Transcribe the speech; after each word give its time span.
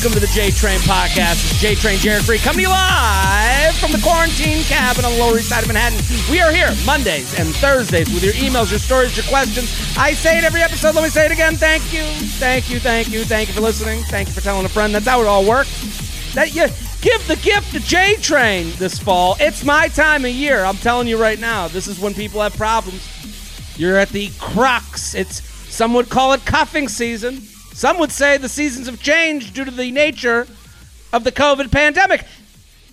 Welcome 0.00 0.18
to 0.18 0.26
the 0.26 0.32
J 0.32 0.50
Train 0.50 0.78
Podcast. 0.80 1.44
It's 1.44 1.60
J 1.60 1.74
Train 1.74 1.98
Jared 1.98 2.22
Freid 2.22 2.40
coming 2.40 2.56
to 2.56 2.62
you 2.62 2.70
live 2.70 3.76
from 3.76 3.92
the 3.92 4.00
quarantine 4.02 4.62
cabin 4.62 5.04
on 5.04 5.12
the 5.12 5.18
Lower 5.18 5.36
East 5.36 5.50
Side 5.50 5.60
of 5.60 5.68
Manhattan. 5.68 6.00
We 6.30 6.40
are 6.40 6.50
here 6.50 6.72
Mondays 6.86 7.38
and 7.38 7.54
Thursdays 7.56 8.08
with 8.08 8.24
your 8.24 8.32
emails, 8.32 8.70
your 8.70 8.78
stories, 8.78 9.14
your 9.14 9.26
questions. 9.26 9.68
I 9.98 10.14
say 10.14 10.38
it 10.38 10.44
every 10.44 10.62
episode. 10.62 10.94
Let 10.94 11.04
me 11.04 11.10
say 11.10 11.26
it 11.26 11.32
again. 11.32 11.54
Thank 11.54 11.92
you, 11.92 12.04
thank 12.40 12.70
you, 12.70 12.80
thank 12.80 13.10
you, 13.10 13.24
thank 13.24 13.48
you 13.48 13.54
for 13.54 13.60
listening. 13.60 14.02
Thank 14.04 14.28
you 14.28 14.32
for 14.32 14.40
telling 14.40 14.64
a 14.64 14.70
friend. 14.70 14.94
That's 14.94 15.06
how 15.06 15.20
it 15.20 15.26
all 15.26 15.44
works. 15.44 16.32
That 16.32 16.54
you 16.54 16.68
give 17.02 17.28
the 17.28 17.36
gift 17.36 17.72
to 17.72 17.80
J 17.80 18.14
Train 18.22 18.72
this 18.76 18.98
fall. 18.98 19.36
It's 19.38 19.66
my 19.66 19.88
time 19.88 20.24
of 20.24 20.30
year. 20.30 20.64
I'm 20.64 20.78
telling 20.78 21.08
you 21.08 21.20
right 21.20 21.38
now. 21.38 21.68
This 21.68 21.86
is 21.86 22.00
when 22.00 22.14
people 22.14 22.40
have 22.40 22.56
problems. 22.56 23.06
You're 23.78 23.98
at 23.98 24.08
the 24.08 24.30
crux. 24.38 25.14
It's 25.14 25.42
some 25.70 25.92
would 25.92 26.08
call 26.08 26.32
it 26.32 26.46
cuffing 26.46 26.88
season. 26.88 27.42
Some 27.72 27.98
would 27.98 28.12
say 28.12 28.36
the 28.36 28.48
seasons 28.48 28.86
have 28.86 29.02
changed 29.02 29.54
due 29.54 29.64
to 29.64 29.70
the 29.70 29.90
nature 29.90 30.46
of 31.12 31.24
the 31.24 31.32
COVID 31.32 31.70
pandemic. 31.72 32.24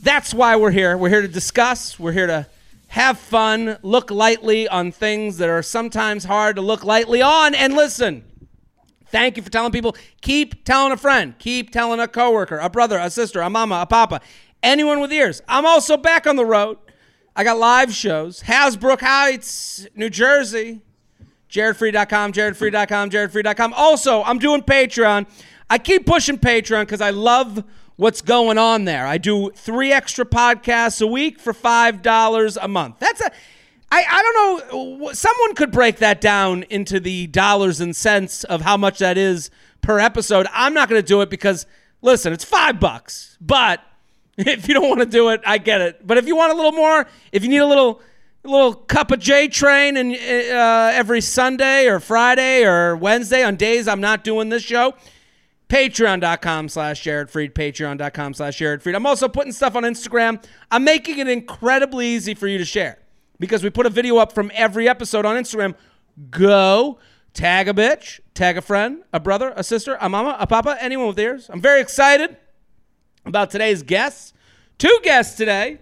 That's 0.01 0.33
why 0.33 0.55
we're 0.55 0.71
here. 0.71 0.97
We're 0.97 1.09
here 1.09 1.21
to 1.21 1.27
discuss. 1.27 1.99
We're 1.99 2.13
here 2.13 2.27
to 2.27 2.47
have 2.87 3.19
fun, 3.19 3.77
look 3.81 4.09
lightly 4.09 4.67
on 4.67 4.91
things 4.91 5.37
that 5.37 5.49
are 5.49 5.61
sometimes 5.61 6.23
hard 6.23 6.55
to 6.55 6.61
look 6.61 6.83
lightly 6.83 7.21
on. 7.21 7.53
And 7.53 7.73
listen, 7.73 8.23
thank 9.07 9.37
you 9.37 9.43
for 9.43 9.49
telling 9.49 9.71
people. 9.71 9.95
Keep 10.21 10.63
telling 10.63 10.93
a 10.93 10.97
friend. 10.97 11.37
Keep 11.37 11.71
telling 11.71 11.99
a 11.99 12.07
coworker, 12.07 12.57
a 12.57 12.69
brother, 12.69 12.97
a 12.97 13.09
sister, 13.09 13.41
a 13.41 13.49
mama, 13.49 13.79
a 13.81 13.85
papa, 13.85 14.21
anyone 14.63 14.99
with 15.01 15.11
ears. 15.11 15.41
I'm 15.47 15.65
also 15.65 15.97
back 15.97 16.25
on 16.25 16.37
the 16.37 16.45
road. 16.45 16.77
I 17.35 17.43
got 17.43 17.57
live 17.57 17.93
shows. 17.93 18.43
Hasbrouck 18.43 19.01
Heights, 19.01 19.85
New 19.93 20.09
Jersey. 20.09 20.81
JaredFreid.com, 21.49 22.33
JaredFreid.com, 22.33 23.09
JaredFreid.com. 23.09 23.73
Also, 23.73 24.23
I'm 24.23 24.39
doing 24.39 24.61
Patreon. 24.61 25.27
I 25.69 25.77
keep 25.77 26.05
pushing 26.05 26.37
Patreon 26.37 26.81
because 26.81 27.01
I 27.01 27.09
love 27.09 27.63
what's 27.95 28.21
going 28.21 28.57
on 28.57 28.85
there. 28.85 29.05
I 29.05 29.17
do 29.17 29.51
three 29.51 29.91
extra 29.91 30.25
podcasts 30.25 31.01
a 31.01 31.07
week 31.07 31.39
for 31.39 31.53
$5 31.53 32.57
a 32.61 32.67
month. 32.67 32.99
That's 32.99 33.21
a. 33.21 33.31
I, 33.89 34.03
I 34.09 34.21
don't 34.21 34.99
know. 35.01 35.13
Someone 35.13 35.55
could 35.55 35.71
break 35.71 35.97
that 35.97 36.19
down 36.19 36.63
into 36.63 36.99
the 36.99 37.27
dollars 37.27 37.79
and 37.79 37.95
cents 37.95 38.43
of 38.43 38.61
how 38.61 38.75
much 38.75 38.99
that 38.99 39.17
is 39.17 39.49
per 39.81 39.97
episode. 39.99 40.45
I'm 40.51 40.73
not 40.73 40.89
going 40.89 41.01
to 41.01 41.07
do 41.07 41.21
it 41.21 41.29
because, 41.29 41.65
listen, 42.01 42.33
it's 42.33 42.43
five 42.43 42.81
bucks. 42.81 43.37
But 43.39 43.81
if 44.37 44.67
you 44.67 44.73
don't 44.73 44.89
want 44.89 44.99
to 44.99 45.05
do 45.05 45.29
it, 45.29 45.41
I 45.45 45.57
get 45.57 45.79
it. 45.79 46.05
But 46.05 46.17
if 46.17 46.27
you 46.27 46.35
want 46.35 46.51
a 46.51 46.55
little 46.55 46.73
more, 46.73 47.07
if 47.31 47.43
you 47.43 47.49
need 47.49 47.59
a 47.59 47.65
little 47.65 48.01
little 48.47 48.73
cup 48.73 49.11
of 49.11 49.19
J 49.19 49.47
Train 49.47 49.97
and 49.97 50.13
uh, 50.13 50.91
every 50.93 51.21
Sunday 51.21 51.87
or 51.87 51.99
Friday 51.99 52.63
or 52.63 52.95
Wednesday 52.95 53.43
on 53.43 53.55
days 53.55 53.87
I'm 53.87 54.01
not 54.01 54.23
doing 54.23 54.49
this 54.49 54.63
show. 54.63 54.93
Patreon.com 55.69 56.69
slash 56.69 57.01
Jared 57.01 57.27
Freid, 57.29 57.53
Patreon.com 57.53 58.33
slash 58.33 58.57
Jared 58.57 58.81
Freid. 58.81 58.95
I'm 58.95 59.05
also 59.05 59.27
putting 59.27 59.51
stuff 59.51 59.75
on 59.75 59.83
Instagram. 59.83 60.43
I'm 60.71 60.83
making 60.83 61.19
it 61.19 61.27
incredibly 61.27 62.07
easy 62.07 62.33
for 62.33 62.47
you 62.47 62.57
to 62.57 62.65
share 62.65 62.99
because 63.39 63.63
we 63.63 63.69
put 63.69 63.85
a 63.85 63.89
video 63.89 64.17
up 64.17 64.31
from 64.31 64.49
every 64.53 64.87
episode 64.87 65.25
on 65.25 65.35
Instagram. 65.35 65.75
Go 66.29 66.99
tag 67.33 67.67
a 67.67 67.73
bitch, 67.73 68.19
tag 68.33 68.57
a 68.57 68.61
friend, 68.61 69.03
a 69.11 69.19
brother, 69.19 69.53
a 69.55 69.63
sister, 69.63 69.97
a 69.99 70.07
mama, 70.07 70.37
a 70.39 70.47
papa, 70.47 70.77
anyone 70.79 71.07
with 71.07 71.19
ears. 71.19 71.49
I'm 71.49 71.61
very 71.61 71.81
excited 71.81 72.37
about 73.25 73.51
today's 73.51 73.83
guests. 73.83 74.33
Two 74.77 74.99
guests 75.03 75.35
today 75.35 75.79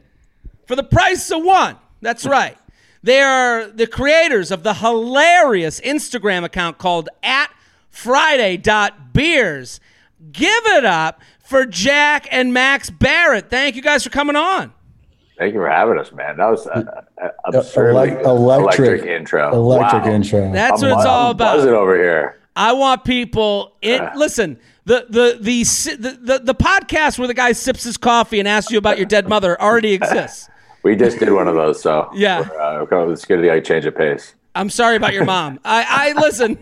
for 0.67 0.75
the 0.75 0.83
price 0.83 1.31
of 1.31 1.43
one. 1.43 1.77
That's 2.01 2.25
right. 2.25 2.57
They 3.05 3.21
are 3.21 3.67
the 3.67 3.85
creators 3.85 4.49
of 4.49 4.63
the 4.63 4.73
hilarious 4.73 5.79
Instagram 5.81 6.43
account 6.43 6.79
called 6.79 7.07
at 7.21 7.51
Friday.beers. 7.91 9.79
Give 10.31 10.65
it 10.65 10.85
up 10.85 11.21
for 11.43 11.67
Jack 11.67 12.27
and 12.31 12.51
Max 12.51 12.89
Barrett. 12.89 13.51
Thank 13.51 13.75
you 13.75 13.83
guys 13.83 14.03
for 14.03 14.09
coming 14.09 14.35
on. 14.35 14.73
Thank 15.37 15.53
you 15.53 15.59
for 15.59 15.69
having 15.69 15.99
us, 15.99 16.11
man. 16.13 16.37
That 16.37 16.47
was 16.49 16.65
uh, 16.65 17.03
uh, 17.21 17.29
an 17.45 17.55
absurdly 17.55 18.09
Ele- 18.09 18.25
electric, 18.51 18.87
electric 18.87 19.05
intro. 19.05 19.53
Electric 19.53 20.03
Wow. 20.05 20.09
intro. 20.09 20.51
That's 20.51 20.81
I'm 20.81 20.89
what 20.89 20.97
it's 20.97 21.05
all 21.05 21.25
I'm 21.27 21.31
about. 21.35 21.57
buzzing 21.57 21.73
over 21.73 21.95
here. 21.95 22.39
I 22.55 22.73
want 22.73 23.03
people. 23.03 23.75
It 23.83 24.01
uh. 24.01 24.13
listen. 24.15 24.57
The, 24.85 25.05
the 25.09 25.37
the 25.41 25.63
the 25.97 26.19
the 26.21 26.39
the 26.39 26.55
podcast 26.55 27.19
where 27.19 27.27
the 27.27 27.33
guy 27.35 27.51
sips 27.51 27.83
his 27.83 27.97
coffee 27.97 28.39
and 28.39 28.47
asks 28.47 28.71
you 28.71 28.79
about 28.79 28.97
your 28.97 29.05
dead 29.07 29.27
mother 29.29 29.59
already 29.61 29.93
exists. 29.93 30.49
We 30.85 30.95
just 30.95 31.17
did 31.17 31.31
one 31.33 31.47
of 31.47 31.55
those, 31.55 31.81
so 31.81 32.11
Yeah. 32.13 32.41
uh, 32.41 32.85
it's 33.09 33.25
to 33.25 33.37
like, 33.37 33.63
change 33.63 33.87
of 33.87 33.97
pace. 33.97 34.35
I'm 34.53 34.69
sorry 34.69 34.95
about 34.97 35.15
your 35.15 35.25
mom. 35.25 35.59
I, 35.65 36.13
I 36.15 36.21
listen. 36.21 36.59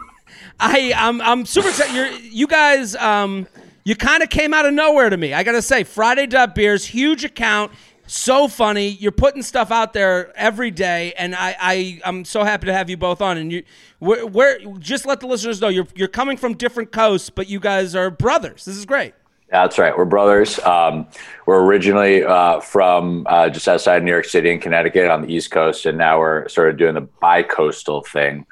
I 0.62 0.94
I'm 0.96 1.20
I'm 1.20 1.46
super 1.46 1.68
excited. 1.68 1.94
You're, 1.94 2.08
you 2.08 2.48
guys 2.48 2.96
um 2.96 3.48
you 3.84 3.98
kind 3.98 4.24
of 4.24 4.30
came 4.30 4.54
out 4.54 4.66
of 4.66 4.74
nowhere 4.74 5.10
to 5.10 5.18
me. 5.18 5.34
I 5.34 5.44
gotta 5.44 5.62
say, 5.62 5.84
Friday 5.84 6.26
Dub 6.26 6.56
Beers, 6.56 6.86
huge 6.86 7.26
account, 7.26 7.74
so 8.08 8.48
funny. 8.48 8.92
You're 8.92 9.12
putting 9.12 9.42
stuff 9.44 9.72
out 9.72 9.92
there 9.92 10.32
every 10.38 10.72
day, 10.72 11.12
and 11.18 11.36
I 11.36 11.58
I 11.60 12.02
I'm 12.06 12.24
so 12.24 12.46
happy 12.46 12.68
to 12.68 12.74
have 12.74 12.90
you 12.90 12.96
both 12.96 13.20
on. 13.20 13.38
And 13.38 13.52
you 13.52 13.64
we're, 14.00 14.26
we're 14.26 14.60
just 14.80 15.06
let 15.06 15.20
the 15.20 15.28
listeners 15.28 15.60
know 15.60 15.68
you're 15.68 15.88
you're 15.96 16.08
coming 16.08 16.38
from 16.38 16.54
different 16.54 16.94
coasts, 16.94 17.30
but 17.30 17.50
you 17.50 17.60
guys 17.60 17.94
are 17.94 18.10
brothers. 18.10 18.64
This 18.64 18.78
is 18.78 18.86
great. 18.86 19.16
That's 19.54 19.78
right. 19.78 19.96
We're 19.96 20.06
brothers. 20.06 20.58
Um, 20.62 21.06
we're 21.46 21.64
originally 21.64 22.24
uh, 22.24 22.60
from 22.60 23.28
uh, 23.30 23.50
just 23.50 23.68
outside 23.68 23.98
of 23.98 24.04
New 24.04 24.10
York 24.10 24.26
City 24.26 24.50
in 24.50 24.60
Connecticut 24.60 25.12
on 25.12 25.22
the 25.22 25.32
East 25.32 25.52
Coast, 25.52 25.86
and 25.86 25.96
now 25.96 26.18
we're 26.18 26.48
sort 26.48 26.72
of 26.72 26.78
doing 26.78 26.96
the 26.96 27.02
bi-coastal 27.02 28.02
thing. 28.02 28.48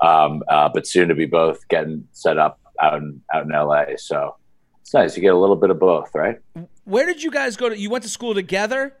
Um, 0.00 0.42
uh, 0.48 0.68
but 0.68 0.88
soon 0.88 1.06
to 1.06 1.14
be 1.14 1.26
both 1.26 1.68
getting 1.68 2.08
set 2.10 2.36
up 2.36 2.58
out 2.80 2.94
in 2.94 3.22
out 3.32 3.44
in 3.44 3.50
LA. 3.50 3.96
So 3.96 4.34
it's 4.80 4.92
nice. 4.92 5.14
You 5.14 5.22
get 5.22 5.34
a 5.34 5.38
little 5.38 5.54
bit 5.54 5.70
of 5.70 5.78
both, 5.78 6.12
right? 6.16 6.40
Where 6.82 7.06
did 7.06 7.22
you 7.22 7.30
guys 7.30 7.56
go 7.56 7.68
to? 7.68 7.78
You 7.78 7.88
went 7.88 8.02
to 8.02 8.10
school 8.10 8.34
together. 8.34 8.96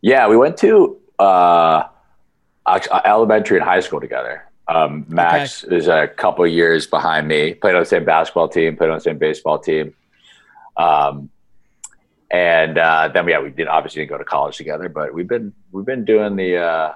Yeah, 0.00 0.26
we 0.26 0.36
went 0.36 0.56
to 0.58 0.98
uh, 1.20 1.84
uh, 2.66 3.00
elementary 3.04 3.58
and 3.58 3.64
high 3.64 3.80
school 3.80 4.00
together. 4.00 4.50
Um, 4.66 5.06
Max 5.06 5.62
is 5.62 5.86
a 5.86 6.08
couple 6.08 6.44
years 6.44 6.88
behind 6.88 7.28
me. 7.28 7.54
Played 7.54 7.76
on 7.76 7.82
the 7.82 7.86
same 7.86 8.04
basketball 8.04 8.48
team. 8.48 8.76
Played 8.76 8.90
on 8.90 8.96
the 8.96 9.02
same 9.02 9.18
baseball 9.18 9.60
team. 9.60 9.94
Um, 10.82 11.30
and 12.30 12.78
uh, 12.78 13.10
then 13.12 13.28
yeah, 13.28 13.40
we 13.40 13.50
did 13.50 13.68
obviously 13.68 14.02
didn't 14.02 14.10
go 14.10 14.18
to 14.18 14.24
college 14.24 14.56
together, 14.56 14.88
but 14.88 15.12
we've 15.12 15.28
been 15.28 15.52
we've 15.70 15.84
been 15.84 16.04
doing 16.04 16.36
the 16.36 16.56
uh, 16.56 16.94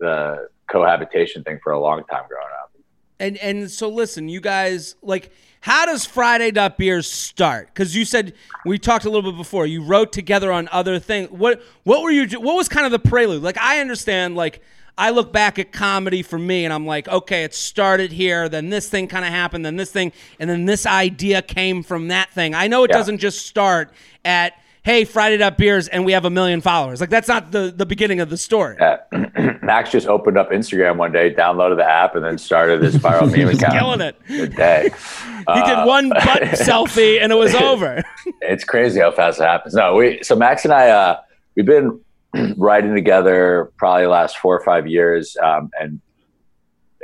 the 0.00 0.48
cohabitation 0.70 1.44
thing 1.44 1.60
for 1.62 1.72
a 1.72 1.80
long 1.80 2.02
time 2.10 2.24
growing 2.28 2.46
up. 2.60 2.72
And 3.20 3.36
and 3.38 3.70
so 3.70 3.88
listen, 3.88 4.28
you 4.28 4.40
guys 4.40 4.96
like 5.00 5.30
how 5.60 5.86
does 5.86 6.04
Friday 6.04 6.50
Beers 6.76 7.10
start? 7.10 7.68
Because 7.68 7.96
you 7.96 8.04
said 8.04 8.34
we 8.66 8.78
talked 8.78 9.04
a 9.04 9.10
little 9.10 9.30
bit 9.30 9.38
before. 9.38 9.64
You 9.64 9.82
wrote 9.82 10.12
together 10.12 10.50
on 10.52 10.68
other 10.72 10.98
things. 10.98 11.30
What 11.30 11.62
what 11.84 12.02
were 12.02 12.10
you? 12.10 12.26
What 12.40 12.56
was 12.56 12.68
kind 12.68 12.84
of 12.84 12.92
the 12.92 12.98
prelude? 12.98 13.42
Like 13.42 13.58
I 13.58 13.80
understand. 13.80 14.34
Like 14.34 14.60
I 14.96 15.10
look 15.10 15.32
back 15.32 15.58
at 15.58 15.72
comedy 15.72 16.22
for 16.22 16.38
me, 16.38 16.64
and 16.64 16.72
I'm 16.72 16.86
like, 16.86 17.08
okay, 17.08 17.44
it 17.44 17.52
started 17.54 18.12
here. 18.12 18.48
Then 18.48 18.70
this 18.70 18.88
thing 18.88 19.08
kind 19.08 19.24
of 19.24 19.30
happened. 19.32 19.64
Then 19.64 19.76
this 19.76 19.90
thing, 19.90 20.12
and 20.38 20.48
then 20.48 20.66
this 20.66 20.86
idea 20.86 21.42
came 21.42 21.82
from 21.82 22.08
that 22.08 22.30
thing. 22.30 22.54
I 22.54 22.68
know 22.68 22.84
it 22.84 22.90
Yeah. 22.90 22.98
doesn't 22.98 23.18
just 23.18 23.46
start 23.46 23.90
at 24.24 24.52
hey 24.84 25.04
Friday 25.04 25.38
Dot 25.38 25.56
Beers, 25.58 25.88
and 25.88 26.04
we 26.04 26.12
have 26.12 26.24
a 26.26 26.30
million 26.30 26.60
followers. 26.60 27.00
Like 27.00 27.10
that's 27.10 27.26
not 27.26 27.50
the 27.50 27.72
the 27.74 27.86
beginning 27.86 28.20
of 28.20 28.30
the 28.30 28.36
story. 28.36 28.76
Uh, 28.78 28.98
Max 29.62 29.90
just 29.90 30.06
opened 30.06 30.38
up 30.38 30.50
Instagram 30.50 30.96
one 30.96 31.10
day, 31.10 31.34
downloaded 31.34 31.76
the 31.78 31.88
app, 31.90 32.14
and 32.14 32.24
then 32.24 32.38
started 32.38 32.80
this 32.80 32.94
viral 32.94 33.30
meme 33.34 33.48
account. 33.56 33.72
killing 33.72 34.00
it. 34.00 34.16
Good 34.28 34.54
day. 34.56 34.90
He 35.46 35.62
did 35.62 35.84
one 35.84 36.08
butt 36.08 36.22
selfie, 36.54 37.20
and 37.20 37.30
it 37.30 37.34
was 37.34 37.54
over. 37.54 38.02
it's 38.40 38.64
crazy 38.64 38.98
how 39.00 39.10
fast 39.10 39.38
it 39.40 39.44
happens. 39.44 39.74
No, 39.74 39.94
we 39.94 40.22
so 40.22 40.34
Max 40.34 40.64
and 40.64 40.72
I 40.72 40.88
uh, 40.88 41.20
we've 41.54 41.66
been 41.66 42.00
writing 42.56 42.94
together 42.94 43.70
probably 43.76 44.02
the 44.04 44.08
last 44.10 44.38
four 44.38 44.56
or 44.58 44.64
five 44.64 44.86
years, 44.86 45.36
um, 45.42 45.70
and 45.80 46.00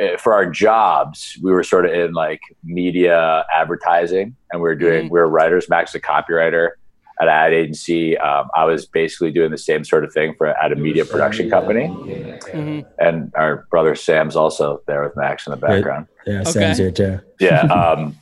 uh, 0.00 0.16
for 0.16 0.32
our 0.34 0.46
jobs, 0.50 1.38
we 1.42 1.52
were 1.52 1.62
sort 1.62 1.84
of 1.86 1.92
in 1.92 2.12
like 2.12 2.40
media 2.64 3.44
advertising, 3.54 4.34
and 4.50 4.60
we 4.60 4.68
were 4.68 4.74
doing 4.74 5.06
Mhm. 5.06 5.10
we 5.10 5.18
were 5.20 5.28
writers. 5.28 5.68
Max, 5.68 5.94
a 5.94 6.00
copywriter 6.00 6.70
at 7.20 7.28
an 7.28 7.34
ad 7.34 7.52
agency. 7.52 8.16
Um, 8.16 8.48
I 8.56 8.64
was 8.64 8.86
basically 8.86 9.30
doing 9.30 9.50
the 9.50 9.58
same 9.58 9.84
sort 9.84 10.04
of 10.04 10.12
thing 10.12 10.34
for 10.38 10.46
at 10.46 10.72
a 10.72 10.76
media 10.76 11.04
production 11.04 11.50
company, 11.50 11.88
Mhm. 11.88 12.86
and 12.98 13.30
our 13.36 13.66
brother 13.70 13.94
Sam's 13.94 14.36
also 14.36 14.80
there 14.86 15.02
with 15.04 15.16
Max 15.16 15.46
in 15.46 15.50
the 15.50 15.56
background. 15.58 16.06
Yeah, 16.26 16.40
Okay. 16.40 16.50
Sam's 16.50 16.78
here 16.78 16.90
too. 16.90 17.20
Yeah. 17.38 17.62
Um, 17.70 18.16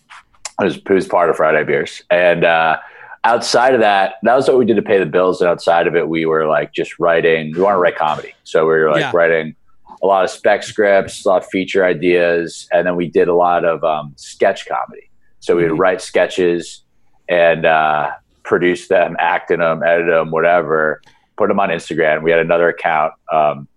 it, 0.61 0.64
was, 0.64 0.76
it 0.78 0.90
was 0.90 1.06
part 1.06 1.31
of 1.31 1.37
Friday 1.37 1.62
Beers. 1.62 2.02
And 2.11 2.43
uh, 2.43 2.78
outside 3.24 3.74
of 3.74 3.80
that, 3.80 4.14
that 4.22 4.34
was 4.34 4.48
what 4.48 4.58
we 4.58 4.64
did 4.64 4.76
to 4.76 4.82
pay 4.82 4.98
the 4.98 5.06
bills. 5.06 5.40
And 5.40 5.48
outside 5.50 5.86
of 5.86 5.94
it, 5.96 6.08
we 6.08 6.26
were 6.26 6.46
like 6.46 6.72
just 6.72 6.98
writing, 6.98 7.52
we 7.54 7.60
want 7.62 7.74
to 7.74 7.78
write 7.78 7.96
comedy. 7.96 8.32
So 8.44 8.62
we 8.66 8.74
were 8.74 8.90
like 8.90 9.00
Yeah. 9.00 9.10
writing 9.14 9.54
a 10.02 10.06
lot 10.06 10.24
of 10.24 10.30
spec 10.30 10.62
scripts, 10.62 11.24
a 11.24 11.28
lot 11.28 11.42
of 11.42 11.48
feature 11.48 11.84
ideas. 11.84 12.68
And 12.72 12.86
then 12.86 12.94
we 12.96 13.08
did 13.08 13.28
a 13.28 13.34
lot 13.34 13.64
of 13.64 13.82
um, 13.84 14.12
sketch 14.16 14.66
comedy. 14.68 15.10
So 15.40 15.56
we 15.56 15.62
would 15.64 15.72
Mhm. 15.72 15.78
write 15.80 16.00
sketches 16.00 16.84
and 17.28 17.66
uh, 17.66 18.12
produce 18.44 18.88
them, 18.88 19.16
act 19.18 19.50
in 19.50 19.60
them, 19.60 19.82
edit 19.82 20.06
them, 20.06 20.30
whatever, 20.30 21.00
put 21.36 21.48
them 21.48 21.60
on 21.60 21.68
Instagram. 21.70 22.22
We 22.22 22.30
had 22.30 22.40
another 22.40 22.68
account. 22.68 23.12
Um, 23.32 23.68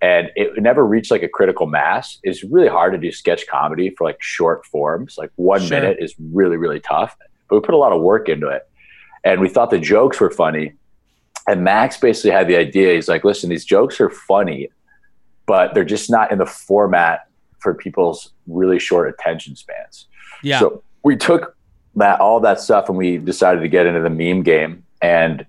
and 0.00 0.30
it 0.36 0.62
never 0.62 0.86
reached 0.86 1.10
like 1.10 1.24
a 1.24 1.28
critical 1.28 1.66
mass. 1.66 2.18
It's 2.22 2.44
really 2.44 2.68
hard 2.68 2.92
to 2.92 2.98
do 2.98 3.10
sketch 3.10 3.46
comedy 3.48 3.92
for 3.98 4.04
like 4.04 4.22
short 4.22 4.64
forms. 4.64 5.16
Like 5.18 5.30
one 5.34 5.60
Sure. 5.60 5.80
minute 5.80 5.96
is 6.00 6.14
really, 6.32 6.56
really 6.56 6.78
tough. 6.80 7.16
But 7.48 7.56
we 7.56 7.60
put 7.60 7.74
a 7.74 7.78
lot 7.78 7.92
of 7.92 8.00
work 8.00 8.28
into 8.28 8.48
it. 8.48 8.68
And 9.24 9.40
we 9.40 9.48
thought 9.48 9.70
the 9.70 9.78
jokes 9.78 10.20
were 10.20 10.30
funny. 10.30 10.74
And 11.46 11.64
Max 11.64 11.96
basically 11.96 12.30
had 12.30 12.46
the 12.48 12.56
idea. 12.56 12.94
He's 12.94 13.08
like, 13.08 13.24
listen, 13.24 13.50
these 13.50 13.64
jokes 13.64 14.00
are 14.00 14.10
funny, 14.10 14.68
but 15.46 15.74
they're 15.74 15.84
just 15.84 16.10
not 16.10 16.30
in 16.30 16.38
the 16.38 16.46
format 16.46 17.26
for 17.58 17.74
people's 17.74 18.32
really 18.46 18.78
short 18.78 19.08
attention 19.08 19.56
spans. 19.56 20.06
Yeah. 20.42 20.60
So 20.60 20.82
we 21.02 21.16
took 21.16 21.56
that 21.96 22.20
all 22.20 22.40
that 22.40 22.60
stuff 22.60 22.88
and 22.88 22.96
we 22.96 23.18
decided 23.18 23.60
to 23.60 23.68
get 23.68 23.86
into 23.86 24.00
the 24.00 24.10
meme 24.10 24.42
game. 24.42 24.84
And 25.02 25.44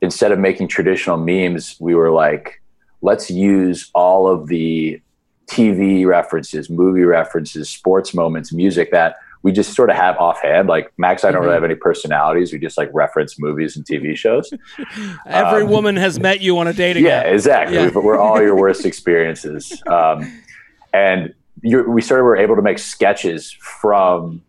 instead 0.00 0.32
of 0.32 0.38
making 0.38 0.68
traditional 0.68 1.16
memes, 1.16 1.76
we 1.80 1.94
were 1.94 2.10
like, 2.10 2.60
let's 3.00 3.30
use 3.30 3.90
all 3.94 4.26
of 4.26 4.48
the 4.48 5.00
TV 5.46 6.06
references, 6.06 6.70
movie 6.70 7.04
references, 7.04 7.70
sports 7.70 8.14
moments, 8.14 8.52
music 8.52 8.90
that 8.90 9.16
we 9.44 9.52
just 9.52 9.74
sort 9.74 9.90
of 9.90 9.96
have 9.96 10.16
offhand. 10.16 10.68
Like 10.68 10.90
Max, 10.96 11.22
I 11.22 11.30
don't 11.30 11.42
really 11.42 11.52
mm-hmm. 11.52 11.62
have 11.62 11.70
any 11.70 11.74
personalities. 11.74 12.50
We 12.50 12.58
just 12.58 12.78
like 12.78 12.90
reference 12.94 13.38
movies 13.38 13.76
and 13.76 13.84
TV 13.84 14.16
shows. 14.16 14.50
Every 15.26 15.62
um, 15.62 15.68
woman 15.68 15.96
has 15.96 16.18
met 16.18 16.40
you 16.40 16.58
on 16.58 16.66
a 16.66 16.72
dating. 16.72 17.04
Yeah, 17.04 17.20
exactly. 17.20 17.76
Yeah. 17.76 17.90
We're 17.94 18.18
all 18.18 18.40
your 18.40 18.56
worst 18.56 18.86
experiences. 18.86 19.80
Um, 19.86 20.42
and 20.94 21.34
we 21.62 22.00
sort 22.00 22.20
of 22.20 22.24
were 22.24 22.38
able 22.38 22.56
to 22.56 22.62
make 22.62 22.78
sketches 22.78 23.52
from 23.52 24.42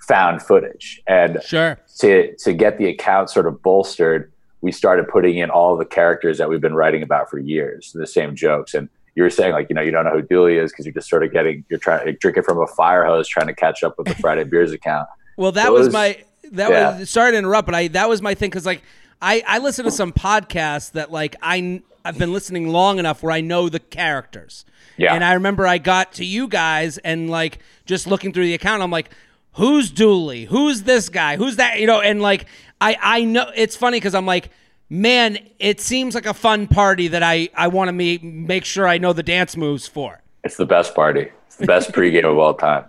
found 0.00 0.42
footage. 0.42 1.00
And 1.06 1.40
sure. 1.44 1.78
to 1.98 2.34
to 2.38 2.52
get 2.52 2.78
the 2.78 2.88
account 2.88 3.30
sort 3.30 3.46
of 3.46 3.62
bolstered, 3.62 4.32
we 4.60 4.72
started 4.72 5.06
putting 5.06 5.38
in 5.38 5.50
all 5.50 5.76
the 5.76 5.84
characters 5.84 6.36
that 6.38 6.48
we've 6.48 6.60
been 6.60 6.74
writing 6.74 7.04
about 7.04 7.30
for 7.30 7.38
years, 7.38 7.92
the 7.94 8.08
same 8.08 8.34
jokes. 8.34 8.74
And 8.74 8.88
you 9.16 9.22
were 9.22 9.30
saying 9.30 9.52
like, 9.52 9.68
you 9.68 9.74
know, 9.74 9.80
you 9.80 9.90
don't 9.90 10.04
know 10.04 10.12
who 10.12 10.22
Dooley 10.22 10.58
is 10.58 10.70
because 10.70 10.84
you're 10.84 10.92
just 10.92 11.08
sort 11.08 11.24
of 11.24 11.32
getting 11.32 11.64
you're 11.68 11.80
trying 11.80 12.06
like, 12.06 12.20
drinking 12.20 12.44
from 12.44 12.60
a 12.60 12.66
fire 12.66 13.04
hose 13.04 13.26
trying 13.26 13.48
to 13.48 13.54
catch 13.54 13.82
up 13.82 13.98
with 13.98 14.06
the 14.06 14.14
Friday 14.20 14.44
beers 14.44 14.72
account. 14.72 15.08
Well, 15.36 15.52
that 15.52 15.72
was, 15.72 15.86
was, 15.86 15.94
my 15.94 16.22
that 16.52 16.70
yeah. 16.70 16.98
was 16.98 17.10
sorry 17.10 17.32
to 17.32 17.38
interrupt, 17.38 17.66
but 17.66 17.74
I 17.74 17.88
that 17.88 18.08
was 18.08 18.20
my 18.20 18.34
thing 18.34 18.50
because 18.50 18.66
like 18.66 18.82
I 19.20 19.42
I 19.46 19.58
listen 19.58 19.86
to 19.86 19.90
some 19.90 20.12
podcasts 20.12 20.92
that 20.92 21.10
like 21.10 21.34
I 21.42 21.82
I've 22.04 22.18
been 22.18 22.32
listening 22.32 22.68
long 22.68 22.98
enough 22.98 23.22
where 23.22 23.32
I 23.32 23.40
know 23.40 23.70
the 23.70 23.80
characters. 23.80 24.66
Yeah. 24.98 25.14
And 25.14 25.24
I 25.24 25.32
remember 25.32 25.66
I 25.66 25.78
got 25.78 26.12
to 26.14 26.24
you 26.24 26.46
guys 26.46 26.98
and 26.98 27.30
like 27.30 27.58
just 27.86 28.06
looking 28.06 28.32
through 28.32 28.44
the 28.44 28.54
account, 28.54 28.82
I'm 28.82 28.90
like, 28.90 29.10
who's 29.52 29.90
Dooley? 29.90 30.44
Who's 30.44 30.82
this 30.82 31.08
guy? 31.08 31.36
Who's 31.36 31.56
that? 31.56 31.80
You 31.80 31.86
know, 31.86 32.00
and 32.02 32.20
like 32.20 32.46
I 32.82 32.96
I 33.00 33.24
know 33.24 33.50
it's 33.54 33.76
funny 33.76 33.96
because 33.96 34.14
I'm 34.14 34.26
like, 34.26 34.50
man, 34.88 35.38
it 35.58 35.80
seems 35.80 36.14
like 36.14 36.26
a 36.26 36.34
fun 36.34 36.66
party 36.66 37.08
that 37.08 37.22
I 37.22 37.48
I 37.54 37.68
want 37.68 37.88
to 37.88 37.92
make 37.92 38.22
make 38.22 38.64
sure 38.64 38.86
I 38.86 38.98
know 38.98 39.12
the 39.12 39.22
dance 39.22 39.56
moves 39.56 39.86
for. 39.86 40.22
It's 40.44 40.56
the 40.56 40.66
best 40.66 40.94
party. 40.94 41.28
It's 41.46 41.56
the 41.56 41.66
best 41.66 41.92
pregame 41.92 42.24
of 42.24 42.38
all 42.38 42.54
time. 42.54 42.84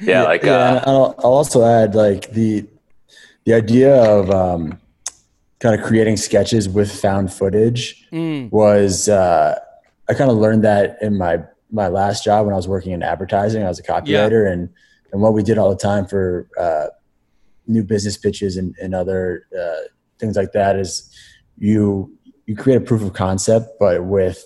Yeah, 0.00 0.24
like 0.24 0.42
yeah, 0.42 0.52
uh, 0.52 0.82
I'll, 0.86 1.14
I'll 1.18 1.32
also 1.32 1.64
add 1.64 1.94
like 1.94 2.30
the 2.32 2.66
the 3.44 3.54
idea 3.54 3.94
of 3.94 4.30
um, 4.30 4.78
kind 5.60 5.78
of 5.78 5.86
creating 5.86 6.16
sketches 6.16 6.68
with 6.68 6.94
found 7.00 7.32
footage 7.32 8.06
mm. 8.12 8.50
was 8.50 9.08
uh, 9.08 9.58
I 10.08 10.14
kind 10.14 10.30
of 10.30 10.36
learned 10.36 10.64
that 10.64 10.98
in 11.02 11.16
my 11.16 11.42
my 11.70 11.88
last 11.88 12.24
job 12.24 12.46
when 12.46 12.54
I 12.54 12.56
was 12.56 12.68
working 12.68 12.92
in 12.92 13.02
advertising. 13.02 13.62
I 13.62 13.68
was 13.68 13.78
a 13.78 13.82
copywriter 13.82 14.44
yeah. 14.44 14.52
and 14.52 14.68
and 15.12 15.22
what 15.22 15.32
we 15.32 15.42
did 15.42 15.58
all 15.58 15.70
the 15.70 15.76
time 15.76 16.06
for 16.06 16.48
uh, 16.58 16.86
new 17.66 17.82
business 17.82 18.16
pitches 18.16 18.56
and, 18.56 18.74
and 18.80 18.94
other 18.94 19.46
uh, 19.58 19.88
things 20.18 20.36
like 20.36 20.52
that 20.52 20.76
is 20.76 21.10
you 21.58 22.12
you 22.46 22.56
create 22.56 22.76
a 22.76 22.80
proof 22.80 23.02
of 23.02 23.12
concept 23.12 23.78
but 23.78 24.04
with 24.04 24.42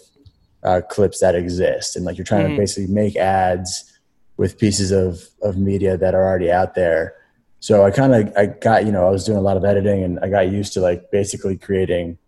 uh, 0.64 0.80
clips 0.88 1.20
that 1.20 1.34
exist. 1.34 1.96
And 1.96 2.04
like 2.04 2.16
you're 2.16 2.24
trying 2.24 2.44
mm-hmm. 2.44 2.54
to 2.54 2.60
basically 2.60 2.92
make 2.92 3.16
ads 3.16 3.98
with 4.36 4.58
pieces 4.58 4.90
of 4.92 5.22
of 5.42 5.56
media 5.56 5.96
that 5.96 6.14
are 6.14 6.24
already 6.24 6.50
out 6.50 6.74
there. 6.74 7.14
So 7.60 7.84
i 7.84 7.90
kind 7.90 8.12
of 8.14 8.36
i 8.36 8.46
got 8.46 8.84
you 8.86 8.92
know 8.92 9.06
i 9.06 9.10
was 9.10 9.24
doing 9.24 9.38
a 9.38 9.42
lot 9.42 9.56
of 9.56 9.64
editing 9.64 10.02
and 10.02 10.18
i 10.18 10.28
got 10.28 10.50
used 10.50 10.72
to 10.72 10.80
like 10.80 11.12
basically 11.12 11.56
creating 11.56 12.18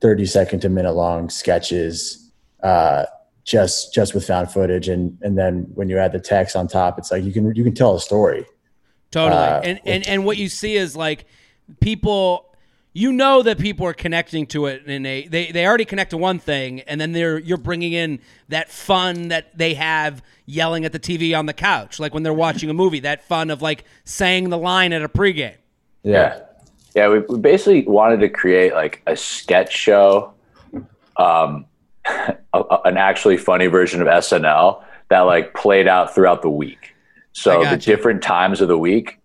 30 0.00 0.24
second 0.26 0.60
to 0.60 0.68
minute 0.68 0.92
long 0.92 1.28
sketches 1.30 2.30
uh, 2.62 3.06
just 3.44 3.94
just 3.94 4.14
with 4.14 4.26
found 4.26 4.50
footage. 4.50 4.88
And 4.88 5.16
and 5.22 5.38
then 5.38 5.66
when 5.74 5.88
you 5.88 5.98
add 5.98 6.12
the 6.12 6.20
text 6.20 6.56
on 6.56 6.68
top 6.68 6.98
it's 6.98 7.10
like 7.10 7.24
you 7.24 7.32
can 7.32 7.54
you 7.54 7.64
can 7.64 7.74
tell 7.74 7.94
a 7.94 8.00
story. 8.00 8.44
Totally. 9.10 9.40
Uh, 9.40 9.60
and, 9.60 9.80
and 9.84 10.06
and 10.06 10.24
what 10.24 10.36
you 10.36 10.48
see 10.48 10.76
is 10.76 10.96
like 10.96 11.26
people 11.80 12.45
you 12.96 13.12
know 13.12 13.42
that 13.42 13.58
people 13.58 13.86
are 13.86 13.92
connecting 13.92 14.46
to 14.46 14.66
it 14.66 14.82
and 14.86 15.04
they, 15.04 15.24
they 15.24 15.52
they 15.52 15.66
already 15.66 15.84
connect 15.84 16.10
to 16.10 16.16
one 16.16 16.38
thing 16.38 16.80
and 16.82 17.00
then 17.00 17.12
they're 17.12 17.38
you're 17.38 17.58
bringing 17.58 17.92
in 17.92 18.18
that 18.48 18.70
fun 18.70 19.28
that 19.28 19.56
they 19.56 19.74
have 19.74 20.22
yelling 20.46 20.84
at 20.84 20.92
the 20.92 20.98
tv 20.98 21.38
on 21.38 21.46
the 21.46 21.52
couch 21.52 22.00
like 22.00 22.14
when 22.14 22.22
they're 22.22 22.32
watching 22.32 22.70
a 22.70 22.74
movie 22.74 23.00
that 23.00 23.22
fun 23.24 23.50
of 23.50 23.60
like 23.60 23.84
saying 24.04 24.48
the 24.48 24.56
line 24.56 24.92
at 24.92 25.02
a 25.02 25.08
pregame 25.08 25.56
yeah 26.04 26.40
yeah 26.94 27.08
we, 27.08 27.18
we 27.20 27.38
basically 27.38 27.82
wanted 27.86 28.18
to 28.18 28.28
create 28.28 28.72
like 28.72 29.02
a 29.06 29.14
sketch 29.14 29.72
show 29.72 30.32
um 31.18 31.66
a, 32.54 32.78
an 32.84 32.96
actually 32.96 33.36
funny 33.36 33.66
version 33.66 34.00
of 34.00 34.08
SNL 34.08 34.82
that 35.08 35.20
like 35.20 35.54
played 35.54 35.88
out 35.88 36.14
throughout 36.14 36.42
the 36.42 36.50
week. 36.50 36.94
So 37.32 37.62
the 37.64 37.70
you. 37.72 37.76
different 37.76 38.22
times 38.22 38.60
of 38.60 38.68
the 38.68 38.78
week, 38.78 39.18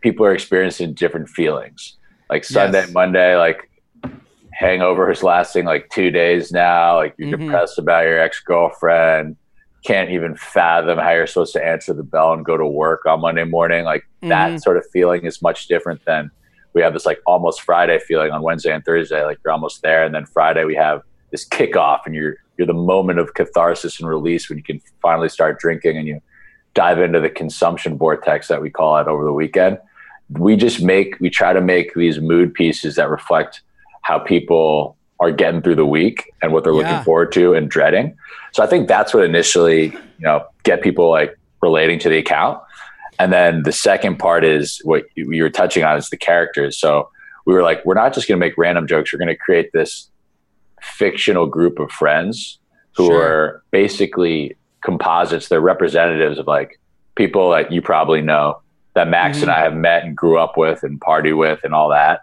people 0.00 0.24
are 0.24 0.32
experiencing 0.32 0.94
different 0.94 1.28
feelings. 1.28 1.96
Like 2.30 2.44
Sunday, 2.44 2.82
yes. 2.82 2.92
Monday, 2.92 3.36
like 3.36 3.70
hangover 4.52 5.10
is 5.10 5.22
lasting 5.22 5.64
like 5.64 5.88
two 5.90 6.10
days 6.10 6.52
now. 6.52 6.96
Like 6.96 7.14
you're 7.16 7.28
mm-hmm. 7.28 7.46
depressed 7.46 7.78
about 7.78 8.04
your 8.04 8.20
ex 8.20 8.40
girlfriend. 8.40 9.36
Can't 9.84 10.10
even 10.10 10.34
fathom 10.36 10.98
how 10.98 11.10
you're 11.12 11.26
supposed 11.26 11.52
to 11.54 11.64
answer 11.64 11.94
the 11.94 12.02
bell 12.02 12.32
and 12.32 12.44
go 12.44 12.56
to 12.56 12.66
work 12.66 13.06
on 13.06 13.20
Monday 13.20 13.44
morning. 13.44 13.84
Like 13.84 14.02
mm-hmm. 14.02 14.28
that 14.28 14.62
sort 14.62 14.76
of 14.76 14.84
feeling 14.92 15.24
is 15.24 15.40
much 15.40 15.68
different 15.68 16.04
than 16.04 16.30
we 16.74 16.82
have 16.82 16.92
this 16.92 17.06
like 17.06 17.20
almost 17.26 17.62
Friday 17.62 17.98
feeling 17.98 18.30
on 18.30 18.42
Wednesday 18.42 18.72
and 18.72 18.84
Thursday. 18.84 19.24
Like 19.24 19.38
you're 19.44 19.52
almost 19.52 19.82
there, 19.82 20.04
and 20.04 20.14
then 20.14 20.26
Friday 20.26 20.64
we 20.64 20.74
have 20.74 21.02
this 21.30 21.46
kickoff 21.46 22.00
and 22.06 22.14
you're 22.14 22.36
you're 22.56 22.66
the 22.66 22.74
moment 22.74 23.20
of 23.20 23.34
catharsis 23.34 24.00
and 24.00 24.08
release 24.08 24.48
when 24.48 24.58
you 24.58 24.64
can 24.64 24.80
finally 25.00 25.28
start 25.28 25.60
drinking 25.60 25.96
and 25.96 26.08
you 26.08 26.20
dive 26.74 27.00
into 27.00 27.20
the 27.20 27.30
consumption 27.30 27.96
vortex 27.96 28.48
that 28.48 28.60
we 28.60 28.70
call 28.70 28.98
it 28.98 29.06
over 29.06 29.24
the 29.24 29.32
weekend. 29.32 29.78
We 30.30 30.56
just 30.56 30.82
make 30.82 31.18
we 31.20 31.30
try 31.30 31.52
to 31.52 31.60
make 31.60 31.94
these 31.94 32.20
mood 32.20 32.52
pieces 32.54 32.96
that 32.96 33.08
reflect 33.08 33.62
how 34.02 34.18
people 34.18 34.96
are 35.20 35.32
getting 35.32 35.62
through 35.62 35.74
the 35.74 35.86
week 35.86 36.32
and 36.42 36.52
what 36.52 36.64
they're 36.64 36.72
yeah. 36.74 36.90
looking 36.90 37.04
forward 37.04 37.32
to 37.32 37.54
and 37.54 37.70
dreading. 37.70 38.16
So 38.52 38.62
I 38.62 38.66
think 38.66 38.88
that's 38.88 39.12
what 39.12 39.24
initially, 39.24 39.86
you 39.86 40.00
know, 40.20 40.46
get 40.62 40.82
people 40.82 41.10
like 41.10 41.36
relating 41.60 41.98
to 42.00 42.08
the 42.08 42.18
account. 42.18 42.60
And 43.18 43.32
then 43.32 43.64
the 43.64 43.72
second 43.72 44.18
part 44.18 44.44
is 44.44 44.80
what 44.84 45.04
you 45.16 45.42
were 45.42 45.50
touching 45.50 45.82
on 45.82 45.96
is 45.96 46.08
the 46.08 46.16
characters. 46.16 46.78
So 46.78 47.10
we 47.46 47.54
were 47.54 47.62
like, 47.62 47.84
we're 47.84 47.94
not 47.94 48.14
just 48.14 48.28
going 48.28 48.38
to 48.38 48.46
make 48.46 48.56
random 48.56 48.86
jokes. 48.86 49.12
We're 49.12 49.18
going 49.18 49.28
to 49.28 49.36
create 49.36 49.72
this 49.72 50.08
fictional 50.80 51.46
group 51.46 51.80
of 51.80 51.90
friends 51.90 52.58
who 52.96 53.06
sure. 53.06 53.22
are 53.22 53.62
basically 53.72 54.56
composites. 54.84 55.48
They're 55.48 55.60
representatives 55.60 56.38
of 56.38 56.46
like 56.46 56.78
people 57.16 57.50
that 57.50 57.72
you 57.72 57.82
probably 57.82 58.20
know 58.20 58.60
that 58.98 59.08
Max 59.08 59.36
mm-hmm. 59.36 59.44
and 59.44 59.52
I 59.52 59.60
have 59.60 59.76
met 59.76 60.02
and 60.02 60.16
grew 60.16 60.38
up 60.38 60.56
with 60.56 60.82
and 60.82 61.00
party 61.00 61.32
with 61.32 61.60
and 61.62 61.72
all 61.72 61.88
that. 61.90 62.22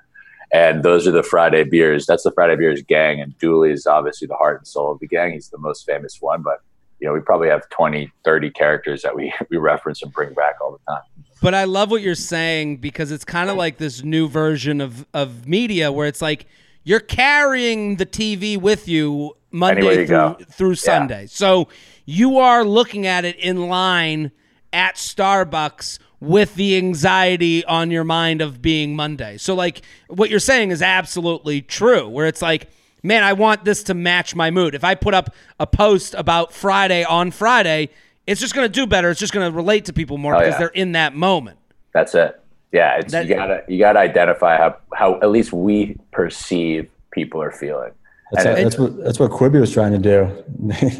And 0.51 0.83
those 0.83 1.07
are 1.07 1.11
the 1.11 1.23
Friday 1.23 1.63
beers. 1.63 2.05
That's 2.05 2.23
the 2.23 2.31
Friday 2.31 2.57
beers 2.57 2.83
gang. 2.83 3.21
And 3.21 3.37
Dooley 3.39 3.71
is 3.71 3.87
obviously 3.87 4.27
the 4.27 4.35
heart 4.35 4.59
and 4.59 4.67
soul 4.67 4.91
of 4.91 4.99
the 4.99 5.07
gang. 5.07 5.31
He's 5.31 5.47
the 5.47 5.57
most 5.57 5.85
famous 5.85 6.17
one, 6.19 6.41
but 6.41 6.59
you 6.99 7.07
know, 7.07 7.13
we 7.13 7.21
probably 7.21 7.47
have 7.47 7.67
20, 7.69 8.11
30 8.25 8.51
characters 8.51 9.03
that 9.03 9.15
we, 9.15 9.33
we 9.49 9.55
reference 9.55 10.03
and 10.03 10.11
bring 10.11 10.33
back 10.33 10.55
all 10.61 10.73
the 10.73 10.91
time. 10.91 11.01
But 11.41 11.53
I 11.53 11.63
love 11.63 11.91
what 11.91 12.01
you're 12.01 12.13
saying 12.13 12.77
because 12.77 13.09
it's 13.09 13.25
kind 13.25 13.49
of 13.49 13.55
like 13.55 13.77
this 13.77 14.03
new 14.03 14.27
version 14.27 14.81
of, 14.81 15.05
of 15.13 15.47
media 15.47 15.93
where 15.93 16.07
it's 16.07 16.21
like 16.21 16.45
you're 16.83 16.99
carrying 16.99 17.95
the 17.95 18.05
TV 18.05 18.57
with 18.57 18.89
you 18.89 19.37
Monday 19.49 20.01
you 20.01 20.07
through, 20.07 20.35
through 20.51 20.75
Sunday. 20.75 21.21
Yeah. 21.21 21.29
So 21.29 21.69
you 22.05 22.39
are 22.39 22.65
looking 22.65 23.07
at 23.07 23.23
it 23.23 23.37
in 23.37 23.69
line 23.69 24.31
at 24.73 24.95
Starbucks 24.95 25.99
with 26.25 26.55
the 26.55 26.77
anxiety 26.77 27.63
on 27.65 27.91
your 27.91 28.03
mind 28.03 28.41
of 28.41 28.61
being 28.61 28.95
Monday. 28.95 29.37
So 29.37 29.55
like 29.55 29.81
what 30.07 30.29
you're 30.29 30.39
saying 30.39 30.71
is 30.71 30.81
absolutely 30.81 31.61
true 31.61 32.07
where 32.09 32.27
it's 32.27 32.41
like 32.41 32.69
man, 33.05 33.23
I 33.23 33.33
want 33.33 33.63
this 33.63 33.83
to 33.83 33.93
match 33.93 34.35
my 34.35 34.49
mood. 34.49 34.73
If 34.73 34.83
I 34.83 34.95
put 34.95 35.13
up 35.13 35.33
a 35.59 35.67
post 35.67 36.15
about 36.15 36.51
Friday 36.51 37.03
on 37.03 37.29
Friday, 37.29 37.89
it's 38.25 38.41
just 38.41 38.55
going 38.55 38.65
to 38.65 38.71
do 38.71 38.87
better. 38.87 39.11
It's 39.11 39.19
just 39.19 39.31
going 39.31 39.49
to 39.49 39.55
relate 39.55 39.85
to 39.85 39.93
people 39.93 40.17
more 40.17 40.35
oh, 40.35 40.39
because 40.39 40.53
yeah. 40.53 40.57
they're 40.57 40.67
in 40.69 40.93
that 40.93 41.15
moment. 41.15 41.59
That's 41.93 42.15
it. 42.15 42.41
Yeah, 42.71 42.97
it's, 42.97 43.13
that, 43.13 43.27
you 43.27 43.35
gotta 43.35 43.63
you 43.69 43.79
gotta 43.79 43.99
identify 43.99 44.57
how 44.57 44.75
how 44.93 45.15
at 45.21 45.29
least 45.29 45.53
we 45.53 45.97
perceive 46.11 46.89
people 47.11 47.41
are 47.41 47.51
feeling. 47.51 47.91
That's, 48.31 48.45
a, 48.45 48.63
that's 48.63 48.77
what 48.79 49.03
that's 49.03 49.19
what 49.19 49.29
Quibi 49.29 49.59
was 49.59 49.71
trying 49.71 49.91
to 49.91 49.99
do. 49.99 50.43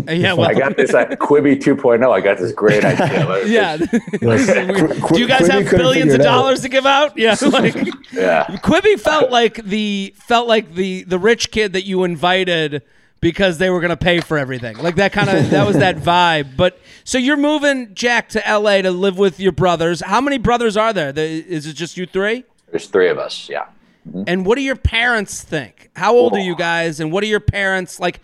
yeah, 0.12 0.34
well, 0.34 0.48
I 0.48 0.54
got 0.54 0.78
this 0.78 0.94
uh, 0.94 1.06
Quibi 1.06 1.60
2.0. 1.60 2.12
I 2.12 2.22
got 2.22 2.38
this 2.38 2.52
great 2.52 2.86
idea. 2.86 3.46
yeah, 3.48 3.78
do 3.78 5.20
you 5.20 5.28
guys 5.28 5.48
have 5.48 5.70
billions 5.72 6.14
of 6.14 6.22
dollars 6.22 6.60
out. 6.60 6.64
to 6.64 6.70
give 6.70 6.86
out? 6.86 7.18
Yeah, 7.18 7.36
like 7.52 7.76
yeah. 8.14 8.46
Quibi 8.64 9.00
felt 9.00 9.32
like 9.32 9.64
the 9.64 10.14
felt 10.18 10.48
like 10.48 10.76
the 10.76 11.04
the 11.04 11.18
rich 11.18 11.50
kid 11.50 11.74
that 11.74 11.84
you 11.84 12.04
invited 12.04 12.84
because 13.22 13.58
they 13.58 13.72
were 13.72 13.80
going 13.80 13.90
to 13.90 13.98
pay 13.98 14.20
for 14.20 14.38
everything. 14.38 14.78
Like 14.78 14.96
that 14.98 15.12
kind 15.12 15.28
of 15.28 15.50
that 15.50 15.66
was 15.66 15.78
that 15.78 15.98
vibe. 15.98 16.56
But 16.56 16.80
so 17.04 17.18
you're 17.18 17.38
moving 17.38 17.96
Jack 17.96 18.30
to 18.30 18.44
LA 18.48 18.84
to 18.84 18.92
live 18.92 19.18
with 19.18 19.40
your 19.40 19.52
brothers. 19.52 20.02
How 20.02 20.22
many 20.22 20.38
brothers 20.38 20.78
are 20.78 20.94
there? 20.94 21.12
Is 21.18 21.66
it 21.66 21.74
just 21.74 21.98
you 21.98 22.06
three? 22.06 22.44
There's 22.70 22.86
three 22.86 23.10
of 23.10 23.18
us. 23.18 23.50
Yeah. 23.50 23.66
Mm-hmm. 24.08 24.24
And 24.28 24.46
what 24.46 24.56
do 24.56 24.62
your 24.62 24.76
parents 24.76 25.44
think? 25.44 25.90
How 25.96 26.16
old 26.16 26.34
are 26.34 26.40
you 26.40 26.56
guys? 26.56 27.00
And 27.00 27.12
what 27.12 27.24
are 27.24 27.28
your 27.28 27.40
parents 27.40 28.00
like? 28.00 28.20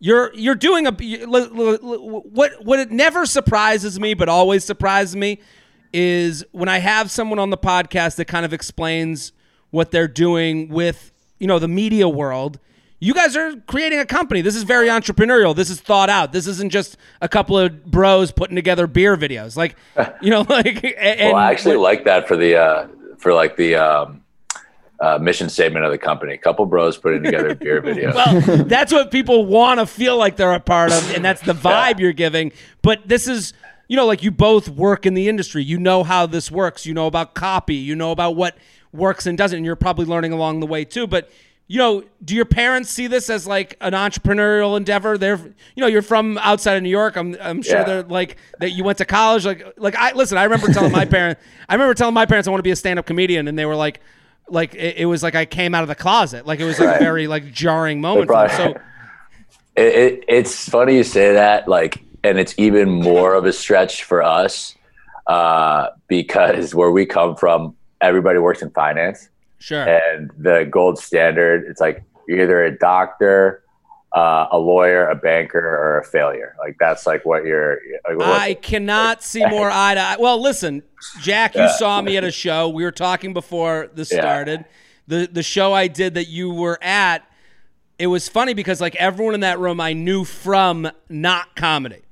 You're 0.00 0.32
you're 0.34 0.54
doing 0.54 0.86
a 0.86 0.92
what 1.26 2.64
what 2.64 2.78
it 2.78 2.90
never 2.90 3.26
surprises 3.26 3.98
me, 3.98 4.14
but 4.14 4.28
always 4.28 4.64
surprises 4.64 5.16
me 5.16 5.40
is 5.92 6.44
when 6.52 6.68
I 6.68 6.78
have 6.78 7.10
someone 7.10 7.38
on 7.38 7.50
the 7.50 7.58
podcast 7.58 8.16
that 8.16 8.26
kind 8.26 8.44
of 8.44 8.52
explains 8.52 9.32
what 9.70 9.90
they're 9.90 10.08
doing 10.08 10.68
with 10.68 11.12
you 11.40 11.46
know 11.46 11.58
the 11.58 11.68
media 11.68 12.08
world 12.08 12.60
you 13.00 13.14
guys 13.14 13.36
are 13.36 13.54
creating 13.66 14.00
a 14.00 14.06
company. 14.06 14.40
This 14.40 14.56
is 14.56 14.64
very 14.64 14.88
entrepreneurial. 14.88 15.54
This 15.54 15.70
is 15.70 15.80
thought 15.80 16.10
out. 16.10 16.32
This 16.32 16.46
isn't 16.46 16.70
just 16.70 16.96
a 17.20 17.28
couple 17.28 17.56
of 17.56 17.84
bros 17.84 18.32
putting 18.32 18.56
together 18.56 18.86
beer 18.86 19.16
videos. 19.16 19.56
Like, 19.56 19.76
you 20.20 20.30
know, 20.30 20.40
like. 20.48 20.82
And, 20.98 21.32
well, 21.32 21.36
I 21.36 21.50
actually 21.50 21.76
like 21.76 22.04
that 22.04 22.26
for 22.26 22.36
the 22.36 22.56
uh, 22.56 22.88
for 23.18 23.32
like 23.32 23.56
the 23.56 23.76
um, 23.76 24.22
uh, 25.00 25.18
mission 25.18 25.48
statement 25.48 25.84
of 25.84 25.90
the 25.90 25.98
company. 25.98 26.34
A 26.34 26.38
couple 26.38 26.66
bros 26.66 26.96
putting 26.96 27.22
together 27.22 27.50
a 27.50 27.54
beer 27.56 27.80
videos. 27.80 28.14
well, 28.14 28.64
that's 28.64 28.92
what 28.92 29.10
people 29.10 29.46
want 29.46 29.80
to 29.80 29.86
feel 29.86 30.16
like 30.16 30.36
they're 30.36 30.52
a 30.52 30.60
part 30.60 30.92
of, 30.92 31.14
and 31.14 31.24
that's 31.24 31.42
the 31.42 31.52
vibe 31.54 31.98
yeah. 31.98 31.98
you're 31.98 32.12
giving. 32.12 32.52
But 32.82 33.06
this 33.06 33.28
is. 33.28 33.52
You 33.90 33.96
know, 33.96 34.04
like 34.04 34.22
you 34.22 34.30
both 34.30 34.68
work 34.68 35.06
in 35.06 35.14
the 35.14 35.30
industry. 35.30 35.64
You 35.64 35.78
know 35.78 36.04
how 36.04 36.26
this 36.26 36.50
works. 36.50 36.84
You 36.84 36.92
know 36.92 37.06
about 37.06 37.32
copy. 37.32 37.76
You 37.76 37.96
know 37.96 38.12
about 38.12 38.36
what 38.36 38.58
works 38.92 39.24
and 39.24 39.38
doesn't. 39.38 39.56
And 39.56 39.64
you're 39.64 39.76
probably 39.76 40.04
learning 40.04 40.32
along 40.32 40.60
the 40.60 40.66
way 40.66 40.84
too. 40.84 41.06
But 41.06 41.30
you 41.68 41.78
know, 41.78 42.02
do 42.24 42.34
your 42.34 42.46
parents 42.46 42.90
see 42.90 43.06
this 43.06 43.28
as 43.28 43.46
like 43.46 43.76
an 43.82 43.92
entrepreneurial 43.92 44.76
endeavor? 44.76 45.18
They're, 45.18 45.36
you 45.36 45.82
know, 45.82 45.86
you're 45.86 46.00
from 46.00 46.38
outside 46.38 46.78
of 46.78 46.82
New 46.82 46.88
York. 46.88 47.16
I'm, 47.16 47.36
I'm 47.40 47.62
sure 47.62 47.76
yeah. 47.76 47.84
they're 47.84 48.02
like 48.02 48.38
that. 48.58 48.70
You 48.70 48.84
went 48.84 48.98
to 48.98 49.04
college. 49.04 49.44
Like, 49.44 49.74
like 49.76 49.94
I 49.94 50.12
listen. 50.12 50.38
I 50.38 50.44
remember 50.44 50.72
telling 50.72 50.92
my 50.92 51.04
parents. 51.06 51.42
I 51.68 51.74
remember 51.74 51.92
telling 51.92 52.14
my 52.14 52.24
parents 52.24 52.48
I 52.48 52.50
want 52.50 52.60
to 52.60 52.64
be 52.64 52.70
a 52.70 52.76
stand-up 52.76 53.04
comedian, 53.04 53.48
and 53.48 53.58
they 53.58 53.66
were 53.66 53.76
like, 53.76 54.00
like 54.50 54.74
it, 54.74 54.98
it 54.98 55.06
was 55.06 55.22
like 55.22 55.34
I 55.34 55.44
came 55.44 55.74
out 55.74 55.82
of 55.82 55.88
the 55.88 55.94
closet. 55.94 56.46
Like 56.46 56.60
it 56.60 56.64
was 56.64 56.78
like 56.78 56.88
right. 56.88 57.00
a 57.00 57.04
very 57.04 57.26
like 57.26 57.52
jarring 57.52 58.00
moment. 58.00 58.28
Probably, 58.28 58.56
so 58.56 58.64
it, 59.76 59.94
it, 59.94 60.24
it's 60.28 60.68
funny 60.68 60.96
you 60.96 61.04
say 61.04 61.32
that. 61.34 61.68
Like, 61.68 62.02
and 62.24 62.38
it's 62.38 62.54
even 62.58 62.90
more 62.90 63.34
of 63.34 63.44
a 63.44 63.52
stretch 63.52 64.04
for 64.04 64.22
us 64.22 64.74
uh, 65.26 65.88
because 66.08 66.74
where 66.74 66.90
we 66.90 67.06
come 67.06 67.36
from, 67.36 67.76
everybody 68.00 68.38
works 68.38 68.62
in 68.62 68.70
finance. 68.70 69.28
Sure. 69.58 69.86
And 69.86 70.30
the 70.38 70.68
gold 70.70 70.98
standard, 70.98 71.64
it's 71.68 71.80
like 71.80 72.02
you're 72.26 72.42
either 72.42 72.64
a 72.64 72.76
doctor, 72.76 73.62
uh, 74.14 74.46
a 74.50 74.58
lawyer, 74.58 75.08
a 75.08 75.14
banker, 75.14 75.58
or 75.58 75.98
a 75.98 76.04
failure. 76.04 76.54
Like 76.58 76.76
that's 76.78 77.06
like 77.06 77.24
what 77.26 77.44
you're. 77.44 77.78
Like, 78.06 78.18
what, 78.18 78.28
I 78.28 78.54
cannot 78.54 79.22
see 79.22 79.44
more 79.50 79.70
eye 79.70 79.94
to 79.94 80.00
eye. 80.00 80.16
Well, 80.18 80.40
listen, 80.40 80.82
Jack, 81.20 81.54
you 81.54 81.62
yeah. 81.62 81.76
saw 81.76 82.00
me 82.00 82.16
at 82.16 82.24
a 82.24 82.32
show. 82.32 82.68
We 82.68 82.84
were 82.84 82.92
talking 82.92 83.32
before 83.32 83.90
this 83.94 84.08
started. 84.08 84.60
Yeah. 84.60 84.66
The 85.20 85.28
the 85.32 85.42
show 85.42 85.72
I 85.72 85.88
did 85.88 86.14
that 86.14 86.28
you 86.28 86.50
were 86.50 86.78
at, 86.82 87.30
it 87.98 88.06
was 88.06 88.28
funny 88.28 88.54
because 88.54 88.80
like 88.80 88.96
everyone 88.96 89.34
in 89.34 89.40
that 89.40 89.58
room 89.58 89.80
I 89.80 89.92
knew 89.92 90.24
from 90.24 90.90
not 91.08 91.56
comedy. 91.56 92.02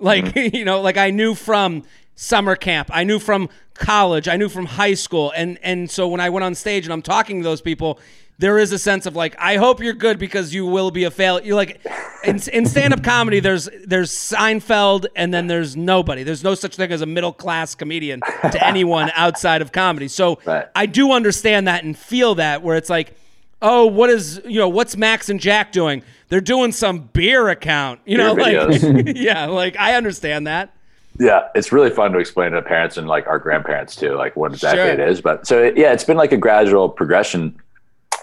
Like, 0.00 0.24
mm-hmm. 0.24 0.56
you 0.56 0.64
know, 0.64 0.80
like 0.80 0.96
I 0.96 1.10
knew 1.10 1.34
from 1.34 1.84
summer 2.20 2.54
camp. 2.54 2.90
I 2.92 3.02
knew 3.02 3.18
from 3.18 3.48
college. 3.72 4.28
I 4.28 4.36
knew 4.36 4.50
from 4.50 4.66
high 4.66 4.92
school. 4.92 5.32
And 5.34 5.58
and 5.62 5.90
so 5.90 6.06
when 6.06 6.20
I 6.20 6.28
went 6.28 6.44
on 6.44 6.54
stage 6.54 6.84
and 6.84 6.92
I'm 6.92 7.00
talking 7.00 7.38
to 7.38 7.44
those 7.44 7.62
people, 7.62 7.98
there 8.38 8.58
is 8.58 8.72
a 8.72 8.78
sense 8.78 9.06
of 9.06 9.16
like, 9.16 9.34
I 9.38 9.56
hope 9.56 9.80
you're 9.80 9.94
good 9.94 10.18
because 10.18 10.52
you 10.52 10.66
will 10.66 10.90
be 10.90 11.04
a 11.04 11.10
fail. 11.10 11.40
You 11.40 11.54
like 11.54 11.80
in, 12.22 12.38
in 12.52 12.66
stand 12.66 12.92
up 12.92 13.02
comedy, 13.02 13.40
there's 13.40 13.70
there's 13.86 14.10
Seinfeld 14.10 15.06
and 15.16 15.32
then 15.32 15.46
there's 15.46 15.76
nobody. 15.76 16.22
There's 16.22 16.44
no 16.44 16.54
such 16.54 16.76
thing 16.76 16.92
as 16.92 17.00
a 17.00 17.06
middle 17.06 17.32
class 17.32 17.74
comedian 17.74 18.20
to 18.20 18.66
anyone 18.66 19.10
outside 19.14 19.62
of 19.62 19.72
comedy. 19.72 20.08
So 20.08 20.40
right. 20.44 20.68
I 20.74 20.84
do 20.84 21.12
understand 21.12 21.68
that 21.68 21.84
and 21.84 21.96
feel 21.96 22.34
that 22.34 22.62
where 22.62 22.76
it's 22.76 22.90
like, 22.90 23.14
oh, 23.62 23.86
what 23.86 24.10
is 24.10 24.42
you 24.44 24.58
know 24.58 24.68
what's 24.68 24.94
Max 24.94 25.30
and 25.30 25.40
Jack 25.40 25.72
doing? 25.72 26.02
They're 26.28 26.42
doing 26.42 26.72
some 26.72 26.98
beer 27.00 27.48
account. 27.48 28.00
You 28.04 28.18
know, 28.18 28.34
beer 28.34 28.66
like 28.66 29.16
yeah, 29.16 29.46
like 29.46 29.78
I 29.78 29.94
understand 29.94 30.46
that. 30.46 30.74
Yeah, 31.20 31.48
it's 31.54 31.70
really 31.70 31.90
fun 31.90 32.12
to 32.12 32.18
explain 32.18 32.52
to 32.52 32.62
parents 32.62 32.96
and 32.96 33.06
like 33.06 33.26
our 33.26 33.38
grandparents 33.38 33.94
too, 33.94 34.14
like 34.14 34.36
what 34.36 34.54
exactly 34.54 34.84
sure. 34.84 34.90
it 34.90 35.00
is. 35.00 35.20
But 35.20 35.46
so 35.46 35.62
it, 35.62 35.76
yeah, 35.76 35.92
it's 35.92 36.02
been 36.02 36.16
like 36.16 36.32
a 36.32 36.38
gradual 36.38 36.88
progression. 36.88 37.60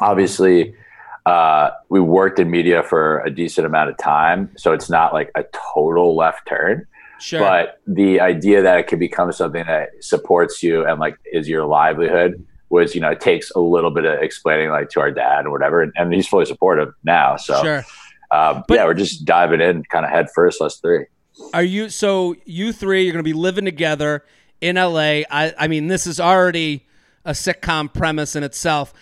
Obviously, 0.02 0.74
uh, 1.28 1.70
we 1.90 2.00
worked 2.00 2.40
in 2.40 2.50
media 2.50 2.82
for 2.82 3.20
a 3.20 3.30
decent 3.30 3.68
amount 3.68 3.92
of 3.92 3.98
time, 3.98 4.50
so 4.58 4.74
it's 4.74 4.90
not 4.90 5.14
like 5.14 5.32
a 5.36 5.44
total 5.76 6.16
left 6.16 6.48
turn. 6.48 6.88
Sure. 7.20 7.40
But 7.40 7.82
the 7.86 8.20
idea 8.20 8.64
that 8.64 8.80
it 8.80 8.88
could 8.88 9.00
become 9.00 9.32
something 9.32 9.66
that 9.68 9.90
supports 10.04 10.64
you 10.64 10.84
and 10.84 11.00
like 11.00 11.18
is 11.32 11.48
your 11.48 11.66
livelihood 11.66 12.44
was, 12.70 12.96
you 12.96 13.02
know, 13.02 13.12
it 13.12 13.22
takes 13.22 13.52
a 13.52 13.60
little 13.60 13.92
bit 13.92 14.06
of 14.06 14.24
explaining 14.24 14.72
like 14.72 14.90
to 14.90 15.02
our 15.02 15.12
dad 15.12 15.46
or 15.46 15.52
whatever, 15.52 15.84
and, 15.84 15.94
and 15.98 16.12
he's 16.12 16.28
fully 16.28 16.46
supportive 16.46 16.96
now. 17.04 17.38
So, 17.38 17.62
sure. 17.62 17.86
um, 18.32 18.64
but, 18.68 18.74
yeah, 18.74 18.86
we're 18.86 18.96
just 18.96 19.24
diving 19.24 19.62
in 19.62 19.84
kind 19.84 20.04
of 20.04 20.10
head 20.10 20.30
first, 20.34 20.62
us 20.64 20.78
three. 20.78 21.06
Are 21.54 21.64
you 21.64 21.90
so 21.90 22.36
you 22.46 22.72
three? 22.74 23.04
You're 23.04 23.14
going 23.14 23.24
to 23.24 23.30
be 23.30 23.34
living 23.34 23.66
together 23.66 24.24
in 24.62 24.76
LA. 24.76 25.22
I, 25.30 25.54
I 25.58 25.68
mean, 25.68 25.88
this 25.88 26.08
is 26.08 26.20
already 26.20 26.86
a 27.26 27.32
sitcom 27.32 27.94
premise 27.94 28.36
in 28.36 28.44
itself. 28.44 28.94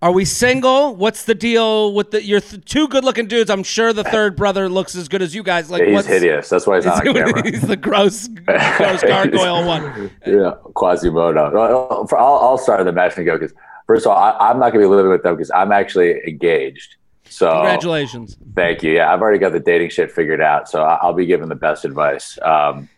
Are 0.00 0.10
we 0.10 0.24
single? 0.24 0.96
What's 0.96 1.24
the 1.26 1.34
deal 1.34 1.94
with 1.94 2.10
the? 2.10 2.24
You're 2.24 2.40
th- 2.40 2.64
two 2.64 2.88
good-looking 2.88 3.28
dudes. 3.28 3.48
I'm 3.50 3.62
sure 3.62 3.92
the 3.92 4.02
third 4.02 4.34
brother 4.34 4.68
looks 4.68 4.96
as 4.96 5.06
good 5.06 5.22
as 5.22 5.32
you 5.32 5.44
guys. 5.44 5.70
Like, 5.70 5.84
he's 5.84 6.04
hideous. 6.06 6.48
That's 6.48 6.66
why 6.66 6.76
he's 6.76 6.86
not 6.86 7.06
on 7.06 7.14
camera. 7.14 7.48
he's 7.48 7.62
the 7.62 7.76
gross, 7.76 8.26
gross 8.26 9.02
gargoyle 9.02 9.64
one. 9.66 10.10
Yeah, 10.26 10.54
Quasimodo. 10.74 11.56
I'll, 11.56 12.08
I'll 12.18 12.58
start 12.58 12.84
the 12.84 12.90
matching 12.90 13.24
go 13.24 13.38
because 13.38 13.54
first 13.86 14.04
of 14.04 14.10
all, 14.10 14.18
I, 14.18 14.50
I'm 14.50 14.58
not 14.58 14.72
going 14.72 14.82
to 14.82 14.88
be 14.88 14.92
living 14.92 15.12
with 15.12 15.22
them 15.22 15.36
because 15.36 15.52
I'm 15.52 15.70
actually 15.70 16.20
engaged. 16.26 16.96
So 17.32 17.50
congratulations. 17.50 18.36
Thank 18.54 18.82
you. 18.82 18.92
Yeah, 18.92 19.12
I've 19.12 19.20
already 19.20 19.38
got 19.38 19.52
the 19.52 19.60
dating 19.60 19.90
shit 19.90 20.12
figured 20.12 20.40
out, 20.40 20.68
so 20.68 20.82
I'll 20.82 21.14
be 21.14 21.26
giving 21.26 21.48
the 21.48 21.54
best 21.54 21.84
advice. 21.84 22.38
Um, 22.42 22.88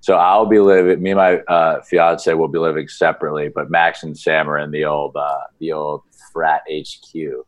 so 0.00 0.16
I'll 0.16 0.46
be 0.46 0.58
living. 0.58 1.02
Me 1.02 1.10
and 1.10 1.18
my 1.18 1.36
uh, 1.40 1.82
fiance 1.82 2.32
will 2.34 2.48
be 2.48 2.58
living 2.58 2.88
separately, 2.88 3.48
but 3.48 3.70
Max 3.70 4.02
and 4.02 4.18
Sam 4.18 4.50
are 4.50 4.58
in 4.58 4.70
the 4.70 4.84
old 4.84 5.16
uh, 5.16 5.38
the 5.58 5.72
old 5.72 6.02
frat 6.32 6.62
HQ. 6.70 7.44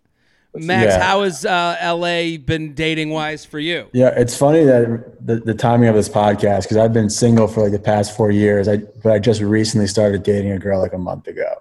Max, 0.57 0.93
yeah. 0.93 1.03
how 1.03 1.23
has 1.23 1.45
uh, 1.45 1.77
LA 1.83 2.37
been 2.37 2.75
dating 2.75 3.11
wise 3.11 3.45
for 3.45 3.59
you? 3.59 3.89
Yeah, 3.93 4.15
it's 4.17 4.37
funny 4.37 4.63
that 4.63 5.27
the, 5.27 5.37
the 5.37 5.55
timing 5.55 5.89
of 5.89 5.97
this 5.97 6.09
podcast 6.09 6.63
because 6.63 6.77
I've 6.77 6.93
been 6.93 7.11
single 7.11 7.49
for 7.49 7.63
like 7.63 7.73
the 7.73 7.81
past 7.81 8.17
four 8.17 8.31
years. 8.31 8.69
I 8.69 8.77
but 8.77 9.13
I 9.13 9.19
just 9.19 9.41
recently 9.41 9.89
started 9.89 10.23
dating 10.23 10.53
a 10.53 10.59
girl 10.59 10.79
like 10.79 10.93
a 10.93 10.99
month 10.99 11.27
ago. 11.27 11.55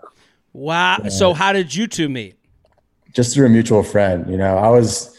Wow. 0.52 1.00
Yeah. 1.04 1.10
So 1.10 1.34
how 1.34 1.54
did 1.54 1.74
you 1.74 1.88
two 1.88 2.08
meet? 2.08 2.36
Just 3.14 3.34
through 3.34 3.46
a 3.46 3.50
mutual 3.50 3.84
friend. 3.84 4.30
You 4.30 4.38
know, 4.38 4.58
I 4.58 4.70
was 4.70 5.18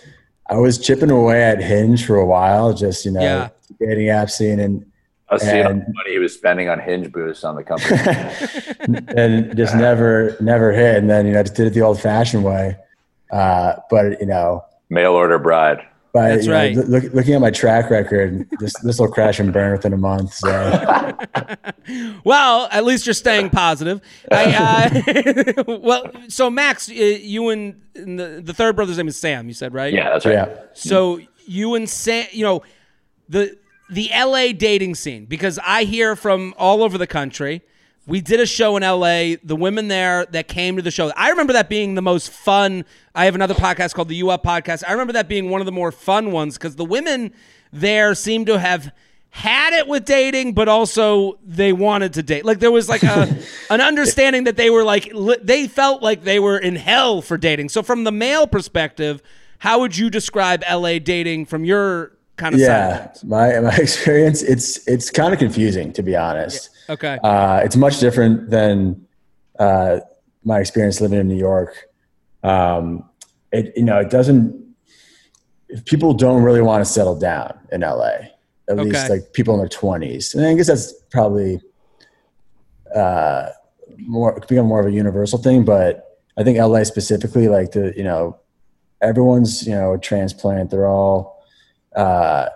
I 0.48 0.56
was 0.56 0.78
chipping 0.78 1.10
away 1.10 1.42
at 1.42 1.62
Hinge 1.62 2.04
for 2.04 2.16
a 2.16 2.26
while, 2.26 2.74
just 2.74 3.04
you 3.04 3.10
know, 3.10 3.20
yeah. 3.20 3.48
dating 3.80 4.08
app 4.08 4.30
scene 4.30 4.60
and. 4.60 4.84
I 5.26 5.34
was 5.34 5.42
seeing 5.42 5.64
how 5.64 5.70
money 5.70 6.10
he 6.10 6.18
was 6.18 6.34
spending 6.34 6.68
on 6.68 6.78
Hinge 6.78 7.10
boosts 7.10 7.44
on 7.44 7.56
the 7.56 7.64
company, 7.64 7.96
and 9.16 9.56
just 9.56 9.74
never, 9.74 10.36
never 10.38 10.70
hit. 10.70 10.96
And 10.96 11.08
then 11.08 11.26
you 11.26 11.32
know, 11.32 11.42
just 11.42 11.54
did 11.54 11.66
it 11.66 11.70
the 11.70 11.80
old-fashioned 11.80 12.44
way. 12.44 12.76
Uh, 13.32 13.76
but 13.88 14.20
you 14.20 14.26
know, 14.26 14.62
mail 14.90 15.14
order 15.14 15.38
bride. 15.38 15.78
But 16.14 16.28
That's 16.28 16.46
right. 16.46 16.76
Know, 16.76 16.82
look, 16.82 17.12
looking 17.12 17.34
at 17.34 17.40
my 17.40 17.50
track 17.50 17.90
record, 17.90 18.48
this 18.60 18.72
this 18.84 19.00
will 19.00 19.08
crash 19.08 19.40
and 19.40 19.52
burn 19.52 19.72
within 19.72 19.92
a 19.92 19.96
month. 19.96 20.32
So. 20.34 20.48
well, 22.24 22.68
at 22.70 22.84
least 22.84 23.04
you're 23.04 23.14
staying 23.14 23.50
positive. 23.50 24.00
I, 24.30 25.02
uh, 25.58 25.64
well, 25.80 26.08
so 26.28 26.48
Max, 26.50 26.88
uh, 26.88 26.92
you 26.92 27.48
and, 27.48 27.82
and 27.96 28.16
the, 28.16 28.40
the 28.44 28.54
third 28.54 28.76
brother's 28.76 28.96
name 28.96 29.08
is 29.08 29.16
Sam. 29.16 29.48
You 29.48 29.54
said 29.54 29.74
right? 29.74 29.92
Yeah, 29.92 30.10
that's 30.10 30.24
right. 30.24 30.34
Yeah. 30.34 30.54
So 30.74 31.18
you 31.46 31.74
and 31.74 31.90
Sam, 31.90 32.26
you 32.30 32.44
know, 32.44 32.62
the 33.28 33.58
the 33.90 34.08
LA 34.14 34.52
dating 34.52 34.94
scene 34.94 35.24
because 35.24 35.58
I 35.66 35.82
hear 35.82 36.14
from 36.14 36.54
all 36.56 36.84
over 36.84 36.96
the 36.96 37.08
country 37.08 37.60
we 38.06 38.20
did 38.20 38.40
a 38.40 38.46
show 38.46 38.76
in 38.76 38.82
LA. 38.82 39.36
The 39.42 39.56
women 39.56 39.88
there 39.88 40.26
that 40.26 40.48
came 40.48 40.76
to 40.76 40.82
the 40.82 40.90
show, 40.90 41.12
I 41.16 41.30
remember 41.30 41.52
that 41.54 41.68
being 41.68 41.94
the 41.94 42.02
most 42.02 42.30
fun. 42.30 42.84
I 43.14 43.24
have 43.24 43.34
another 43.34 43.54
podcast 43.54 43.94
called 43.94 44.08
the 44.08 44.16
U 44.16 44.30
Up 44.30 44.42
Podcast. 44.42 44.84
I 44.86 44.92
remember 44.92 45.14
that 45.14 45.28
being 45.28 45.50
one 45.50 45.60
of 45.60 45.66
the 45.66 45.72
more 45.72 45.92
fun 45.92 46.32
ones 46.32 46.58
because 46.58 46.76
the 46.76 46.84
women 46.84 47.32
there 47.72 48.14
seemed 48.14 48.46
to 48.46 48.58
have 48.58 48.92
had 49.30 49.72
it 49.72 49.88
with 49.88 50.04
dating, 50.04 50.52
but 50.52 50.68
also 50.68 51.38
they 51.44 51.72
wanted 51.72 52.12
to 52.12 52.22
date. 52.22 52.44
Like 52.44 52.60
there 52.60 52.70
was 52.70 52.88
like 52.88 53.02
a 53.02 53.36
an 53.70 53.80
understanding 53.80 54.44
that 54.44 54.56
they 54.56 54.70
were 54.70 54.84
like 54.84 55.12
li- 55.12 55.40
they 55.42 55.66
felt 55.66 56.02
like 56.02 56.22
they 56.22 56.38
were 56.38 56.56
in 56.56 56.76
hell 56.76 57.20
for 57.20 57.36
dating. 57.36 57.70
So 57.70 57.82
from 57.82 58.04
the 58.04 58.12
male 58.12 58.46
perspective, 58.46 59.22
how 59.58 59.80
would 59.80 59.96
you 59.96 60.08
describe 60.08 60.62
LA 60.70 60.98
dating 60.98 61.46
from 61.46 61.64
your 61.64 62.12
kind 62.36 62.54
of 62.54 62.60
yeah, 62.60 63.12
my 63.24 63.58
my 63.60 63.74
experience 63.78 64.42
it's 64.42 64.86
it's 64.86 65.10
kind 65.10 65.32
of 65.32 65.38
confusing 65.40 65.92
to 65.94 66.02
be 66.02 66.14
honest. 66.14 66.70
Yeah. 66.72 66.73
Okay, 66.88 67.18
uh, 67.22 67.60
it's 67.64 67.76
much 67.76 67.98
different 68.00 68.50
than 68.50 69.06
uh, 69.58 70.00
my 70.44 70.60
experience 70.60 71.00
living 71.00 71.18
in 71.18 71.28
New 71.28 71.36
York. 71.38 71.86
Um, 72.42 73.08
it 73.52 73.72
you 73.76 73.84
know 73.84 73.98
it 73.98 74.10
doesn't 74.10 74.64
people 75.86 76.14
don't 76.14 76.42
really 76.42 76.62
want 76.62 76.84
to 76.84 76.90
settle 76.90 77.18
down 77.18 77.58
in 77.72 77.80
LA. 77.80 78.10
At 78.66 78.78
Okay. 78.78 78.82
least 78.84 79.10
like 79.10 79.32
people 79.32 79.54
in 79.54 79.60
their 79.60 79.68
twenties, 79.68 80.34
and 80.34 80.46
I 80.46 80.54
guess 80.54 80.68
that's 80.68 80.92
probably 81.10 81.60
uh, 82.94 83.50
more 83.98 84.40
become 84.48 84.66
more 84.66 84.80
of 84.80 84.86
a 84.86 84.92
universal 84.92 85.38
thing. 85.38 85.64
But 85.64 86.18
I 86.38 86.44
think 86.44 86.58
LA 86.58 86.84
specifically, 86.84 87.48
like 87.48 87.72
the 87.72 87.92
you 87.96 88.04
know, 88.04 88.38
everyone's 89.02 89.66
you 89.66 89.74
know 89.74 89.94
a 89.94 89.98
transplant. 89.98 90.70
They're 90.70 90.86
all 90.86 91.44
uh, 91.94 92.48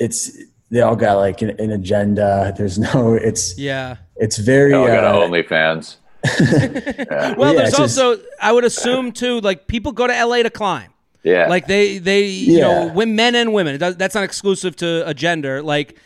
it's 0.00 0.36
they 0.72 0.80
all 0.80 0.96
got 0.96 1.18
like 1.18 1.40
an, 1.42 1.50
an 1.60 1.70
agenda. 1.70 2.52
There's 2.58 2.78
no 2.80 3.14
it's 3.14 3.56
Yeah. 3.56 3.96
it's 4.16 4.38
very 4.38 4.72
Oh, 4.74 4.84
I 4.84 4.88
got 4.88 5.04
uh, 5.04 5.20
OnlyFans. 5.28 5.96
Well, 7.36 7.52
Yeah, 7.52 7.58
there's 7.58 7.68
it's 7.68 7.78
just- 7.78 7.98
also 7.98 8.20
I 8.40 8.50
would 8.52 8.64
assume 8.64 9.12
too, 9.12 9.40
like 9.40 9.66
people 9.68 9.92
go 9.92 10.06
to 10.06 10.24
LA 10.26 10.42
to 10.42 10.50
climb. 10.50 10.90
Yeah. 11.22 11.46
Like 11.48 11.66
they 11.68 11.98
they 11.98 12.24
you 12.26 12.60
know 12.60 12.88
when 12.88 13.14
men 13.14 13.34
and 13.36 13.52
women. 13.52 13.78
That's 13.78 14.14
not 14.14 14.24
exclusive 14.24 14.74
to 14.76 15.06
a 15.08 15.14
gender. 15.14 15.62
Like 15.62 15.96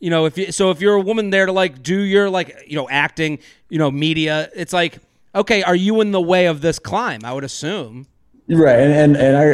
you 0.00 0.10
know 0.10 0.24
if 0.26 0.36
you 0.38 0.50
so 0.50 0.70
if 0.70 0.80
you're 0.80 0.94
a 0.96 1.00
woman 1.00 1.30
there 1.30 1.46
to 1.46 1.52
like 1.52 1.82
do 1.82 2.00
your 2.00 2.28
like 2.30 2.64
you 2.66 2.74
know 2.76 2.88
acting 2.88 3.38
you 3.68 3.78
know 3.78 3.90
media, 3.92 4.50
it's 4.56 4.72
like 4.72 4.98
okay, 5.34 5.62
are 5.62 5.76
you 5.76 6.00
in 6.00 6.10
the 6.12 6.20
way 6.20 6.46
of 6.46 6.62
this 6.62 6.78
climb? 6.78 7.20
I 7.24 7.32
would 7.32 7.44
assume. 7.44 8.06
Right, 8.48 8.78
and 8.80 8.92
and, 8.92 9.16
and 9.16 9.36
I, 9.36 9.52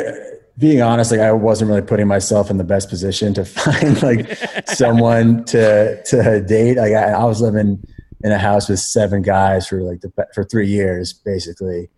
being 0.58 0.82
honest, 0.82 1.10
like 1.10 1.20
I 1.20 1.32
wasn't 1.32 1.70
really 1.70 1.82
putting 1.82 2.06
myself 2.06 2.50
in 2.50 2.58
the 2.58 2.64
best 2.64 2.88
position 2.88 3.34
to 3.34 3.44
find 3.44 4.02
like 4.02 4.36
someone 4.68 5.44
to 5.46 6.02
to 6.04 6.40
date. 6.40 6.76
Like 6.76 6.92
I, 6.92 7.12
I 7.12 7.24
was 7.24 7.40
living 7.40 7.82
in 8.24 8.32
a 8.32 8.38
house 8.38 8.68
with 8.68 8.78
seven 8.78 9.22
guys 9.22 9.66
for 9.66 9.82
like 9.82 10.00
the 10.00 10.12
for 10.34 10.44
three 10.44 10.68
years 10.68 11.12
basically, 11.12 11.88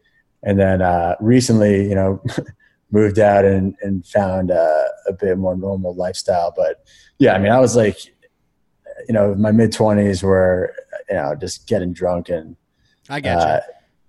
and 0.43 0.59
then 0.59 0.83
uh, 0.83 1.17
recently, 1.21 1.89
you 1.89 1.95
know, 1.95 2.23
moved 2.91 3.19
out 3.19 3.45
and 3.45 3.75
and 3.83 4.07
found 4.07 4.51
uh, 4.51 4.85
a 5.09 5.13
bit 5.13 5.39
more 5.39 5.57
normal 5.57 5.95
lifestyle. 5.95 6.53
But 6.57 6.85
yeah, 7.19 7.35
I 7.35 7.39
mean, 7.39 7.53
I 7.53 7.61
was 7.61 7.77
like, 7.77 7.99
you 9.09 9.15
know, 9.15 9.35
my 9.35 9.53
mid 9.53 9.73
twenties 9.73 10.23
were 10.23 10.75
you 11.09 11.17
know 11.17 11.35
just 11.35 11.67
getting 11.67 11.93
drunk 11.93 12.29
and 12.29 12.57
I 13.09 13.21
get 13.21 13.37
uh, 13.37 13.61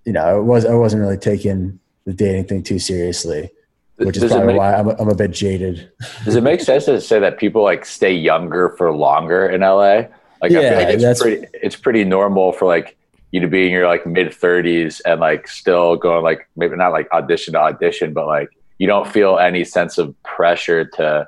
you 0.06 0.14
know, 0.14 0.40
it 0.40 0.44
was 0.44 0.66
I 0.66 0.76
wasn't 0.76 1.02
really 1.02 1.18
taking 1.18 1.80
the 2.06 2.14
dating 2.14 2.46
thing 2.46 2.64
too 2.64 2.80
seriously, 2.80 3.50
which 3.98 4.18
is 4.18 4.24
Does 4.24 4.32
it 4.32 4.36
probably 4.36 4.54
make- 4.54 4.60
why 4.60 4.76
I'm 4.76 4.88
a, 4.90 4.96
I'm 5.00 5.10
a 5.10 5.16
bit 5.16 5.32
jaded. 5.32 5.90
Does 6.26 6.36
it 6.36 6.42
make 6.44 6.62
sense 6.62 6.86
to 6.86 7.00
say 7.02 7.20
that 7.20 7.38
people 7.38 7.64
like 7.64 7.86
stay 7.86 8.14
younger 8.14 8.70
for 8.78 8.96
longer 8.96 9.48
in 9.48 9.62
LA? 9.62 9.76
Like 9.76 10.08
I 10.44 10.48
Yeah, 10.50 10.70
feel 10.70 10.78
like 10.80 10.88
it's 10.90 11.02
that's- 11.04 11.22
pretty 11.22 11.48
it's 11.54 11.76
pretty 11.76 12.04
normal 12.04 12.52
for 12.52 12.66
like 12.66 12.98
you 13.32 13.40
to 13.42 13.48
be 13.48 13.66
in 13.66 13.72
your 13.72 13.88
like 13.88 14.06
mid 14.06 14.34
thirties 14.34 15.00
and 15.02 15.20
like 15.20 15.48
still 15.48 15.96
going 15.96 16.24
like 16.24 16.48
maybe 16.56 16.76
not 16.76 16.92
like 16.92 17.12
audition 17.12 17.54
to 17.54 17.60
audition, 17.60 18.14
but 18.14 18.28
like 18.28 18.50
you 18.78 18.88
don't 18.88 19.08
feel 19.08 19.38
any 19.40 19.64
sense 19.64 19.98
of 19.98 20.14
pressure 20.24 20.86
to 20.86 21.28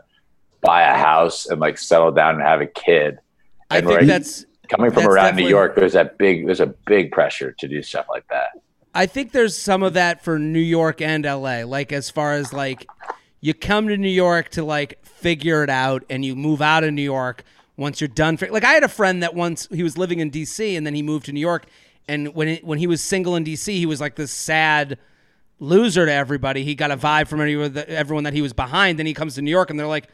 buy 0.61 0.81
a 0.83 0.97
house 0.97 1.45
and 1.45 1.59
like 1.61 1.77
settle 1.77 2.11
down 2.11 2.35
and 2.35 2.43
have 2.43 2.59
a 2.61 2.67
kid. 2.67 3.17
I 3.69 3.77
And 3.79 3.87
think 3.87 3.99
right- 3.99 4.07
that's 4.07 4.45
Coming 4.69 4.91
from 4.91 5.03
That's 5.03 5.13
around 5.13 5.35
New 5.37 5.47
York, 5.47 5.77
there's 5.77 5.93
that 5.93 6.17
big 6.17 6.45
there's 6.45 6.59
a 6.59 6.65
big 6.65 7.13
pressure 7.13 7.53
to 7.59 7.67
do 7.69 7.81
stuff 7.81 8.05
like 8.09 8.27
that. 8.27 8.49
I 8.97 9.05
think 9.05 9.31
there's 9.31 9.55
some 9.55 9.83
of 9.83 9.93
that 9.93 10.23
for 10.23 10.39
New 10.39 10.57
York 10.57 11.01
and 11.01 11.23
LA. 11.23 11.61
Like 11.65 11.91
as 11.91 12.09
far 12.09 12.33
as 12.33 12.51
like 12.51 12.87
you 13.41 13.53
come 13.53 13.87
to 13.89 13.95
New 13.95 14.09
York 14.09 14.49
to 14.49 14.63
like 14.63 15.05
figure 15.05 15.63
it 15.63 15.69
out 15.69 16.03
and 16.09 16.25
you 16.25 16.35
move 16.35 16.63
out 16.63 16.83
of 16.83 16.91
New 16.95 17.03
York 17.03 17.43
once 17.75 18.01
you're 18.01 18.07
done. 18.07 18.37
Fi- 18.37 18.49
like 18.49 18.63
I 18.63 18.71
had 18.71 18.83
a 18.83 18.87
friend 18.87 19.21
that 19.21 19.35
once 19.35 19.67
he 19.71 19.83
was 19.83 19.99
living 19.99 20.19
in 20.19 20.31
DC 20.31 20.75
and 20.75 20.83
then 20.83 20.95
he 20.95 21.03
moved 21.03 21.27
to 21.27 21.31
New 21.31 21.39
York 21.39 21.67
and 22.07 22.33
when 22.33 22.47
it, 22.47 22.63
when 22.63 22.79
he 22.79 22.87
was 22.87 23.03
single 23.03 23.35
in 23.35 23.43
DC, 23.45 23.67
he 23.67 23.85
was 23.85 24.01
like 24.01 24.15
this 24.15 24.31
sad 24.31 24.97
loser 25.59 26.07
to 26.07 26.11
everybody. 26.11 26.63
He 26.63 26.73
got 26.73 26.89
a 26.89 26.97
vibe 26.97 27.27
from 27.27 27.39
everyone 27.39 27.73
that, 27.73 27.89
everyone 27.89 28.23
that 28.23 28.33
he 28.33 28.41
was 28.41 28.53
behind. 28.53 28.97
Then 28.97 29.05
he 29.05 29.13
comes 29.13 29.35
to 29.35 29.43
New 29.43 29.51
York 29.51 29.69
and 29.69 29.79
they're 29.79 29.85
like 29.85 30.09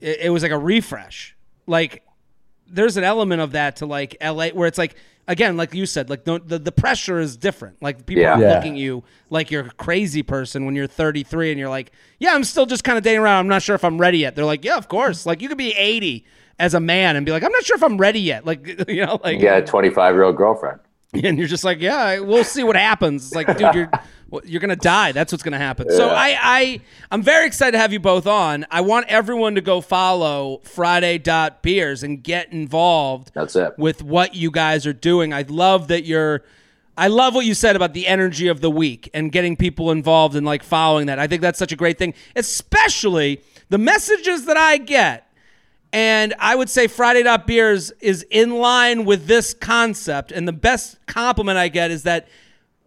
it, 0.00 0.20
it 0.20 0.30
was 0.30 0.42
like 0.42 0.52
a 0.52 0.58
refresh. 0.58 1.36
Like 1.66 2.02
there's 2.72 2.96
an 2.96 3.04
element 3.04 3.40
of 3.40 3.52
that 3.52 3.76
to 3.76 3.86
like 3.86 4.16
LA 4.22 4.48
where 4.48 4.66
it's 4.66 4.78
like 4.78 4.96
again 5.28 5.56
like 5.56 5.72
you 5.74 5.86
said 5.86 6.10
like 6.10 6.24
the 6.24 6.40
the, 6.44 6.58
the 6.58 6.72
pressure 6.72 7.20
is 7.20 7.36
different 7.36 7.80
like 7.80 8.04
people 8.06 8.22
Yeah. 8.22 8.34
are 8.36 8.40
Yeah. 8.40 8.54
looking 8.56 8.72
at 8.72 8.78
you 8.78 9.04
like 9.30 9.50
you're 9.50 9.66
a 9.66 9.70
crazy 9.72 10.22
person 10.22 10.64
when 10.66 10.74
you're 10.74 10.86
33 10.88 11.50
and 11.52 11.60
you're 11.60 11.68
like 11.68 11.92
yeah 12.18 12.34
I'm 12.34 12.42
still 12.44 12.66
just 12.66 12.82
kind 12.82 12.98
of 12.98 13.04
dating 13.04 13.20
around 13.20 13.38
I'm 13.40 13.48
not 13.48 13.62
sure 13.62 13.76
if 13.76 13.84
I'm 13.84 13.98
ready 13.98 14.18
yet 14.18 14.34
they're 14.34 14.44
like 14.44 14.64
yeah 14.64 14.76
of 14.76 14.88
course 14.88 15.24
like 15.26 15.40
you 15.40 15.48
could 15.48 15.58
be 15.58 15.72
80 15.74 16.24
as 16.58 16.74
a 16.74 16.80
man 16.80 17.14
and 17.16 17.24
be 17.24 17.30
like 17.32 17.44
I'm 17.44 17.52
not 17.52 17.64
sure 17.64 17.76
if 17.76 17.84
I'm 17.84 17.98
ready 17.98 18.20
yet 18.20 18.44
like 18.44 18.66
you 18.88 19.06
know 19.06 19.20
like 19.22 19.40
yeah 19.40 19.60
25 19.60 20.14
year 20.14 20.24
old 20.24 20.36
girlfriend. 20.36 20.80
and 21.24 21.38
you're 21.38 21.48
just 21.48 21.64
like, 21.64 21.80
yeah, 21.80 22.20
we'll 22.20 22.44
see 22.44 22.62
what 22.62 22.76
happens. 22.76 23.26
It's 23.26 23.34
like, 23.34 23.46
dude, 23.58 23.74
you're 23.74 23.90
you're 24.44 24.60
gonna 24.60 24.76
die. 24.76 25.12
That's 25.12 25.30
what's 25.30 25.42
gonna 25.42 25.58
happen. 25.58 25.90
So 25.90 26.08
I, 26.08 26.38
I 26.40 26.80
I'm 27.10 27.22
very 27.22 27.46
excited 27.46 27.72
to 27.72 27.78
have 27.78 27.92
you 27.92 28.00
both 28.00 28.26
on. 28.26 28.64
I 28.70 28.80
want 28.80 29.06
everyone 29.08 29.54
to 29.56 29.60
go 29.60 29.82
follow 29.82 30.62
Friday 30.64 31.18
Beers 31.60 32.02
and 32.02 32.22
get 32.22 32.50
involved. 32.50 33.30
That's 33.34 33.56
it. 33.56 33.74
with 33.76 34.02
what 34.02 34.34
you 34.34 34.50
guys 34.50 34.86
are 34.86 34.94
doing. 34.94 35.34
I 35.34 35.42
love 35.42 35.88
that 35.88 36.04
you're. 36.04 36.44
I 36.96 37.08
love 37.08 37.34
what 37.34 37.46
you 37.46 37.54
said 37.54 37.74
about 37.76 37.94
the 37.94 38.06
energy 38.06 38.48
of 38.48 38.60
the 38.60 38.70
week 38.70 39.08
and 39.14 39.32
getting 39.32 39.56
people 39.56 39.90
involved 39.90 40.36
and 40.36 40.44
like 40.44 40.62
following 40.62 41.06
that. 41.06 41.18
I 41.18 41.26
think 41.26 41.40
that's 41.40 41.58
such 41.58 41.72
a 41.72 41.76
great 41.76 41.98
thing, 41.98 42.12
especially 42.36 43.42
the 43.70 43.78
messages 43.78 44.44
that 44.44 44.58
I 44.58 44.76
get 44.76 45.26
and 45.92 46.34
I 46.38 46.54
would 46.54 46.70
say 46.70 46.86
Friday 46.86 47.22
Dot 47.22 47.46
Beers 47.46 47.90
is 48.00 48.24
in 48.30 48.56
line 48.58 49.04
with 49.04 49.26
this 49.26 49.52
concept. 49.54 50.32
And 50.32 50.48
the 50.48 50.52
best 50.52 50.98
compliment 51.06 51.58
I 51.58 51.68
get 51.68 51.90
is 51.90 52.04
that 52.04 52.28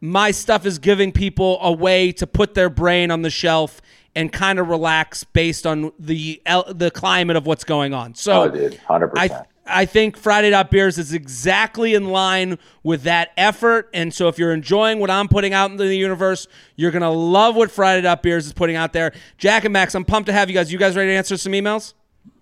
my 0.02 0.32
stuff 0.32 0.66
is 0.66 0.80
giving 0.80 1.12
people 1.12 1.60
a 1.62 1.72
way 1.72 2.12
to 2.14 2.28
put 2.28 2.54
their 2.54 2.70
brain 2.70 3.12
on 3.12 3.22
the 3.22 3.30
shelf 3.30 3.82
and 4.16 4.32
kind 4.32 4.60
of 4.60 4.70
relax 4.70 5.24
based 5.24 5.68
on 5.68 5.92
the 6.00 6.42
the 6.74 6.90
climate 6.92 7.36
of 7.36 7.46
what's 7.46 7.64
going 7.64 7.94
on. 7.94 8.16
So, 8.16 8.44
Oh, 8.44 8.50
dude, 8.50 8.80
100%. 8.88 9.12
I 9.18 9.44
I 9.68 9.86
think 9.86 10.16
Friday 10.16 10.52
Dot 10.52 10.70
Beers 10.70 10.98
is 11.00 11.12
exactly 11.12 11.96
in 11.96 12.10
line 12.10 12.60
with 12.84 13.04
that 13.04 13.32
effort. 13.36 13.90
And 13.94 14.14
so 14.14 14.28
if 14.28 14.38
you're 14.38 14.54
enjoying 14.54 15.00
what 15.00 15.10
I'm 15.10 15.28
putting 15.28 15.54
out 15.54 15.72
into 15.72 15.84
the 15.86 15.98
universe, 15.98 16.48
you're 16.76 16.92
gonna 16.92 17.12
love 17.12 17.56
what 17.56 17.72
Friday 17.72 18.02
Dot 18.02 18.22
Beers 18.24 18.46
is 18.46 18.54
putting 18.54 18.76
out 18.76 18.94
there. 18.94 19.12
Jack 19.38 19.64
and 19.66 19.74
Max, 19.74 19.96
I'm 19.96 20.06
pumped 20.06 20.28
to 20.28 20.34
have 20.34 20.50
you 20.50 20.56
guys. 20.56 20.72
You 20.72 20.78
guys 20.80 20.96
ready 20.96 21.10
to 21.10 21.16
answer 21.16 21.36
some 21.38 21.52
emails? 21.54 21.94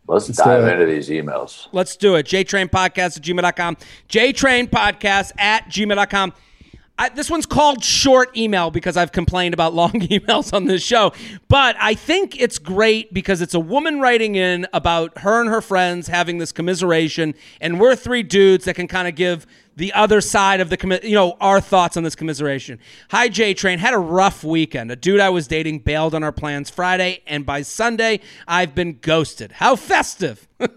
Let's, 0.08 0.28
do 0.28 0.34
dive 0.34 0.68
into 0.68 0.86
these 0.86 1.10
emails. 1.10 1.68
Let's 1.72 1.96
do 1.96 2.16
it. 2.16 2.26
JTrainPodcast 2.26 3.18
at 3.18 3.24
gmail.com. 3.24 3.78
JTrainPodcast 4.10 5.32
at 5.40 5.66
gmail.com. 5.70 6.34
I, 6.96 7.10
this 7.10 7.30
one's 7.30 7.48
called 7.48 7.84
short 7.84 8.36
email 8.38 8.70
because 8.70 8.98
I've 8.98 9.12
complained 9.12 9.56
about 9.56 9.74
long 9.74 9.92
emails 9.94 10.54
on 10.54 10.66
this 10.66 10.84
show. 10.84 11.12
But 11.48 11.76
I 11.80 11.96
think 11.96 12.40
it's 12.40 12.60
great 12.60 13.14
because 13.14 13.42
it's 13.42 13.56
a 13.56 13.60
woman 13.60 14.00
writing 14.00 14.36
in 14.36 14.68
about 14.74 15.18
her 15.20 15.42
and 15.42 15.50
her 15.50 15.62
friends 15.62 16.08
having 16.08 16.38
this 16.38 16.52
commiseration, 16.52 17.34
and 17.60 17.80
we're 17.80 17.96
three 17.96 18.24
dudes 18.24 18.66
that 18.66 18.76
can 18.76 18.88
kind 18.88 19.08
of 19.08 19.16
give 19.16 19.48
the 19.76 19.92
other 19.94 20.22
side 20.22 20.60
of 20.62 20.70
the 20.70 20.78
commi- 20.78 21.04
you 21.04 21.16
know 21.16 21.36
our 21.42 21.60
thoughts 21.62 21.98
on 21.98 22.04
this 22.04 22.16
commiseration. 22.16 22.80
Hi 23.10 23.28
J 23.30 23.54
Train, 23.54 23.80
had 23.80 23.94
a 23.94 23.98
rough 24.00 24.44
weekend. 24.44 24.92
A 24.92 24.96
dude 24.96 25.20
I 25.20 25.30
was 25.30 25.48
dating 25.48 25.80
bailed 25.80 26.14
on 26.16 26.24
our 26.24 26.32
plans 26.32 26.70
Friday, 26.70 27.22
and 27.28 27.46
by 27.46 27.62
Sunday 27.64 28.20
I've 28.48 28.76
been 28.76 29.00
ghosted. 29.02 29.54
How 29.54 29.76
festive! 29.76 30.48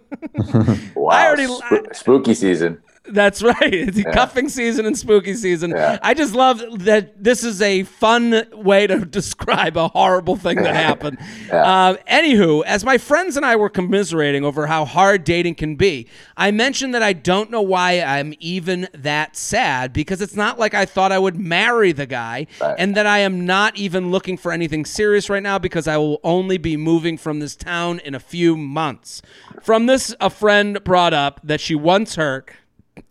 Wow. 0.97 1.11
I 1.13 1.27
already- 1.27 1.47
Sp- 1.47 1.93
spooky 1.95 2.35
season. 2.35 2.83
That's 3.09 3.43
right. 3.43 3.57
It's 3.73 4.03
cuffing 4.13 4.49
season 4.49 4.87
and 4.87 4.97
spooky 4.99 5.35
season. 5.35 5.71
Yeah. 5.71 5.99
I 6.03 6.15
just 6.15 6.35
love 6.35 6.61
that 6.85 7.23
this 7.23 7.45
is 7.45 7.63
a 7.63 7.85
fun 7.85 8.45
way 8.53 8.87
to 8.87 9.05
describe 9.05 9.77
a 9.77 9.89
horrible 9.89 10.37
thing 10.37 10.63
that 10.63 10.75
happened. 10.87 11.19
uh, 11.53 11.95
anywho, 12.11 12.65
as 12.65 12.85
my 12.85 12.99
friends 12.99 13.37
and 13.37 13.47
I 13.47 13.57
were 13.57 13.69
commiserating 13.71 14.45
over 14.45 14.67
how 14.67 14.85
hard 14.85 15.25
dating 15.25 15.55
can 15.57 15.77
be, 15.77 16.09
I 16.37 16.51
mentioned 16.51 16.95
that 16.95 17.03
I 17.03 17.13
don't 17.13 17.51
know 17.51 17.63
why 17.63 18.01
I'm 18.01 18.35
even 18.41 18.89
that 18.93 19.37
sad 19.37 19.93
because 19.93 20.21
it's 20.21 20.37
not 20.37 20.59
like 20.59 20.75
I 20.75 20.85
thought 20.87 21.13
I 21.13 21.19
would 21.19 21.37
marry 21.37 21.93
the 21.93 22.07
guy 22.07 22.47
Right. 22.61 22.75
and 22.79 22.95
that 22.97 23.07
I 23.07 23.19
am 23.21 23.47
not 23.47 23.77
even 23.77 24.11
looking 24.11 24.37
for 24.37 24.53
anything 24.53 24.85
serious 24.85 25.29
right 25.31 25.43
now 25.43 25.59
because 25.59 25.87
I 25.89 25.97
will 25.97 26.21
only 26.25 26.59
be 26.59 26.77
moving 26.77 27.17
from 27.19 27.39
this 27.41 27.57
town 27.57 27.99
in 28.01 28.15
a 28.15 28.21
few 28.21 28.57
months. 28.57 29.23
From 29.63 29.87
this, 29.87 30.15
a 30.21 30.31
friend 30.31 30.83
brought 30.85 31.13
up 31.15 31.41
that 31.45 31.61
she 31.61 31.75
once 31.75 32.17
heard 32.17 32.51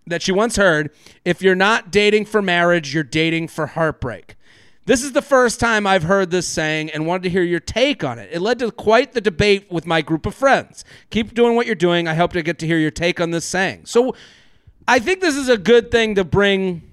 that 0.07 0.21
she 0.21 0.31
once 0.31 0.55
heard 0.55 0.91
if 1.23 1.41
you're 1.41 1.55
not 1.55 1.91
dating 1.91 2.25
for 2.25 2.41
marriage, 2.41 2.93
you're 2.93 3.03
dating 3.03 3.47
for 3.47 3.67
heartbreak. 3.67 4.35
This 4.85 5.03
is 5.03 5.13
the 5.13 5.21
first 5.21 5.59
time 5.59 5.87
I've 5.87 6.03
heard 6.03 6.29
this 6.29 6.47
saying 6.47 6.91
and 6.91 7.07
wanted 7.07 7.23
to 7.23 7.29
hear 7.31 7.41
your 7.41 7.59
take 7.59 8.03
on 8.03 8.19
it. 8.19 8.29
It 8.31 8.39
led 8.39 8.59
to 8.59 8.69
quite 8.71 9.13
the 9.13 9.21
debate 9.21 9.71
with 9.71 9.87
my 9.87 10.01
group 10.03 10.27
of 10.27 10.35
friends. 10.35 10.85
Keep 11.09 11.33
doing 11.33 11.55
what 11.55 11.65
you're 11.65 11.73
doing. 11.73 12.07
I 12.07 12.13
hope 12.13 12.33
to 12.33 12.43
get 12.43 12.59
to 12.59 12.67
hear 12.67 12.77
your 12.77 12.91
take 12.91 13.19
on 13.19 13.31
this 13.31 13.45
saying. 13.45 13.85
So 13.85 14.15
I 14.87 14.99
think 14.99 15.21
this 15.21 15.35
is 15.35 15.49
a 15.49 15.57
good 15.57 15.89
thing 15.89 16.13
to 16.15 16.23
bring. 16.23 16.83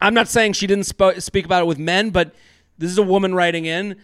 I'm 0.00 0.14
not 0.14 0.28
saying 0.28 0.52
she 0.52 0.68
didn't 0.68 0.84
spo- 0.84 1.20
speak 1.20 1.44
about 1.44 1.62
it 1.62 1.66
with 1.66 1.78
men, 1.78 2.10
but 2.10 2.36
this 2.78 2.88
is 2.88 2.98
a 2.98 3.02
woman 3.02 3.34
writing 3.34 3.64
in. 3.64 3.96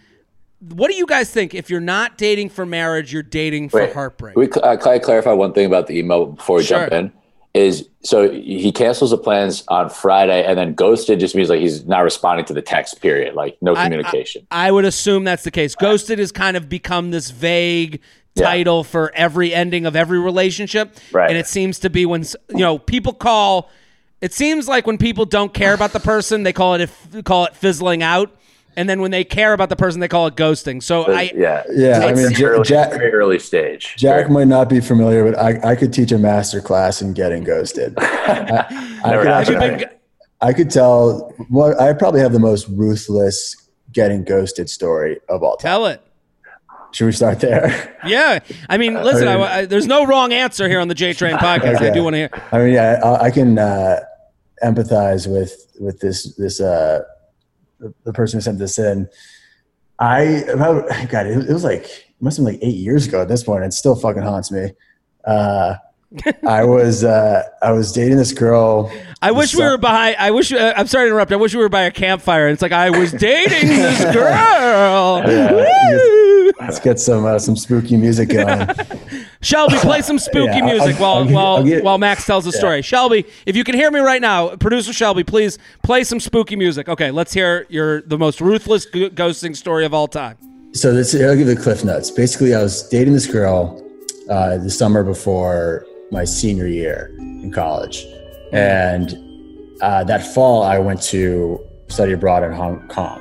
What 0.59 0.91
do 0.91 0.97
you 0.97 1.05
guys 1.05 1.31
think? 1.31 1.53
If 1.53 1.69
you're 1.69 1.79
not 1.79 2.17
dating 2.17 2.49
for 2.49 2.65
marriage, 2.65 3.13
you're 3.13 3.23
dating 3.23 3.69
for 3.69 3.79
Wait, 3.79 3.93
heartbreak. 3.93 4.35
We, 4.35 4.49
uh, 4.51 4.75
can 4.75 4.91
I 4.91 4.99
clarify 4.99 5.31
one 5.31 5.53
thing 5.53 5.65
about 5.65 5.87
the 5.87 5.97
email 5.97 6.25
before 6.27 6.57
we 6.57 6.63
Sure. 6.63 6.79
jump 6.81 6.91
in? 6.91 7.13
Is 7.55 7.87
so 8.03 8.29
he 8.29 8.71
cancels 8.73 9.11
the 9.11 9.17
plans 9.17 9.63
on 9.69 9.89
Friday 9.89 10.43
and 10.43 10.57
then 10.57 10.73
ghosted 10.73 11.21
just 11.21 11.35
means 11.35 11.49
like 11.49 11.61
he's 11.61 11.85
not 11.85 12.01
responding 12.01 12.45
to 12.45 12.53
the 12.53 12.61
text 12.61 13.01
period, 13.01 13.33
like 13.33 13.57
no 13.61 13.73
communication. 13.73 14.45
I, 14.51 14.65
I, 14.65 14.67
I 14.67 14.71
would 14.71 14.83
assume 14.83 15.23
that's 15.23 15.45
the 15.45 15.51
case. 15.51 15.73
Ghosted 15.73 16.19
has 16.19 16.33
kind 16.33 16.57
of 16.57 16.67
become 16.67 17.11
this 17.11 17.31
vague 17.31 18.01
title 18.35 18.79
yeah. 18.79 18.83
for 18.83 19.11
every 19.15 19.53
ending 19.53 19.85
of 19.85 19.95
every 19.95 20.19
relationship. 20.19 20.97
Right. 21.13 21.29
And 21.29 21.37
it 21.37 21.47
seems 21.47 21.79
to 21.79 21.89
be 21.89 22.05
when 22.05 22.25
you 22.49 22.59
know 22.59 22.77
people 22.77 23.13
call 23.13 23.69
it 24.19 24.33
seems 24.33 24.67
like 24.67 24.85
when 24.85 24.97
people 24.97 25.23
don't 25.23 25.53
care 25.53 25.73
about 25.73 25.93
the 25.93 26.01
person, 26.01 26.43
they 26.43 26.53
call 26.53 26.75
it 26.75 26.81
if 26.81 27.23
call 27.23 27.45
it 27.45 27.55
fizzling 27.55 28.03
out 28.03 28.35
and 28.77 28.89
then 28.89 29.01
when 29.01 29.11
they 29.11 29.23
care 29.23 29.53
about 29.53 29.69
the 29.69 29.75
person, 29.75 29.99
they 29.99 30.07
call 30.07 30.27
it 30.27 30.35
ghosting. 30.35 30.81
So 30.81 31.05
I 31.05 31.31
yeah 31.35 31.63
yeah 31.71 31.99
I 31.99 32.13
mean 32.13 32.43
early, 32.43 32.63
Jack, 32.63 32.91
very 32.91 33.13
early 33.13 33.39
stage. 33.39 33.95
Jack 33.97 34.29
might 34.29 34.47
not 34.47 34.69
be 34.69 34.79
familiar, 34.79 35.23
but 35.23 35.37
I, 35.39 35.71
I 35.71 35.75
could 35.75 35.93
teach 35.93 36.11
a 36.11 36.17
master 36.17 36.61
class 36.61 37.01
in 37.01 37.13
getting 37.13 37.43
ghosted. 37.43 37.93
I, 37.99 38.99
I, 39.03 39.17
could 39.17 39.27
actually, 39.27 39.85
I 40.41 40.53
could 40.53 40.69
tell. 40.69 41.33
Well, 41.49 41.79
I 41.79 41.93
probably 41.93 42.21
have 42.21 42.33
the 42.33 42.39
most 42.39 42.67
ruthless 42.69 43.55
getting 43.91 44.23
ghosted 44.23 44.69
story 44.69 45.19
of 45.29 45.43
all 45.43 45.57
time. 45.57 45.69
Tell 45.69 45.85
it. 45.87 46.01
Should 46.91 47.07
we 47.07 47.11
start 47.11 47.41
there? 47.41 47.97
Yeah, 48.05 48.39
I 48.69 48.77
mean, 48.77 48.93
listen, 49.03 49.27
I 49.27 49.35
mean, 49.35 49.43
I, 49.43 49.65
there's 49.65 49.87
no 49.87 50.05
wrong 50.05 50.31
answer 50.31 50.69
here 50.69 50.79
on 50.79 50.87
the 50.87 50.95
J 50.95 51.13
Train 51.13 51.35
podcast. 51.37 51.75
Okay. 51.75 51.89
I 51.89 51.93
do 51.93 52.03
want 52.03 52.13
to 52.13 52.17
hear. 52.17 52.29
I 52.53 52.57
mean, 52.59 52.73
yeah, 52.73 53.01
I, 53.03 53.25
I 53.25 53.31
can 53.31 53.59
uh, 53.59 53.99
empathize 54.63 55.27
with 55.27 55.53
with 55.79 55.99
this 55.99 56.33
this 56.35 56.61
uh, 56.61 57.03
the, 57.79 57.93
the 58.03 58.13
person 58.13 58.37
who 58.37 58.41
sent 58.41 58.59
this 58.59 58.77
in. 58.79 59.07
I 59.99 60.21
about 60.21 60.89
God, 61.09 61.27
it, 61.27 61.49
it, 61.49 61.53
was 61.53 61.63
like 61.63 61.83
it 61.83 62.15
must 62.19 62.37
have 62.37 62.45
been 62.45 62.55
like 62.55 62.63
eight 62.63 62.75
years 62.75 63.07
ago 63.07 63.21
at 63.21 63.27
this 63.27 63.43
point. 63.43 63.63
It 63.63 63.73
still 63.73 63.95
fucking 63.95 64.23
haunts 64.23 64.51
me. 64.51 64.71
Uh, 65.23 65.75
I 66.47 66.63
was 66.63 67.03
uh, 67.03 67.43
I 67.61 67.71
was 67.71 67.91
dating 67.91 68.17
this 68.17 68.31
girl. 68.31 68.91
I 69.21 69.31
wish 69.31 69.55
we 69.55 69.63
were 69.63 69.77
behind. 69.77 70.15
I 70.17 70.31
wish. 70.31 70.51
Uh, 70.51 70.73
I'm 70.75 70.87
sorry 70.87 71.05
to 71.05 71.07
interrupt. 71.11 71.31
I 71.31 71.35
wish 71.35 71.53
we 71.53 71.61
were 71.61 71.69
by 71.69 71.83
a 71.83 71.91
campfire. 71.91 72.47
It's 72.49 72.61
like 72.61 72.71
I 72.71 72.89
was 72.89 73.11
dating 73.11 73.69
this 73.69 74.03
girl. 74.13 75.23
yeah, 75.25 76.51
let's 76.59 76.79
get 76.79 76.99
some 76.99 77.25
uh, 77.25 77.39
some 77.39 77.55
spooky 77.55 77.97
music 77.97 78.29
going. 78.29 78.69
Shelby, 79.45 79.75
play 79.77 80.01
some 80.01 80.17
spooky 80.29 80.57
yeah, 80.57 80.65
music 80.65 80.95
I'll, 80.95 81.01
while 81.01 81.15
I'll 81.15 81.33
while 81.33 81.63
get, 81.63 81.83
while 81.83 81.97
Max 81.99 82.25
tells 82.25 82.45
the 82.45 82.51
yeah. 82.51 82.57
story. 82.57 82.81
Shelby, 82.81 83.25
if 83.45 83.55
you 83.55 83.63
can 83.63 83.75
hear 83.75 83.91
me 83.91 83.99
right 83.99 84.21
now, 84.21 84.55
producer 84.55 84.91
Shelby, 84.91 85.23
please 85.23 85.59
play 85.83 86.03
some 86.03 86.19
spooky 86.19 86.55
music. 86.55 86.89
Okay, 86.89 87.11
let's 87.11 87.31
hear 87.31 87.67
your 87.69 88.01
the 88.01 88.17
most 88.17 88.41
ruthless 88.41 88.87
ghosting 88.87 89.55
story 89.55 89.85
of 89.85 89.93
all 89.93 90.07
time. 90.07 90.37
So 90.73 90.93
this, 90.93 91.13
I'll 91.13 91.35
give 91.35 91.47
you 91.47 91.55
the 91.55 91.61
cliff 91.61 91.85
notes. 91.85 92.09
Basically, 92.09 92.55
I 92.55 92.63
was 92.63 92.89
dating 92.89 93.13
this 93.13 93.27
girl 93.27 93.81
uh, 94.31 94.57
the 94.57 94.69
summer 94.69 95.03
before 95.03 95.85
my 96.09 96.23
senior 96.23 96.67
year 96.67 97.15
in 97.19 97.51
college, 97.51 98.03
and 98.51 99.15
uh, 99.81 100.03
that 100.05 100.25
fall 100.33 100.63
I 100.63 100.79
went 100.79 101.03
to 101.03 101.63
study 101.87 102.13
abroad 102.13 102.43
in 102.43 102.51
Hong 102.51 102.85
Kong. 102.87 103.19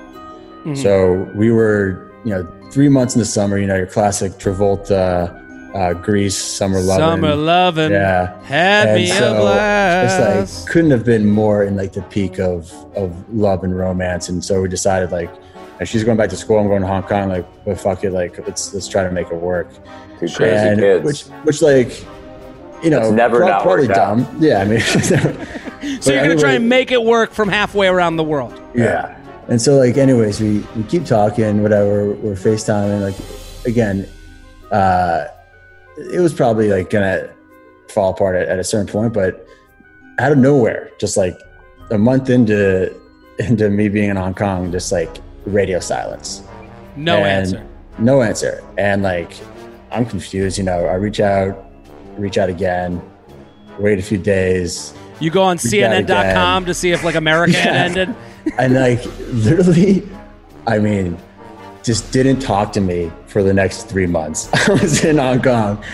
Mm-hmm. 0.64 0.74
So 0.76 1.30
we 1.34 1.52
were, 1.52 2.10
you 2.24 2.30
know, 2.30 2.70
three 2.70 2.88
months 2.88 3.14
in 3.14 3.18
the 3.18 3.26
summer. 3.26 3.58
You 3.58 3.66
know, 3.66 3.76
your 3.76 3.86
classic 3.86 4.32
Travolta 4.32 5.43
uh, 5.74 5.92
Grease, 5.92 6.36
Summer 6.36 6.80
Lovin'. 6.80 7.04
Summer 7.04 7.34
Lovin'. 7.34 7.92
Yeah. 7.92 8.40
Had 8.44 8.88
and 8.88 8.96
me 8.96 9.06
so 9.08 9.34
a 9.34 9.40
blast. 9.40 10.42
It's 10.42 10.60
like 10.60 10.70
couldn't 10.70 10.92
have 10.92 11.04
been 11.04 11.28
more 11.28 11.64
in 11.64 11.76
like 11.76 11.92
the 11.92 12.02
peak 12.02 12.38
of 12.38 12.72
of 12.96 13.12
love 13.34 13.64
and 13.64 13.76
romance. 13.76 14.28
And 14.28 14.44
so 14.44 14.62
we 14.62 14.68
decided 14.68 15.10
like 15.10 15.30
and 15.80 15.88
she's 15.88 16.04
going 16.04 16.16
back 16.16 16.30
to 16.30 16.36
school, 16.36 16.58
I'm 16.58 16.68
going 16.68 16.82
to 16.82 16.86
Hong 16.86 17.02
Kong, 17.02 17.28
like, 17.28 17.46
well 17.66 17.74
fuck 17.74 18.04
it, 18.04 18.12
like 18.12 18.38
let's 18.46 18.72
let's 18.72 18.86
try 18.86 19.02
to 19.02 19.10
make 19.10 19.26
it 19.30 19.36
work. 19.36 19.68
Two 20.20 20.28
crazy 20.28 20.54
and 20.54 20.80
kids. 20.80 21.04
Which 21.04 21.22
which 21.44 21.62
like 21.62 22.06
you 22.82 22.90
know, 22.90 23.10
never 23.10 23.40
part, 23.40 23.62
partly 23.62 23.88
dumb. 23.88 24.26
Yeah, 24.38 24.60
I 24.60 24.64
mean 24.66 24.80
So 26.00 26.12
you're 26.12 26.20
gonna 26.20 26.32
anyway, 26.32 26.40
try 26.40 26.52
and 26.52 26.68
make 26.68 26.92
it 26.92 27.02
work 27.02 27.32
from 27.32 27.48
halfway 27.48 27.88
around 27.88 28.16
the 28.16 28.24
world. 28.24 28.60
Yeah. 28.74 29.20
And 29.48 29.60
so 29.60 29.76
like 29.76 29.96
anyways, 29.96 30.40
we, 30.40 30.60
we 30.76 30.84
keep 30.84 31.04
talking, 31.04 31.62
whatever, 31.62 32.12
we're 32.12 32.34
FaceTiming, 32.34 33.02
like 33.02 33.66
again, 33.66 34.08
uh 34.70 35.26
it 35.96 36.20
was 36.20 36.34
probably 36.34 36.70
like 36.70 36.90
gonna 36.90 37.30
fall 37.88 38.10
apart 38.10 38.36
at, 38.36 38.48
at 38.48 38.58
a 38.58 38.64
certain 38.64 38.86
point, 38.86 39.12
but 39.12 39.46
out 40.18 40.32
of 40.32 40.38
nowhere, 40.38 40.90
just 40.98 41.16
like 41.16 41.36
a 41.90 41.98
month 41.98 42.30
into 42.30 42.94
into 43.38 43.70
me 43.70 43.88
being 43.88 44.10
in 44.10 44.16
Hong 44.16 44.34
Kong, 44.34 44.70
just 44.70 44.92
like 44.92 45.10
radio 45.46 45.80
silence. 45.80 46.42
No 46.96 47.16
and 47.18 47.26
answer. 47.26 47.66
No 47.98 48.22
answer. 48.22 48.62
And 48.78 49.02
like 49.02 49.32
I'm 49.90 50.06
confused, 50.06 50.58
you 50.58 50.64
know, 50.64 50.86
I 50.86 50.94
reach 50.94 51.20
out, 51.20 51.70
reach 52.16 52.38
out 52.38 52.48
again, 52.48 53.00
wait 53.78 53.98
a 53.98 54.02
few 54.02 54.18
days. 54.18 54.94
You 55.20 55.30
go 55.30 55.42
on 55.42 55.58
CNN.com 55.58 56.66
to 56.66 56.74
see 56.74 56.90
if 56.90 57.04
like 57.04 57.14
America 57.14 57.52
yeah. 57.54 57.58
had 57.60 57.96
ended. 57.98 58.16
and 58.58 58.74
like 58.74 59.04
literally, 59.32 60.08
I 60.66 60.78
mean, 60.78 61.18
just 61.84 62.12
didn't 62.12 62.40
talk 62.40 62.72
to 62.72 62.80
me 62.80 63.12
for 63.26 63.42
the 63.42 63.52
next 63.52 63.84
three 63.84 64.06
months. 64.06 64.48
I 64.68 64.72
was 64.72 65.04
in 65.04 65.18
Hong 65.18 65.42
Kong, 65.42 65.84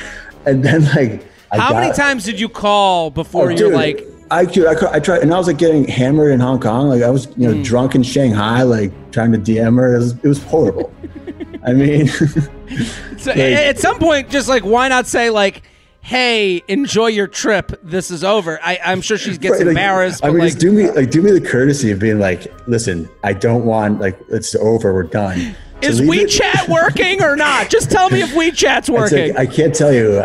and 0.47 0.65
then 0.65 0.85
like, 0.87 1.27
I 1.51 1.59
how 1.59 1.73
got, 1.73 1.81
many 1.81 1.93
times 1.95 2.25
did 2.25 2.39
you 2.39 2.49
call 2.49 3.11
before 3.11 3.47
oh, 3.47 3.49
you're 3.49 3.71
dude, 3.71 3.75
like? 3.75 4.07
I, 4.31 4.43
I, 4.43 4.95
I 4.95 5.01
tried, 5.01 5.23
and 5.23 5.35
I 5.35 5.39
was 5.39 5.49
like 5.49 5.59
getting 5.59 5.87
hammered 5.89 6.31
in 6.31 6.39
Hong 6.39 6.61
Kong. 6.61 6.89
Like 6.89 7.03
I 7.03 7.11
was, 7.11 7.27
you 7.37 7.49
know, 7.49 7.55
mm. 7.55 7.65
drunk 7.65 7.97
in 7.97 8.05
Shanghai, 8.05 8.63
like 8.63 8.93
trying 9.11 9.33
to 9.33 9.39
DM 9.39 9.77
her. 9.77 9.97
It 9.97 9.99
was, 9.99 10.13
it 10.13 10.29
was 10.29 10.43
horrible. 10.45 10.93
I 11.67 11.73
mean, 11.73 12.07
so, 13.19 13.31
like, 13.31 13.39
at 13.39 13.79
some 13.79 13.99
point, 13.99 14.31
just 14.31 14.49
like 14.49 14.65
why 14.65 14.89
not 14.89 15.07
say 15.07 15.31
like, 15.31 15.63
hey, 16.01 16.63
enjoy 16.69 17.09
your 17.09 17.27
trip. 17.27 17.79
This 17.83 18.11
is 18.11 18.23
over. 18.23 18.61
I, 18.63 18.79
am 18.85 19.01
sure 19.01 19.19
she 19.19 19.37
gets 19.37 19.59
right, 19.59 19.67
embarrassed. 19.67 20.25
I 20.25 20.29
mean, 20.29 20.39
like, 20.39 20.49
just 20.49 20.61
do 20.61 20.73
me 20.73 20.91
like 20.91 21.11
do 21.11 21.23
me 21.23 21.33
the 21.33 21.41
courtesy 21.41 21.91
of 21.91 21.99
being 21.99 22.21
like, 22.21 22.47
listen, 22.69 23.09
I 23.25 23.33
don't 23.33 23.65
want 23.65 24.01
like 24.01 24.19
it's 24.29 24.55
over. 24.55 24.95
We're 24.95 25.03
done. 25.03 25.57
Is 25.83 26.01
WeChat 26.01 26.69
working 26.69 27.23
or 27.23 27.37
not? 27.37 27.71
Just 27.71 27.91
tell 27.91 28.11
me 28.11 28.23
if 28.23 28.31
WeChat's 28.31 28.89
working. 28.91 29.35
Like, 29.35 29.49
I 29.49 29.53
can't 29.53 29.75
tell 29.75 29.93
you 29.93 30.25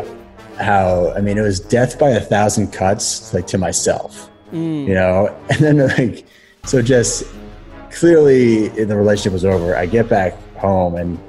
how. 0.57 1.11
I 1.15 1.21
mean, 1.21 1.37
it 1.37 1.41
was 1.41 1.59
death 1.59 1.97
by 1.97 2.09
a 2.11 2.19
thousand 2.19 2.71
cuts, 2.71 3.33
like 3.33 3.47
to 3.47 3.57
myself, 3.57 4.29
mm. 4.51 4.87
you 4.87 4.93
know. 4.93 5.35
And 5.49 5.59
then 5.59 5.87
like, 5.89 6.25
so 6.65 6.81
just 6.81 7.23
clearly 7.91 8.67
the 8.69 8.95
relationship 8.95 9.33
was 9.33 9.45
over. 9.45 9.75
I 9.75 9.85
get 9.85 10.09
back 10.09 10.33
home 10.57 10.95
and 10.95 11.19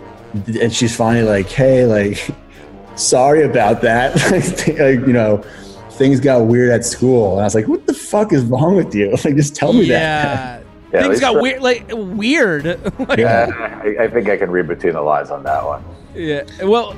and 0.61 0.73
she's 0.73 0.95
finally 0.95 1.25
like, 1.25 1.49
hey, 1.49 1.87
like, 1.87 2.29
sorry 2.97 3.45
about 3.45 3.81
that. 3.83 4.15
like, 4.31 5.07
you 5.07 5.13
know, 5.13 5.39
things 5.91 6.21
got 6.21 6.47
weird 6.47 6.71
at 6.71 6.85
school, 6.85 7.33
and 7.33 7.41
I 7.41 7.45
was 7.45 7.55
like, 7.55 7.69
what 7.69 7.87
the 7.87 7.95
fuck 7.95 8.33
is 8.33 8.45
wrong 8.45 8.77
with 8.77 8.95
you? 8.95 9.11
Like, 9.25 9.37
just 9.37 9.55
tell 9.55 9.73
me 9.73 9.85
yeah. 9.85 10.59
that. 10.59 10.66
Yeah, 10.93 11.03
Things 11.03 11.21
got 11.21 11.41
weird, 11.41 11.63
like 11.63 11.87
weird. 11.91 12.65
like, 12.99 13.19
yeah, 13.19 13.81
I, 13.83 14.05
I, 14.05 14.09
think 14.09 14.29
I 14.29 14.37
can 14.37 14.51
read 14.51 14.69
between 14.69 14.93
the 14.93 15.03
lines 15.03 15.31
on 15.31 15.43
that 15.43 15.65
one. 15.65 15.85
Yeah. 16.15 16.45
Well, 16.63 16.97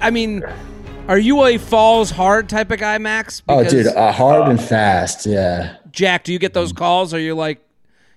I 0.00 0.10
mean, 0.10 0.42
are 1.06 1.18
you 1.18 1.44
a 1.44 1.56
falls 1.56 2.10
hard 2.10 2.48
type 2.48 2.70
of 2.70 2.80
guy, 2.80 2.98
Max? 2.98 3.40
Because, 3.40 3.66
oh, 3.66 3.70
dude, 3.70 3.86
uh, 3.86 4.12
hard 4.12 4.42
uh, 4.42 4.50
and 4.50 4.60
fast. 4.60 5.24
Yeah. 5.24 5.76
Jack, 5.92 6.24
do 6.24 6.32
you 6.32 6.38
get 6.38 6.52
those 6.52 6.72
calls? 6.72 7.14
Are 7.14 7.20
you 7.20 7.34
like? 7.34 7.64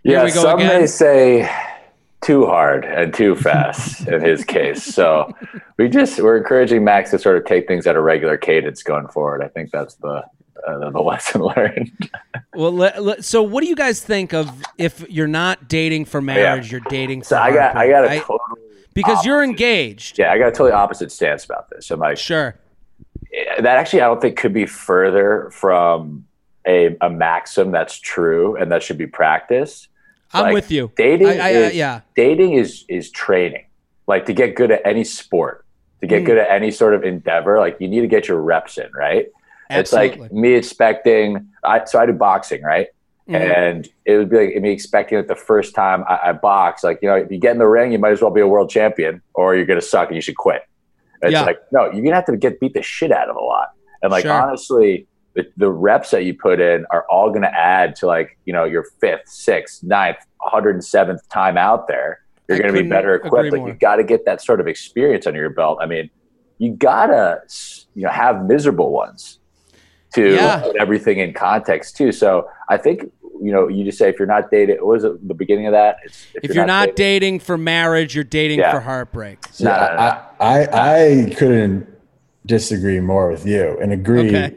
yeah. 0.03 0.27
some 0.27 0.59
again? 0.59 0.81
may 0.81 0.87
say 0.87 1.49
too 2.21 2.45
hard 2.45 2.85
and 2.85 3.13
too 3.13 3.35
fast 3.35 4.07
in 4.07 4.21
his 4.21 4.43
case. 4.43 4.83
So 4.83 5.33
we 5.77 5.89
just 5.89 6.19
we're 6.19 6.37
encouraging 6.37 6.83
Max 6.83 7.11
to 7.11 7.19
sort 7.19 7.37
of 7.37 7.45
take 7.45 7.67
things 7.67 7.87
at 7.87 7.95
a 7.95 8.01
regular 8.01 8.37
cadence 8.37 8.83
going 8.83 9.07
forward. 9.07 9.43
I 9.43 9.47
think 9.47 9.71
that's 9.71 9.95
the 9.95 10.23
uh, 10.67 10.89
the 10.89 11.01
lesson 11.01 11.41
learned. 11.41 12.09
well, 12.53 13.21
so 13.21 13.41
what 13.41 13.61
do 13.61 13.67
you 13.67 13.75
guys 13.75 14.01
think 14.01 14.33
of 14.33 14.51
if 14.77 15.07
you're 15.09 15.27
not 15.27 15.67
dating 15.67 16.05
for 16.05 16.21
marriage, 16.21 16.67
yeah. 16.67 16.71
you're 16.71 16.89
dating? 16.89 17.23
so 17.23 17.37
I 17.37 17.53
got, 17.53 17.75
I 17.75 17.89
got 17.89 18.05
a 18.05 18.19
totally 18.19 18.61
because 18.93 19.13
opposite. 19.13 19.27
you're 19.27 19.43
engaged. 19.43 20.19
Yeah, 20.19 20.31
I 20.31 20.37
got 20.37 20.47
a 20.47 20.51
totally 20.51 20.71
opposite 20.71 21.11
stance 21.11 21.45
about 21.45 21.69
this. 21.69 21.87
So 21.87 21.95
my 21.95 22.13
sure 22.13 22.55
that 23.31 23.65
actually 23.65 24.01
I 24.01 24.05
don't 24.05 24.21
think 24.21 24.37
could 24.37 24.53
be 24.53 24.65
further 24.65 25.49
from 25.51 26.25
a, 26.67 26.95
a 27.01 27.09
maxim 27.09 27.71
that's 27.71 27.97
true 27.97 28.55
and 28.57 28.71
that 28.71 28.83
should 28.83 28.97
be 28.97 29.07
practiced. 29.07 29.87
I'm 30.33 30.43
like, 30.43 30.53
with 30.53 30.71
you. 30.71 30.91
Dating, 30.95 31.27
I, 31.27 31.39
I, 31.39 31.49
is, 31.49 31.75
yeah. 31.75 32.01
Dating 32.15 32.53
is 32.53 32.85
is 32.87 33.11
training. 33.11 33.65
Like 34.07 34.25
to 34.25 34.33
get 34.33 34.55
good 34.55 34.71
at 34.71 34.81
any 34.85 35.03
sport, 35.03 35.65
to 36.01 36.07
get 36.07 36.23
mm. 36.23 36.27
good 36.27 36.37
at 36.37 36.49
any 36.49 36.71
sort 36.71 36.93
of 36.93 37.03
endeavor, 37.03 37.59
like 37.59 37.77
you 37.79 37.87
need 37.87 38.01
to 38.01 38.07
get 38.07 38.27
your 38.27 38.41
reps 38.41 38.77
in, 38.77 38.89
right? 38.93 39.27
Absolutely. 39.71 40.09
It's 40.09 40.19
like 40.19 40.31
me 40.31 40.53
expecting. 40.53 41.47
I, 41.63 41.85
so 41.85 41.99
I 41.99 42.05
do 42.05 42.13
boxing, 42.13 42.61
right? 42.61 42.87
Mm-hmm. 43.29 43.35
And 43.35 43.89
it 44.05 44.17
would 44.17 44.29
be 44.29 44.37
like 44.37 44.61
me 44.61 44.71
expecting 44.71 45.17
that 45.17 45.27
the 45.27 45.35
first 45.35 45.73
time 45.73 46.03
I, 46.07 46.19
I, 46.25 46.31
box, 46.33 46.83
like 46.83 46.99
you 47.01 47.07
know, 47.07 47.15
if 47.15 47.31
you 47.31 47.37
get 47.37 47.51
in 47.53 47.59
the 47.59 47.67
ring, 47.67 47.91
you 47.91 47.99
might 47.99 48.11
as 48.11 48.21
well 48.21 48.31
be 48.31 48.41
a 48.41 48.47
world 48.47 48.69
champion, 48.69 49.21
or 49.33 49.55
you're 49.55 49.65
gonna 49.65 49.79
suck 49.79 50.09
and 50.09 50.15
you 50.15 50.21
should 50.21 50.35
quit. 50.35 50.63
It's 51.21 51.33
yeah. 51.33 51.43
like 51.43 51.59
no, 51.71 51.91
you're 51.91 52.03
gonna 52.03 52.15
have 52.15 52.25
to 52.25 52.35
get 52.35 52.59
beat 52.59 52.73
the 52.73 52.81
shit 52.81 53.11
out 53.11 53.29
of 53.29 53.35
a 53.35 53.39
lot. 53.39 53.69
And 54.01 54.11
like 54.11 54.23
sure. 54.23 54.33
honestly, 54.33 55.07
the, 55.35 55.47
the 55.55 55.69
reps 55.69 56.11
that 56.11 56.25
you 56.25 56.33
put 56.33 56.59
in 56.59 56.85
are 56.91 57.05
all 57.09 57.31
gonna 57.31 57.51
add 57.55 57.95
to 57.97 58.07
like 58.07 58.37
you 58.45 58.53
know 58.53 58.65
your 58.65 58.85
fifth, 58.99 59.29
sixth, 59.29 59.83
ninth, 59.83 60.17
107th 60.41 61.27
time 61.29 61.57
out 61.57 61.87
there. 61.87 62.21
You're 62.47 62.59
going 62.59 62.73
to 62.73 62.83
be 62.83 62.89
better 62.89 63.15
equipped. 63.15 63.53
Like 63.53 63.65
you 63.65 63.73
got 63.73 63.95
to 63.95 64.03
get 64.03 64.25
that 64.25 64.41
sort 64.41 64.59
of 64.59 64.67
experience 64.67 65.25
under 65.25 65.39
your 65.39 65.51
belt. 65.51 65.77
I 65.81 65.85
mean, 65.85 66.09
you 66.57 66.73
gotta 66.73 67.41
you 67.95 68.03
know 68.03 68.09
have 68.09 68.45
miserable 68.45 68.91
ones 68.91 69.39
to 70.15 70.33
Yeah. 70.35 70.61
put 70.61 70.75
everything 70.77 71.19
in 71.19 71.33
context 71.33 71.95
too. 71.97 72.11
So 72.11 72.49
I 72.69 72.77
think 72.77 73.11
you 73.43 73.51
know 73.51 73.67
you 73.67 73.83
just 73.83 73.97
say 73.97 74.09
if 74.09 74.19
you're 74.19 74.27
not 74.27 74.51
dating, 74.51 74.77
what 74.77 74.87
was 74.87 75.03
it 75.03 75.27
the 75.27 75.33
beginning 75.33 75.65
of 75.67 75.71
that? 75.73 75.97
It's 76.05 76.27
If 76.43 76.53
you're 76.53 76.65
not 76.65 76.95
dating 76.95 77.39
for 77.39 77.57
marriage, 77.57 78.13
you're 78.15 78.23
dating 78.23 78.59
Yeah. 78.59 78.71
for 78.71 78.79
heartbreak. 78.81 79.39
See, 79.51 79.63
No, 79.63 79.71
no, 79.71 79.77
no. 79.77 79.85
I, 79.97 80.19
I 80.39 80.67
I 81.27 81.33
couldn't 81.37 81.87
disagree 82.45 82.99
more 82.99 83.29
with 83.31 83.45
you 83.45 83.77
and 83.81 83.91
agree. 83.93 84.27
Okay. 84.29 84.55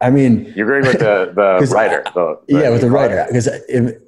I 0.00 0.10
mean, 0.10 0.52
You're 0.56 0.66
agreeing 0.66 0.84
with 0.86 0.98
the 1.00 1.32
the 1.34 1.56
'Cause 1.60 1.72
writer. 1.72 2.02
The, 2.14 2.38
yeah, 2.48 2.70
with 2.70 2.80
the 2.82 2.90
writer. 2.90 3.16
writer 3.16 3.28
because 3.32 3.48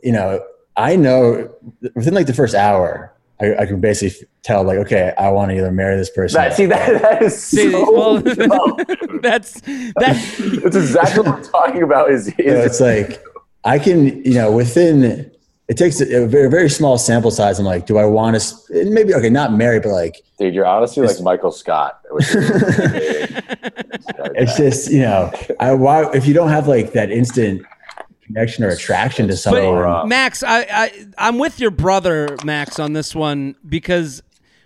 you 0.02 0.12
know 0.12 0.40
I 0.76 0.96
know 0.96 1.50
within 1.94 2.14
like 2.14 2.26
the 2.26 2.35
first 2.35 2.54
hour. 2.54 3.12
I, 3.40 3.55
I 3.57 3.66
can 3.66 3.81
basically 3.81 4.27
tell, 4.42 4.62
like, 4.62 4.79
okay, 4.79 5.12
I 5.18 5.31
want 5.31 5.51
to 5.51 5.57
either 5.57 5.73
marry 5.73 5.97
this 5.97 6.11
person. 6.11 6.40
That, 6.40 6.55
see 6.55 6.66
that 6.66 7.03
that 7.03 7.23
is 7.23 7.42
See, 7.42 7.70
so 7.70 7.92
well, 7.92 8.20
dumb. 8.20 9.20
that's. 9.20 9.61
That's 9.97 10.77
exactly 10.77 11.20
what 11.23 11.29
I'm 11.38 11.44
talking 11.44 11.83
about. 11.83 12.11
Is, 12.11 12.29
is 12.29 12.35
So 12.37 12.42
it's 12.62 12.81
like 12.81 13.23
I 13.64 13.79
can, 13.79 14.25
you 14.25 14.35
know, 14.35 14.53
within 14.53 15.31
it 15.66 15.79
takes 15.79 16.01
a, 16.01 16.25
a 16.25 16.27
very, 16.27 16.51
very 16.51 16.68
small 16.68 16.99
sample 16.99 17.31
size. 17.31 17.59
I'm 17.59 17.64
like, 17.64 17.87
do 17.87 17.97
I 17.97 18.05
want 18.05 18.38
to 18.40 18.85
maybe 18.90 19.14
okay, 19.14 19.31
not 19.31 19.53
marry, 19.53 19.81
but 19.81 19.90
like 19.90 20.23
dude, 20.38 20.55
you're 20.55 20.66
honestly 20.66 21.07
like 21.07 21.20
Michael 21.20 21.53
Scott. 21.53 22.01
which 22.11 22.35
is- 22.35 22.62
it's 24.37 24.57
just 24.57 24.90
you 24.90 25.01
know, 25.01 25.33
I 25.61 25.73
why 25.73 26.11
if 26.12 26.27
you 26.27 26.35
don't 26.35 26.51
have 26.51 26.68
like 26.68 26.92
that 26.92 27.11
instant 27.11 27.64
connection 28.26 28.64
or 28.64 28.68
attraction 28.68 29.26
to 29.28 29.32
But 29.34 29.38
someone. 29.38 30.08
Max, 30.08 30.42
I, 30.42 30.60
I 30.70 31.06
I'm 31.18 31.38
with 31.38 31.60
your 31.60 31.70
brother 31.70 32.37
Max 32.44 32.78
on 32.78 32.92
this 32.92 33.14
one 33.14 33.54
because 33.68 34.22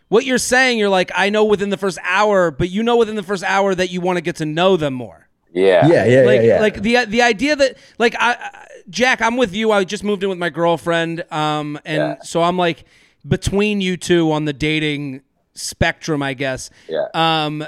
what 0.08 0.24
you're 0.24 0.38
saying, 0.38 0.78
you're 0.78 0.88
like, 0.88 1.10
I 1.14 1.28
know 1.30 1.44
within 1.44 1.68
the 1.70 1.76
first 1.76 1.98
hour, 2.02 2.50
but 2.50 2.70
you 2.70 2.82
know 2.82 2.96
within 2.96 3.14
the 3.16 3.22
first 3.22 3.44
hour 3.44 3.74
that 3.74 3.90
you 3.90 4.00
want 4.00 4.16
to 4.16 4.20
get 4.22 4.36
to 4.36 4.46
know 4.46 4.76
them 4.76 4.94
more. 4.94 5.28
yeah, 5.52 5.86
yeah, 5.86 6.04
yeah, 6.04 6.20
like 6.22 6.40
yeah, 6.40 6.46
yeah. 6.46 6.60
like 6.60 6.82
the 6.82 7.04
the 7.06 7.22
idea 7.22 7.56
that 7.56 7.76
like 7.98 8.14
I, 8.18 8.32
I 8.34 8.66
Jack, 8.90 9.20
I'm 9.20 9.36
with 9.36 9.54
you. 9.54 9.70
I 9.70 9.84
just 9.84 10.02
moved 10.02 10.22
in 10.22 10.28
with 10.30 10.38
my 10.38 10.48
girlfriend, 10.50 11.24
um, 11.32 11.78
and 11.84 11.96
Yeah. 11.98 12.22
so 12.22 12.42
I'm 12.42 12.56
like 12.56 12.84
between 13.26 13.80
you 13.82 13.96
two 13.98 14.32
on 14.32 14.46
the 14.46 14.52
dating 14.54 15.20
spectrum, 15.54 16.22
I 16.22 16.32
guess. 16.34 16.70
Yeah. 16.88 17.06
Um, 17.12 17.66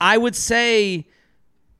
I 0.00 0.18
would 0.18 0.36
say 0.36 1.06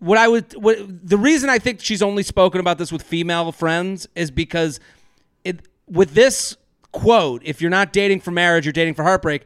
what 0.03 0.19
I 0.19 0.27
would 0.27 0.53
what 0.55 0.79
the 0.81 1.17
reason 1.17 1.49
I 1.49 1.61
think 1.61 1.81
she's 1.81 2.03
only 2.03 2.25
spoken 2.25 2.61
about 2.61 2.77
this 2.77 2.91
with 2.91 3.03
female 3.03 3.53
friends 3.53 4.09
is 4.17 4.33
because 4.33 4.81
it 5.45 5.69
with 5.89 6.15
this 6.15 6.57
quote, 6.91 7.41
if 7.45 7.61
you're 7.61 7.71
not 7.71 7.93
dating 7.93 8.21
for 8.21 8.33
marriage, 8.33 8.67
you're 8.67 8.73
dating 8.73 8.95
for 8.95 9.05
heartbreak. 9.05 9.45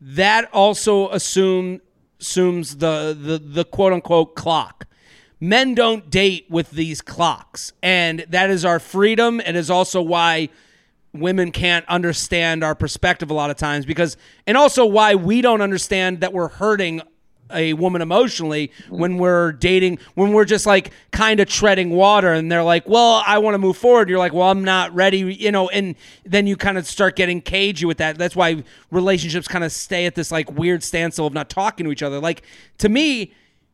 That 0.00 0.48
also 0.50 1.10
assume 1.10 1.82
assumes 2.20 2.78
the 2.78 3.14
the 3.20 3.38
the 3.38 3.64
quote 3.66 3.92
unquote 3.92 4.34
clock. 4.34 4.86
Men 5.40 5.74
don't 5.74 6.08
date 6.08 6.46
with 6.48 6.70
these 6.70 7.02
clocks, 7.02 7.74
and 7.82 8.24
that 8.30 8.48
is 8.48 8.64
our 8.64 8.80
freedom. 8.80 9.40
It 9.40 9.56
is 9.56 9.68
also 9.68 10.00
why 10.00 10.48
women 11.12 11.52
can't 11.52 11.86
understand 11.86 12.64
our 12.64 12.74
perspective 12.74 13.30
a 13.30 13.34
lot 13.34 13.50
of 13.50 13.56
times 13.58 13.84
because 13.84 14.16
and 14.46 14.56
also 14.56 14.86
why 14.86 15.14
we 15.14 15.42
don't 15.42 15.60
understand 15.60 16.20
that 16.20 16.32
we're 16.32 16.48
hurting 16.48 17.02
a 17.52 17.72
woman 17.74 18.02
emotionally 18.02 18.68
mm. 18.68 18.90
when 18.90 19.18
we're 19.18 19.52
dating 19.52 19.98
when 20.14 20.32
we're 20.32 20.44
just 20.44 20.66
like 20.66 20.92
kind 21.10 21.40
of 21.40 21.48
treading 21.48 21.90
water 21.90 22.32
and 22.32 22.50
they're 22.50 22.62
like 22.62 22.88
well 22.88 23.22
i 23.26 23.38
want 23.38 23.54
to 23.54 23.58
move 23.58 23.76
forward. 23.76 24.08
You're 24.08 24.18
like 24.18 24.32
well 24.32 24.50
i'm 24.50 24.64
not 24.64 24.94
ready 24.94 25.18
you 25.18 25.50
know 25.50 25.68
and 25.68 25.94
then 26.24 26.46
you 26.46 26.56
kind 26.56 26.78
of 26.78 26.86
start 26.86 27.16
getting 27.16 27.40
cagey 27.40 27.86
with 27.86 27.98
that. 27.98 28.18
That's 28.18 28.36
why 28.36 28.62
relationships 28.90 29.48
kind 29.48 29.64
of 29.64 29.72
stay 29.72 30.06
at 30.06 30.14
this 30.14 30.30
like 30.30 30.50
weird 30.52 30.82
standstill 30.82 31.26
of 31.26 31.32
not 31.32 31.50
talking 31.50 31.84
to 31.84 31.92
each 31.92 32.02
other. 32.02 32.20
Like 32.20 32.42
to 32.78 32.88
me 32.88 33.32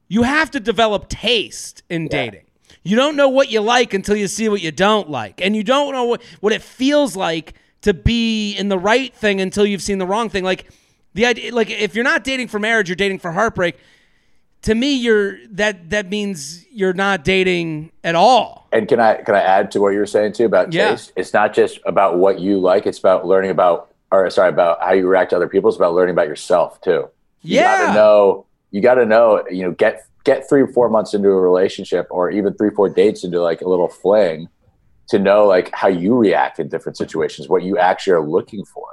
you 0.08 0.22
have 0.22 0.50
to 0.52 0.60
develop 0.60 1.08
taste 1.08 1.82
in 1.88 2.08
dating. 2.08 2.44
You 2.82 2.96
don't 2.96 3.16
know 3.16 3.30
what 3.30 3.50
you 3.50 3.60
like 3.60 3.94
until 3.94 4.14
you 4.14 4.28
see 4.28 4.48
what 4.48 4.60
you 4.60 4.70
don't 4.70 5.08
like. 5.08 5.40
And 5.40 5.56
you 5.56 5.64
don't 5.64 5.92
know 5.92 6.04
what, 6.04 6.22
what 6.40 6.52
it 6.52 6.62
feels 6.62 7.16
like 7.16 7.54
to 7.80 7.94
be 7.94 8.54
in 8.54 8.68
the 8.68 8.78
right 8.78 9.14
thing 9.14 9.40
until 9.40 9.64
you've 9.64 9.82
seen 9.82 9.98
the 9.98 10.06
wrong 10.06 10.28
thing. 10.28 10.44
Like 10.44 10.70
the 11.14 11.26
idea 11.26 11.54
like 11.54 11.70
if 11.70 11.94
you're 11.94 12.04
not 12.04 12.24
dating 12.24 12.48
for 12.48 12.58
marriage, 12.58 12.88
you're 12.88 12.96
dating 12.96 13.18
for 13.20 13.32
heartbreak. 13.32 13.76
To 14.62 14.74
me, 14.74 14.94
you're 14.94 15.38
that 15.50 15.90
that 15.90 16.08
means 16.10 16.64
you're 16.70 16.94
not 16.94 17.24
dating 17.24 17.92
at 18.02 18.14
all. 18.14 18.66
And 18.72 18.88
can 18.88 18.98
I 19.00 19.16
can 19.22 19.34
I 19.34 19.40
add 19.40 19.70
to 19.72 19.80
what 19.80 19.90
you 19.90 19.98
were 19.98 20.06
saying 20.06 20.32
too 20.32 20.46
about 20.46 20.72
Yeah. 20.72 20.90
taste? 20.90 21.12
It's 21.16 21.32
not 21.32 21.54
just 21.54 21.78
about 21.86 22.18
what 22.18 22.40
you 22.40 22.58
like; 22.58 22.86
it's 22.86 22.98
about 22.98 23.26
learning 23.26 23.50
about, 23.50 23.92
or 24.10 24.28
sorry, 24.30 24.48
about 24.48 24.82
how 24.82 24.92
you 24.92 25.06
react 25.06 25.30
to 25.30 25.36
other 25.36 25.48
people. 25.48 25.68
It's 25.68 25.76
about 25.76 25.94
learning 25.94 26.14
about 26.14 26.28
yourself 26.28 26.80
too. 26.80 27.08
You 27.42 27.60
Yeah. 27.60 27.64
gotta 27.86 27.94
know. 27.94 28.46
You 28.70 28.80
got 28.80 28.94
to 28.94 29.06
know. 29.06 29.44
You 29.50 29.64
know, 29.64 29.70
get 29.70 30.02
get 30.24 30.48
three 30.48 30.62
or 30.62 30.66
four 30.66 30.88
months 30.88 31.14
into 31.14 31.28
a 31.28 31.40
relationship, 31.40 32.06
or 32.10 32.30
even 32.30 32.54
three 32.54 32.70
four 32.70 32.88
dates 32.88 33.22
into 33.22 33.40
like 33.40 33.60
a 33.60 33.68
little 33.68 33.86
fling, 33.88 34.48
to 35.10 35.18
know 35.18 35.46
like 35.46 35.70
how 35.74 35.86
you 35.88 36.16
react 36.16 36.58
in 36.58 36.68
different 36.68 36.96
situations, 36.96 37.48
what 37.48 37.62
you 37.62 37.78
actually 37.78 38.14
are 38.14 38.26
looking 38.26 38.64
for. 38.64 38.86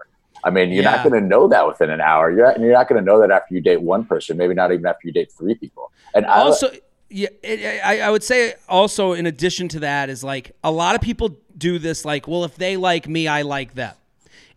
I 0.43 0.49
mean, 0.49 0.71
you're 0.71 0.83
Yeah. 0.83 0.95
not 0.95 1.07
going 1.09 1.21
to 1.21 1.27
know 1.27 1.47
that 1.49 1.67
within 1.67 1.89
an 1.89 2.01
hour. 2.01 2.31
You're 2.31 2.47
not, 2.47 2.59
you're 2.59 2.71
not 2.73 2.87
going 2.89 2.99
to 3.03 3.05
know 3.05 3.19
that 3.21 3.31
after 3.31 3.53
you 3.53 3.61
date 3.61 3.81
one 3.81 4.05
person. 4.05 4.37
Maybe 4.37 4.53
not 4.53 4.71
even 4.71 4.85
after 4.85 5.07
you 5.07 5.13
date 5.13 5.31
three 5.31 5.55
people. 5.55 5.91
And 6.15 6.25
I, 6.25 6.39
also 6.41 6.71
yeah 7.13 7.27
it, 7.43 7.81
I, 7.83 7.99
I 8.01 8.09
would 8.09 8.23
say 8.23 8.53
also 8.69 9.11
in 9.13 9.25
addition 9.25 9.67
to 9.69 9.79
that 9.81 10.09
is 10.09 10.23
like 10.23 10.55
a 10.63 10.71
lot 10.71 10.95
of 10.95 11.01
people 11.01 11.35
do 11.57 11.77
this 11.77 12.05
like 12.05 12.25
well 12.25 12.45
if 12.45 12.55
they 12.55 12.77
like 12.77 13.05
me 13.05 13.27
i 13.27 13.41
like 13.41 13.73
them 13.73 13.93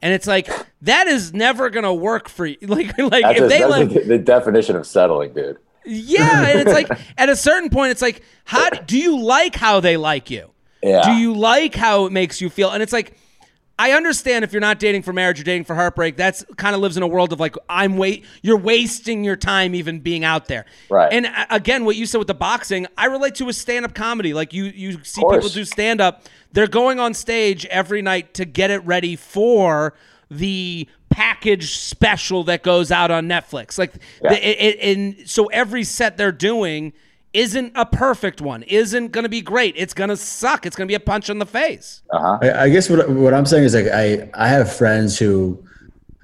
and 0.01 0.15
it's 0.15 0.29
like 0.29 0.49
that 0.83 1.09
is 1.09 1.35
never 1.35 1.69
gonna 1.69 1.93
work 1.93 2.29
for 2.29 2.47
you 2.47 2.57
like 2.63 2.97
like 2.97 3.23
that's, 3.23 3.39
if 3.41 3.45
a- 3.45 3.49
they 3.49 3.59
that's 3.59 3.71
like 3.71 3.89
the, 3.93 4.01
the 4.03 4.19
definition 4.19 4.77
of 4.77 4.87
settling, 4.87 5.33
dude. 5.35 5.59
yeah 5.85 6.47
and 6.47 6.61
it's 6.61 6.73
like 6.73 6.89
at 7.19 7.29
a 7.29 7.35
certain 7.35 7.71
point 7.71 7.91
it's 7.91 8.03
like 8.03 8.23
how 8.45 8.71
do 8.71 8.97
you 8.99 9.21
like 9.21 9.57
how 9.57 9.81
they 9.81 9.97
like 9.97 10.31
you 10.31 10.49
Yeah. 10.81 11.03
do 11.03 11.11
you 11.11 11.35
like 11.35 11.75
how 11.75 12.07
it 12.07 12.13
makes 12.13 12.41
you 12.41 12.51
feel 12.51 12.71
and 12.71 12.85
it's 12.85 12.93
like 12.93 13.19
I 13.79 13.91
understand 13.93 14.45
if 14.45 14.53
you're 14.53 14.61
not 14.61 14.79
dating 14.79 15.03
for 15.03 15.13
marriage, 15.13 15.39
you're 15.39 15.45
dating 15.45 15.65
for 15.65 15.75
heartbreak. 15.75 16.17
That's 16.17 16.45
kind 16.57 16.77
of 16.77 16.81
lives 16.81 16.97
in 16.97 17.03
a 17.03 17.09
world 17.09 17.33
of 17.33 17.41
like 17.41 17.57
I'm 17.69 17.97
wait. 17.97 18.25
You're 18.43 18.57
wasting 18.59 19.25
your 19.25 19.35
time 19.37 19.75
even 19.75 19.99
being 19.99 20.23
out 20.23 20.47
there. 20.47 20.65
Right. 20.89 21.13
And 21.13 21.27
uh, 21.27 21.47
again, 21.51 21.85
what 21.85 21.97
you 21.97 22.07
said 22.07 22.19
with 22.19 22.29
the 22.29 22.35
boxing, 22.35 22.87
I 22.97 23.07
relate 23.07 23.35
to 23.37 23.47
with 23.47 23.57
stand 23.57 23.85
up 23.85 23.93
comedy. 23.95 24.33
Like 24.33 24.53
you, 24.53 24.65
you 24.65 25.03
see 25.03 25.23
people 25.23 25.49
do 25.49 25.65
stand 25.65 26.01
up. 26.01 26.23
They're 26.53 26.69
going 26.69 27.01
on 27.01 27.15
stage 27.15 27.67
every 27.67 28.01
night 28.01 28.35
to 28.35 28.45
get 28.45 28.71
it 28.71 28.85
ready 28.85 29.17
for 29.17 29.95
the 30.31 30.89
package 31.11 31.77
special 31.77 32.45
that 32.45 32.63
goes 32.63 32.93
out 32.93 33.11
on 33.11 33.27
Netflix. 33.29 33.77
Like, 33.77 33.95
Yeah. 34.23 34.31
the, 34.31 34.49
it, 34.49 34.61
it, 34.61 34.97
and 34.97 35.29
so 35.29 35.47
every 35.47 35.83
set 35.85 36.17
they're 36.17 36.33
doing 36.33 36.93
isn't 37.35 37.73
a 37.75 37.85
perfect 37.85 38.41
one. 38.41 38.63
Isn't 38.63 39.13
going 39.13 39.25
to 39.25 39.29
be 39.29 39.43
great. 39.43 39.75
It's 39.77 39.93
going 39.93 40.11
to 40.11 40.17
suck. 40.17 40.65
It's 40.65 40.77
going 40.77 40.87
to 40.87 40.91
be 40.91 40.95
a 40.95 41.01
punch 41.01 41.29
in 41.29 41.39
the 41.39 41.47
face. 41.47 42.03
Uh-huh. 42.11 42.39
I, 42.41 42.65
I 42.65 42.69
guess 42.71 42.89
what 42.89 43.09
what 43.11 43.35
I'm 43.35 43.45
saying 43.45 43.65
is 43.65 43.75
like 43.75 43.89
I 43.89 44.31
I 44.35 44.49
have 44.49 44.75
friends 44.75 45.19
who 45.19 45.63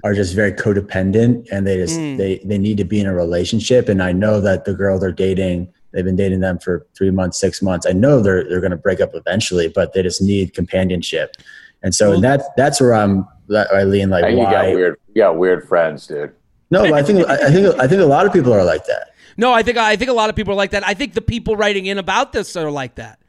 are 0.03 0.13
just 0.13 0.33
very 0.33 0.51
codependent 0.53 1.47
and 1.51 1.67
they 1.67 1.77
just 1.77 1.99
mm. 1.99 2.17
they 2.17 2.39
they 2.39 2.57
need 2.57 2.77
to 2.77 2.85
be 2.85 2.99
in 2.99 3.05
a 3.05 3.13
relationship 3.13 3.87
and 3.89 4.01
I 4.01 4.11
know 4.11 4.41
that 4.41 4.65
the 4.65 4.73
girl 4.73 4.97
they're 4.97 5.11
dating 5.11 5.71
they've 5.91 6.05
been 6.05 6.15
dating 6.15 6.39
them 6.39 6.57
for 6.57 6.87
three 6.97 7.11
months 7.11 7.39
six 7.39 7.61
months 7.61 7.85
I 7.85 7.91
know 7.91 8.19
they're 8.19 8.43
they're 8.49 8.61
going 8.61 8.71
to 8.71 8.77
break 8.77 8.99
up 8.99 9.11
eventually 9.13 9.67
but 9.67 9.93
they 9.93 10.01
just 10.01 10.21
need 10.21 10.55
companionship 10.55 11.35
and 11.83 11.93
so 11.93 12.11
Well- 12.11 12.21
that 12.21 12.41
that's 12.57 12.81
where 12.81 12.95
I'm 12.95 13.27
that 13.49 13.71
I 13.71 13.83
lean 13.83 14.09
like 14.09 14.23
And 14.23 14.39
you 14.39 14.43
got 14.45 14.65
why 14.65 14.73
weird, 14.73 14.99
you 15.13 15.21
got 15.21 15.37
weird 15.37 15.67
friends, 15.67 16.07
dude. 16.07 16.33
no 16.71 16.81
but 16.81 16.93
I 16.93 17.03
think 17.03 17.27
I 17.29 17.35
I 17.35 17.51
think 17.51 17.79
I 17.79 17.87
think 17.87 18.01
a 18.01 18.05
lot 18.05 18.25
of 18.25 18.33
people 18.33 18.53
are 18.53 18.63
like 18.63 18.85
that 18.87 19.10
No, 19.37 19.51
I 19.53 19.63
think 19.63 19.77
I 19.77 19.95
think 19.95 20.09
a 20.09 20.13
lot 20.13 20.29
of 20.29 20.35
people 20.35 20.53
are 20.53 20.57
like 20.57 20.71
that. 20.71 20.85
I 20.87 20.93
think 20.93 21.13
the 21.13 21.21
people 21.21 21.55
writing 21.55 21.85
in 21.85 21.97
about 21.97 22.31
this 22.33 22.55
are 22.55 22.71
like 22.71 22.95
that. 22.95 23.19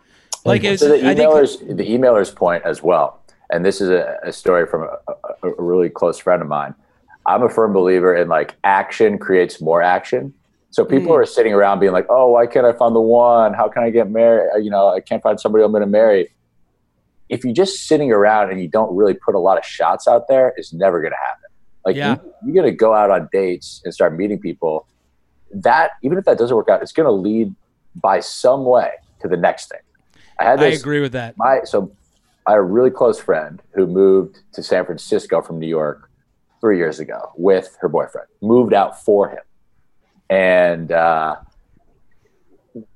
Like, 0.45 0.63
So 0.63 0.89
the 0.89 1.07
I 1.07 1.15
think 1.15 1.31
emailers, 1.31 1.59
the 1.77 1.85
emailers 1.89 2.35
point 2.35 2.65
as 2.65 2.83
well, 2.83 3.23
and 3.51 3.65
this 3.65 3.81
is 3.81 3.91
a, 3.91 4.19
a 4.25 4.33
story 4.33 4.67
from 4.67 4.83
a, 4.83 4.97
a, 5.45 5.49
a 5.51 5.63
really 5.63 5.89
close 5.89 6.19
friend 6.19 6.43
of 6.43 6.49
mine. 6.49 6.75
I'm 7.27 7.43
a 7.45 7.49
firm 7.49 7.73
believer 7.73 8.17
in 8.17 8.29
like 8.29 8.57
action 8.65 9.19
creates 9.19 9.61
more 9.61 9.81
action. 9.83 10.35
So 10.71 10.85
people 10.85 11.13
Mm. 11.13 11.21
are 11.23 11.27
sitting 11.27 11.53
around 11.53 11.79
being 11.81 11.93
like, 11.93 12.07
"Oh, 12.09 12.29
why 12.33 12.47
can't 12.47 12.67
I 12.67 12.73
find 12.73 12.97
the 12.97 13.01
one? 13.01 13.53
How 13.55 13.69
can 13.69 13.83
I 13.85 13.91
get 13.91 14.11
married? 14.11 14.49
Uh, 14.55 14.59
You 14.59 14.71
know, 14.71 14.89
I 14.89 15.01
can't 15.01 15.23
find 15.23 15.39
somebody 15.39 15.63
I'm 15.65 15.71
going 15.71 15.83
to 15.83 15.87
marry." 15.87 16.31
If 17.29 17.45
you're 17.45 17.55
just 17.55 17.87
sitting 17.87 18.11
around 18.13 18.51
and 18.51 18.61
you 18.61 18.69
don't 18.69 18.95
really 18.95 19.15
put 19.15 19.35
a 19.35 19.39
lot 19.39 19.57
of 19.59 19.65
shots 19.65 20.07
out 20.09 20.29
there, 20.29 20.53
it's 20.57 20.73
never 20.73 21.01
going 21.01 21.13
to 21.13 21.17
happen. 21.19 21.49
Like 21.87 21.97
Yeah. 21.97 22.17
you, 22.17 22.35
you're 22.53 22.63
going 22.63 22.73
to 22.73 22.77
go 22.77 22.93
out 22.95 23.11
on 23.11 23.29
dates 23.33 23.81
and 23.85 23.95
start 23.95 24.17
meeting 24.17 24.39
people. 24.39 24.87
That 25.53 25.93
even 26.03 26.19
if 26.19 26.25
that 26.25 26.39
doesn't 26.39 26.57
work 26.57 26.69
out, 26.69 26.83
it's 26.83 26.93
going 26.93 27.07
to 27.07 27.13
lead 27.13 27.55
by 27.95 28.21
some 28.21 28.65
way 28.65 28.93
to 29.21 29.29
the 29.29 29.37
next 29.37 29.69
thing. 29.69 29.81
I 30.39 30.45
had 30.45 30.61
I 30.61 30.67
agree 30.67 31.01
with 31.01 31.13
that. 31.13 31.37
my 31.37 31.61
so 31.65 31.93
I 32.47 32.53
had 32.53 32.59
a 32.59 32.63
really 32.63 32.91
close 32.91 33.21
friend 33.21 33.63
who 33.75 33.87
moved 33.87 34.39
to 34.55 34.63
San 34.63 34.85
Francisco 34.85 35.43
from 35.43 35.59
New 35.59 35.69
York 35.69 36.11
three 36.61 36.79
years 36.79 36.99
ago 37.01 37.33
with 37.37 37.77
her 37.81 37.89
boyfriend. 37.89 38.29
Moved 38.41 38.73
out 38.73 39.05
for 39.05 39.29
him, 39.29 39.43
and 40.31 40.91
uh, 40.91 41.37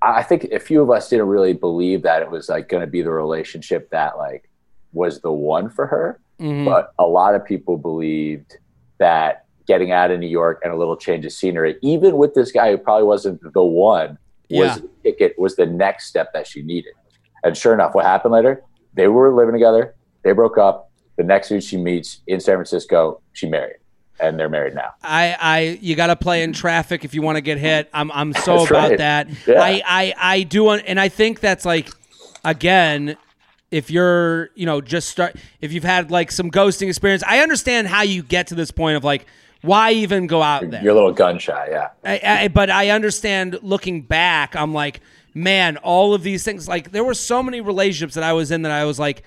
I 0.03 0.23
think 0.23 0.45
a 0.45 0.59
few 0.59 0.83
of 0.83 0.90
us 0.90 1.09
didn't 1.11 1.27
really 1.27 1.53
believe 1.53 2.03
that 2.03 2.23
it 2.23 2.31
was 2.31 2.49
like 2.49 2.69
going 2.69 2.81
to 2.81 2.87
be 2.87 3.03
the 3.03 3.11
relationship 3.11 3.90
that 3.90 4.16
like 4.16 4.49
was 4.92 5.21
the 5.21 5.33
one 5.33 5.69
for 5.69 5.87
her. 5.87 6.21
Mhm. 6.40 6.64
But 6.64 6.92
a 6.99 7.07
lot 7.07 7.35
of 7.35 7.45
people 7.45 7.77
believed 7.79 8.57
that 8.99 9.46
getting 9.66 9.90
out 9.92 10.11
of 10.11 10.20
New 10.20 10.29
York 10.29 10.61
and 10.62 10.72
a 10.72 10.76
little 10.76 10.96
change 10.96 11.24
of 11.26 11.33
scenery, 11.33 11.76
even 11.83 12.16
with 12.16 12.35
this 12.35 12.52
guy 12.52 12.70
who 12.70 12.79
probably 12.79 13.05
wasn't 13.05 13.40
the 13.52 13.62
one, 13.64 14.18
was 14.50 14.79
Yeah. 14.79 14.87
ticket 15.02 15.35
was 15.38 15.57
the 15.57 15.66
next 15.66 16.07
step 16.07 16.33
that 16.33 16.46
she 16.46 16.62
needed. 16.62 16.92
And 17.42 17.57
sure 17.57 17.74
enough, 17.74 17.94
what 17.94 18.05
happened 18.05 18.33
later? 18.33 18.62
They 18.94 19.09
were 19.09 19.35
living 19.35 19.52
together. 19.55 19.94
They 20.22 20.33
broke 20.33 20.57
up. 20.59 20.90
The 21.16 21.24
next 21.24 21.48
dude 21.48 21.64
she 21.64 21.76
meets 21.79 22.20
in 22.26 22.40
San 22.40 22.57
Francisco, 22.57 23.20
she 23.33 23.48
married, 23.48 23.76
and 24.20 24.38
they're 24.38 24.48
married 24.50 24.74
now. 24.74 24.90
I, 25.02 25.37
I, 25.40 25.79
you 25.81 25.96
got 25.96 26.09
to 26.09 26.16
play 26.16 26.42
in 26.42 26.52
traffic 26.52 27.05
if 27.05 27.14
you 27.14 27.22
want 27.22 27.37
to 27.37 27.40
get 27.40 27.57
hit. 27.59 27.88
I'm, 27.94 28.12
I'm 28.12 28.33
so 28.35 28.59
That's 28.59 28.70
about 28.70 28.90
right. 28.90 28.98
that. 28.98 29.29
Yeah. 29.46 29.61
I, 29.62 29.83
I, 29.87 30.14
I 30.18 30.42
do, 30.42 30.70
and 30.70 31.00
I 31.00 31.09
think 31.09 31.40
that's 31.40 31.64
like, 31.64 31.88
again, 32.44 33.16
if 33.70 33.90
you're, 33.90 34.50
you 34.55 34.66
know, 34.66 34.81
just 34.81 35.09
start, 35.09 35.37
if 35.61 35.72
you've 35.72 35.85
had 35.85 36.11
like 36.11 36.31
some 36.31 36.50
ghosting 36.50 36.88
experience, 36.88 37.22
I 37.26 37.40
understand 37.40 37.88
how 37.88 38.02
you 38.02 38.22
get 38.22 38.48
to 38.48 38.55
this 38.55 38.70
point 38.70 38.96
of 38.96 39.05
like, 39.05 39.26
why 39.62 39.92
even 39.92 40.27
go 40.27 40.42
out 40.42 40.69
there? 40.71 40.83
You're 40.83 40.92
a 40.92 40.95
little 40.95 41.12
gun 41.12 41.38
shy, 41.38 41.69
yeah. 41.71 41.88
I, 42.05 42.45
I, 42.45 42.49
but 42.49 42.71
I 42.71 42.90
understand 42.90 43.59
looking 43.62 44.03
back, 44.03 44.55
I'm 44.55 44.73
like, 44.73 45.01
man, 45.35 45.77
all 45.79 46.14
of 46.14 46.23
these 46.23 46.45
things, 46.45 46.69
like, 46.69 46.92
there 46.92 47.05
were 47.05 47.14
so 47.14 47.42
many 47.42 47.61
relationships 47.61 48.14
that 48.14 48.25
I 48.25 48.33
was 48.33 48.51
in 48.51 48.62
that 48.62 48.73
I 48.73 48.85
was 48.85 48.99
like, 48.99 49.23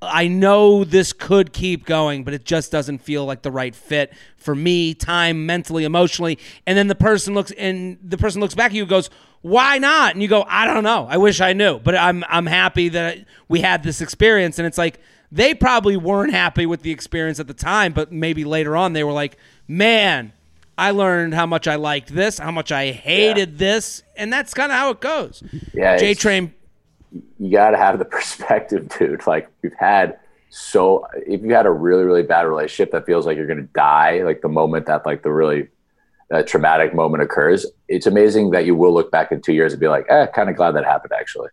I 0.00 0.28
know 0.28 0.84
this 0.84 1.12
could 1.12 1.52
keep 1.52 1.84
going, 1.84 2.22
but 2.22 2.32
it 2.32 2.44
just 2.44 2.70
doesn't 2.70 2.98
feel 2.98 3.24
like 3.24 3.42
the 3.42 3.50
right 3.50 3.74
fit 3.74 4.12
for 4.36 4.54
me, 4.54 4.94
time, 4.94 5.44
mentally, 5.44 5.84
emotionally. 5.84 6.38
And 6.66 6.78
then 6.78 6.86
the 6.86 6.94
person 6.94 7.34
looks 7.34 7.50
and 7.52 7.98
the 8.02 8.16
person 8.16 8.40
looks 8.40 8.54
back 8.54 8.70
at 8.70 8.74
you 8.74 8.82
and 8.82 8.88
goes, 8.90 9.10
"Why 9.40 9.78
not?" 9.78 10.12
And 10.14 10.22
you 10.22 10.28
go, 10.28 10.44
"I 10.46 10.66
don't 10.66 10.84
know. 10.84 11.08
I 11.10 11.16
wish 11.16 11.40
I 11.40 11.52
knew, 11.52 11.80
but 11.80 11.96
I'm 11.96 12.22
I'm 12.28 12.46
happy 12.46 12.90
that 12.90 13.18
we 13.48 13.60
had 13.60 13.82
this 13.82 14.00
experience." 14.00 14.60
And 14.60 14.66
it's 14.68 14.78
like 14.78 15.00
they 15.32 15.52
probably 15.52 15.96
weren't 15.96 16.32
happy 16.32 16.64
with 16.64 16.82
the 16.82 16.92
experience 16.92 17.40
at 17.40 17.48
the 17.48 17.54
time, 17.54 17.92
but 17.92 18.12
maybe 18.12 18.44
later 18.44 18.76
on 18.76 18.92
they 18.92 19.02
were 19.02 19.12
like, 19.12 19.36
"Man, 19.68 20.32
I 20.76 20.90
learned 20.90 21.34
how 21.34 21.46
much 21.46 21.68
I 21.68 21.76
liked 21.76 22.14
this, 22.14 22.38
how 22.38 22.50
much 22.50 22.72
I 22.72 22.90
hated 22.90 23.58
this," 23.58 24.02
and 24.16 24.32
that's 24.32 24.54
kind 24.54 24.72
of 24.72 24.78
how 24.78 24.90
it 24.90 25.00
goes. 25.00 25.42
Yeah, 25.72 25.96
J 25.96 26.14
Train. 26.14 26.54
you 27.38 27.52
got 27.52 27.70
to 27.70 27.76
have 27.76 27.98
the 27.98 28.04
perspective, 28.16 28.88
dude. 28.98 29.26
Like 29.26 29.48
we've 29.62 29.72
had 29.78 30.18
so 30.50 31.06
if 31.26 31.42
you 31.42 31.52
had 31.52 31.66
a 31.66 31.70
really 31.70 32.04
really 32.04 32.22
bad 32.22 32.42
relationship 32.42 32.90
that 32.92 33.06
feels 33.06 33.26
like 33.26 33.36
you're 33.36 33.46
going 33.46 33.58
to 33.58 33.72
die, 33.74 34.22
like 34.22 34.40
the 34.40 34.48
moment 34.48 34.86
that 34.86 35.04
like 35.04 35.22
the 35.22 35.32
really 35.32 35.68
traumatic 36.46 36.94
moment 36.94 37.22
occurs, 37.22 37.66
it's 37.88 38.06
amazing 38.06 38.50
that 38.50 38.66
you 38.66 38.74
will 38.74 38.92
look 38.92 39.10
back 39.10 39.32
in 39.32 39.40
two 39.40 39.54
years 39.54 39.72
and 39.72 39.80
be 39.80 39.88
like, 39.88 40.06
eh, 40.08 40.26
kind 40.26 40.50
of 40.50 40.56
glad 40.56 40.72
that 40.72 40.84
happened 40.84 41.12
actually. 41.18 41.48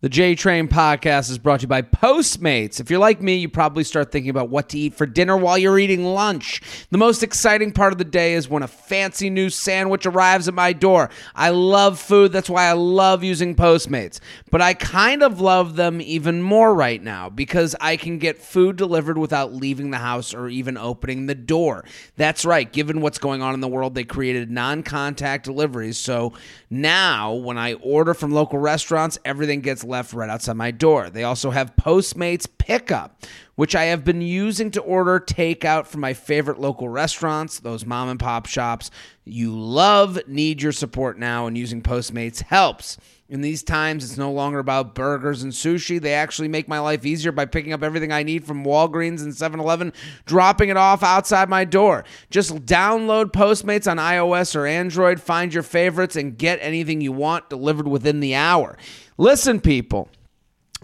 The 0.00 0.10
J 0.10 0.34
Train 0.34 0.68
podcast 0.68 1.30
is 1.30 1.38
brought 1.38 1.60
to 1.60 1.64
you 1.64 1.68
by 1.68 1.80
Postmates. 1.80 2.78
If 2.78 2.90
you're 2.90 2.98
like 2.98 3.22
me, 3.22 3.36
you 3.36 3.48
probably 3.48 3.84
start 3.84 4.12
thinking 4.12 4.28
about 4.28 4.50
what 4.50 4.68
to 4.70 4.78
eat 4.78 4.92
for 4.92 5.06
dinner 5.06 5.34
while 5.34 5.56
you're 5.56 5.78
eating 5.78 6.04
lunch. 6.04 6.60
The 6.90 6.98
most 6.98 7.22
exciting 7.22 7.72
part 7.72 7.92
of 7.92 7.98
the 7.98 8.04
day 8.04 8.34
is 8.34 8.46
when 8.46 8.62
a 8.62 8.68
fancy 8.68 9.30
new 9.30 9.48
sandwich 9.48 10.04
arrives 10.04 10.46
at 10.46 10.52
my 10.52 10.74
door. 10.74 11.08
I 11.34 11.50
love 11.50 11.98
food, 11.98 12.32
that's 12.32 12.50
why 12.50 12.64
I 12.64 12.72
love 12.72 13.24
using 13.24 13.54
Postmates. 13.54 14.20
But 14.50 14.60
I 14.60 14.74
kind 14.74 15.22
of 15.22 15.40
love 15.40 15.76
them 15.76 16.02
even 16.02 16.42
more 16.42 16.74
right 16.74 17.02
now 17.02 17.30
because 17.30 17.74
I 17.80 17.96
can 17.96 18.18
get 18.18 18.42
food 18.42 18.76
delivered 18.76 19.16
without 19.16 19.54
leaving 19.54 19.90
the 19.90 19.98
house 19.98 20.34
or 20.34 20.48
even 20.48 20.76
opening 20.76 21.26
the 21.26 21.34
door. 21.34 21.82
That's 22.16 22.44
right, 22.44 22.70
given 22.70 23.00
what's 23.00 23.16
going 23.16 23.40
on 23.40 23.54
in 23.54 23.60
the 23.60 23.68
world, 23.68 23.94
they 23.94 24.04
created 24.04 24.50
non 24.50 24.82
contact 24.82 25.46
deliveries. 25.46 25.96
So 25.96 26.34
now 26.68 27.32
when 27.32 27.56
I 27.56 27.74
order 27.74 28.12
from 28.12 28.32
local 28.32 28.58
restaurants, 28.58 29.18
everything 29.24 29.62
gets 29.62 29.82
left 29.94 30.12
right 30.12 30.28
outside 30.28 30.56
my 30.56 30.72
door. 30.72 31.08
They 31.08 31.22
also 31.22 31.50
have 31.50 31.76
Postmates 31.76 32.48
Pickup, 32.58 33.24
which 33.54 33.76
I 33.76 33.84
have 33.84 34.04
been 34.04 34.20
using 34.20 34.72
to 34.72 34.80
order 34.80 35.20
takeout 35.20 35.86
from 35.86 36.00
my 36.00 36.14
favorite 36.14 36.58
local 36.58 36.88
restaurants, 36.88 37.60
those 37.60 37.86
mom 37.86 38.08
and 38.08 38.18
pop 38.18 38.46
shops 38.46 38.90
you 39.24 39.58
love, 39.58 40.18
need 40.26 40.60
your 40.60 40.72
support 40.72 41.18
now, 41.18 41.46
and 41.46 41.56
using 41.56 41.82
Postmates 41.82 42.42
helps. 42.42 42.98
In 43.26 43.40
these 43.40 43.62
times, 43.62 44.04
it's 44.04 44.18
no 44.18 44.30
longer 44.30 44.58
about 44.58 44.94
burgers 44.94 45.42
and 45.42 45.50
sushi. 45.50 45.98
They 45.98 46.12
actually 46.12 46.48
make 46.48 46.68
my 46.68 46.78
life 46.78 47.06
easier 47.06 47.32
by 47.32 47.46
picking 47.46 47.72
up 47.72 47.82
everything 47.82 48.12
I 48.12 48.22
need 48.22 48.44
from 48.44 48.64
Walgreens 48.64 49.22
and 49.22 49.34
7 49.34 49.58
Eleven, 49.58 49.94
dropping 50.26 50.68
it 50.68 50.76
off 50.76 51.02
outside 51.02 51.48
my 51.48 51.64
door. 51.64 52.04
Just 52.28 52.54
download 52.66 53.32
Postmates 53.32 53.90
on 53.90 53.96
iOS 53.96 54.54
or 54.54 54.66
Android, 54.66 55.22
find 55.22 55.54
your 55.54 55.62
favorites, 55.62 56.16
and 56.16 56.36
get 56.36 56.58
anything 56.60 57.00
you 57.00 57.12
want 57.12 57.48
delivered 57.48 57.88
within 57.88 58.20
the 58.20 58.34
hour. 58.34 58.76
Listen, 59.16 59.58
people. 59.58 60.10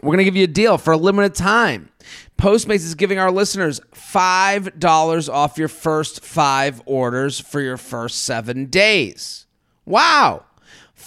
We're 0.03 0.13
going 0.13 0.19
to 0.19 0.25
give 0.25 0.37
you 0.37 0.45
a 0.45 0.47
deal 0.47 0.79
for 0.79 0.93
a 0.93 0.97
limited 0.97 1.35
time. 1.35 1.91
Postmates 2.39 2.77
is 2.77 2.95
giving 2.95 3.19
our 3.19 3.31
listeners 3.31 3.81
$5 3.93 5.29
off 5.29 5.59
your 5.59 5.69
first 5.69 6.25
five 6.25 6.81
orders 6.87 7.39
for 7.39 7.61
your 7.61 7.77
first 7.77 8.23
seven 8.23 8.65
days. 8.67 9.45
Wow. 9.85 10.47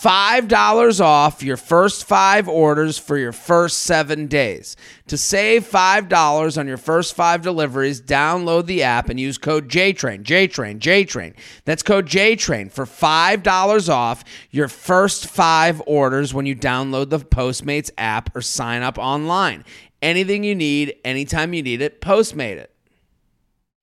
$5 0.04 1.00
off 1.00 1.42
your 1.42 1.56
first 1.56 2.04
five 2.04 2.50
orders 2.50 2.98
for 2.98 3.18
your 3.18 3.32
first 3.32 3.84
seven 3.84 4.28
days. 4.28 4.76
To 5.08 5.16
save 5.16 5.66
$5 5.66 6.58
on 6.58 6.68
your 6.68 6.76
first 6.76 7.16
five 7.16 7.42
deliveries, 7.42 8.02
download 8.02 8.66
the 8.66 8.84
app 8.84 9.08
and 9.08 9.18
use 9.18 9.38
code 9.38 9.70
JTRAIN, 9.70 10.24
JTRAIN, 10.24 10.80
JTRAIN. 10.80 11.36
That's 11.64 11.84
code 11.84 12.08
JTRAIN 12.08 12.70
for 12.70 12.86
$5 12.86 13.90
off 13.90 14.26
your 14.52 14.68
first 14.68 15.28
five 15.28 15.82
orders 15.88 16.34
when 16.34 16.46
you 16.46 16.56
download 16.58 17.10
the 17.10 17.20
Postmates 17.20 17.90
app 17.98 18.36
or 18.36 18.42
sign 18.42 18.82
up 18.82 18.98
online. 18.98 19.64
Anything 20.02 20.44
you 20.44 20.54
need, 20.54 20.96
anytime 21.06 21.54
you 21.54 21.64
need 21.64 21.82
it, 21.82 22.02
Postmate 22.02 22.58
it. 22.58 22.73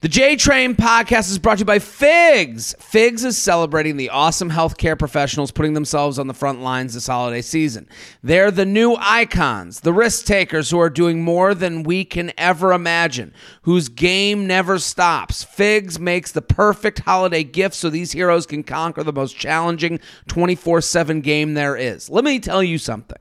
The 0.03 0.09
J 0.09 0.35
Train 0.35 0.77
podcast 0.77 1.31
is 1.31 1.39
brought 1.39 1.57
to 1.57 1.61
you 1.61 1.67
by 1.67 1.79
Figs. 1.79 2.75
Figs 2.79 3.23
is 3.23 3.37
celebrating 3.37 3.99
the 3.99 4.09
awesome 4.09 4.49
healthcare 4.49 4.99
professionals 4.99 5.51
putting 5.51 5.75
themselves 5.75 6.19
on 6.19 6.27
the 6.27 6.33
front 6.33 6.63
lines 6.63 6.95
this 6.95 7.07
holiday 7.07 7.43
season. 7.43 7.87
They're 8.23 8.51
the 8.51 8.65
new 8.65 8.97
icons, 8.99 9.81
the 9.81 9.93
risk 9.93 10.25
takers 10.25 10.71
who 10.71 10.79
are 10.79 10.89
doing 10.89 11.23
more 11.23 11.55
than 11.55 11.83
we 11.83 12.07
can 12.07 12.33
ever 12.39 12.73
imagine, 12.73 13.35
whose 13.61 13.91
game 13.91 14.47
never 14.47 14.79
stops. 14.79 15.45
Figs 15.45 15.99
makes 15.99 16.33
the 16.33 16.41
perfect 16.41 17.01
holiday 17.01 17.45
gift 17.45 17.75
so 17.75 17.91
these 17.91 18.13
heroes 18.13 18.47
can 18.47 18.63
conquer 18.63 19.05
the 19.05 19.13
most 19.13 19.37
challenging 19.37 20.01
24 20.29 20.81
7 20.81 21.21
game 21.21 21.53
there 21.53 21.77
is. 21.77 22.09
Let 22.09 22.25
me 22.25 22.41
tell 22.41 22.63
you 22.63 22.79
something. 22.79 23.21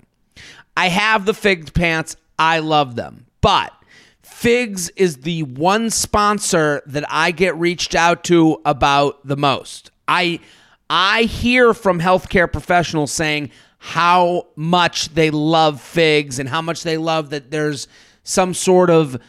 I 0.77 0.87
have 0.87 1.25
the 1.25 1.33
Figs 1.33 1.71
pants, 1.71 2.15
I 2.37 2.59
love 2.59 2.95
them, 2.95 3.25
but 3.41 3.73
Figs 4.39 4.87
is 4.95 5.17
the 5.17 5.43
one 5.43 5.89
sponsor 5.89 6.81
that 6.85 7.03
I 7.09 7.31
get 7.31 7.57
reached 7.57 7.93
out 7.93 8.23
to 8.23 8.61
about 8.63 9.27
the 9.27 9.35
most. 9.35 9.91
I 10.07 10.39
I 10.89 11.23
hear 11.23 11.73
from 11.73 11.99
healthcare 11.99 12.49
professionals 12.49 13.11
saying 13.11 13.51
how 13.79 14.47
much 14.55 15.09
they 15.09 15.29
love 15.29 15.81
Figs 15.81 16.39
and 16.39 16.47
how 16.47 16.61
much 16.61 16.83
they 16.83 16.95
love 16.95 17.31
that 17.31 17.51
there's 17.51 17.89
some 18.23 18.53
sort 18.53 18.89
of 18.89 19.21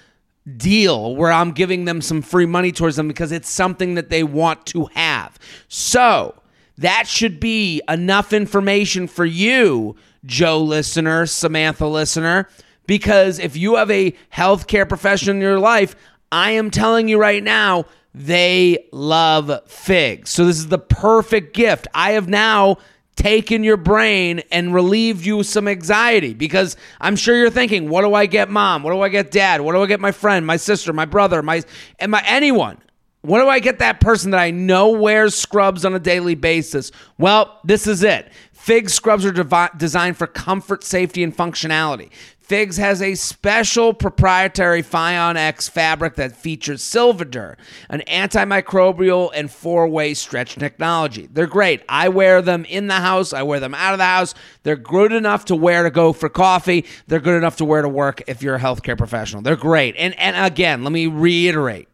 deal 0.56 1.16
where 1.16 1.32
I'm 1.32 1.50
giving 1.50 1.86
them 1.86 2.00
some 2.02 2.22
free 2.22 2.46
money 2.46 2.70
towards 2.70 2.94
them 2.94 3.08
because 3.08 3.32
it's 3.32 3.50
something 3.50 3.96
that 3.96 4.10
they 4.10 4.22
want 4.22 4.64
to 4.66 4.84
have. 4.94 5.40
So, 5.66 6.40
that 6.78 7.08
should 7.08 7.40
be 7.40 7.82
enough 7.88 8.32
information 8.32 9.08
for 9.08 9.24
you, 9.24 9.96
Joe 10.24 10.60
listener, 10.62 11.26
Samantha 11.26 11.88
listener, 11.88 12.48
because 12.90 13.38
if 13.38 13.56
you 13.56 13.76
have 13.76 13.88
a 13.88 14.10
healthcare 14.34 14.88
professional 14.88 15.36
in 15.36 15.40
your 15.40 15.60
life, 15.60 15.94
I 16.32 16.50
am 16.50 16.72
telling 16.72 17.06
you 17.06 17.20
right 17.20 17.40
now, 17.40 17.84
they 18.12 18.88
love 18.90 19.60
figs. 19.68 20.30
So 20.30 20.44
this 20.44 20.58
is 20.58 20.66
the 20.66 20.78
perfect 20.80 21.54
gift. 21.54 21.86
I 21.94 22.12
have 22.12 22.28
now 22.28 22.78
taken 23.14 23.62
your 23.62 23.76
brain 23.76 24.42
and 24.50 24.74
relieved 24.74 25.24
you 25.24 25.44
some 25.44 25.68
anxiety 25.68 26.34
because 26.34 26.76
I'm 27.00 27.14
sure 27.14 27.36
you're 27.36 27.48
thinking, 27.48 27.88
what 27.88 28.02
do 28.02 28.12
I 28.12 28.26
get 28.26 28.50
mom? 28.50 28.82
What 28.82 28.90
do 28.90 29.00
I 29.02 29.08
get 29.08 29.30
dad? 29.30 29.60
What 29.60 29.74
do 29.74 29.82
I 29.84 29.86
get 29.86 30.00
my 30.00 30.10
friend, 30.10 30.44
my 30.44 30.56
sister, 30.56 30.92
my 30.92 31.04
brother, 31.04 31.42
my 31.42 31.62
and 32.00 32.10
my 32.10 32.24
anyone? 32.26 32.78
What 33.22 33.40
do 33.40 33.48
I 33.48 33.60
get 33.60 33.78
that 33.78 34.00
person 34.00 34.32
that 34.32 34.40
I 34.40 34.50
know 34.50 34.90
wears 34.90 35.36
scrubs 35.36 35.84
on 35.84 35.94
a 35.94 36.00
daily 36.00 36.34
basis? 36.34 36.90
Well, 37.18 37.60
this 37.62 37.86
is 37.86 38.02
it. 38.02 38.32
Fig 38.52 38.90
scrubs 38.90 39.24
are 39.24 39.32
devi- 39.32 39.76
designed 39.76 40.16
for 40.16 40.26
comfort, 40.26 40.84
safety, 40.84 41.22
and 41.22 41.36
functionality. 41.36 42.10
Figs 42.50 42.78
has 42.78 43.00
a 43.00 43.14
special 43.14 43.94
proprietary 43.94 44.82
FIONx 44.82 45.70
fabric 45.70 46.16
that 46.16 46.34
features 46.34 46.82
Silvadur, 46.82 47.54
an 47.88 48.02
antimicrobial 48.08 49.30
and 49.32 49.48
four 49.48 49.86
way 49.86 50.14
stretch 50.14 50.56
technology. 50.56 51.28
They're 51.32 51.46
great. 51.46 51.84
I 51.88 52.08
wear 52.08 52.42
them 52.42 52.64
in 52.64 52.88
the 52.88 52.94
house, 52.94 53.32
I 53.32 53.44
wear 53.44 53.60
them 53.60 53.72
out 53.76 53.92
of 53.92 53.98
the 53.98 54.04
house. 54.04 54.34
They're 54.64 54.74
good 54.74 55.12
enough 55.12 55.44
to 55.44 55.54
wear 55.54 55.84
to 55.84 55.90
go 55.90 56.12
for 56.12 56.28
coffee, 56.28 56.86
they're 57.06 57.20
good 57.20 57.36
enough 57.36 57.54
to 57.58 57.64
wear 57.64 57.82
to 57.82 57.88
work 57.88 58.24
if 58.26 58.42
you're 58.42 58.56
a 58.56 58.60
healthcare 58.60 58.98
professional. 58.98 59.42
They're 59.42 59.54
great. 59.54 59.94
And, 59.96 60.18
and 60.18 60.36
again, 60.44 60.82
let 60.82 60.92
me 60.92 61.06
reiterate 61.06 61.86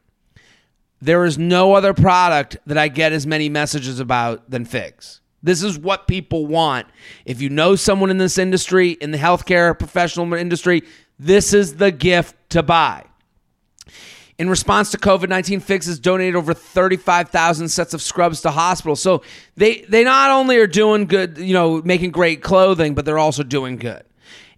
there 1.02 1.26
is 1.26 1.36
no 1.36 1.74
other 1.74 1.92
product 1.92 2.56
that 2.64 2.78
I 2.78 2.88
get 2.88 3.12
as 3.12 3.26
many 3.26 3.50
messages 3.50 4.00
about 4.00 4.50
than 4.50 4.64
figs. 4.64 5.20
This 5.42 5.62
is 5.62 5.78
what 5.78 6.08
people 6.08 6.46
want. 6.46 6.86
If 7.24 7.40
you 7.40 7.48
know 7.48 7.76
someone 7.76 8.10
in 8.10 8.18
this 8.18 8.38
industry, 8.38 8.92
in 8.92 9.10
the 9.10 9.18
healthcare 9.18 9.78
professional 9.78 10.32
industry, 10.34 10.82
this 11.18 11.52
is 11.52 11.76
the 11.76 11.90
gift 11.90 12.34
to 12.50 12.62
buy. 12.62 13.04
In 14.38 14.50
response 14.50 14.90
to 14.90 14.98
COVID 14.98 15.28
19, 15.30 15.60
Figs 15.60 15.86
has 15.86 15.98
donated 15.98 16.36
over 16.36 16.52
35,000 16.52 17.68
sets 17.68 17.94
of 17.94 18.02
scrubs 18.02 18.42
to 18.42 18.50
hospitals. 18.50 19.00
So 19.00 19.22
they, 19.56 19.82
they 19.82 20.04
not 20.04 20.30
only 20.30 20.58
are 20.58 20.66
doing 20.66 21.06
good, 21.06 21.38
you 21.38 21.54
know, 21.54 21.80
making 21.82 22.10
great 22.10 22.42
clothing, 22.42 22.94
but 22.94 23.06
they're 23.06 23.18
also 23.18 23.42
doing 23.42 23.76
good. 23.76 24.04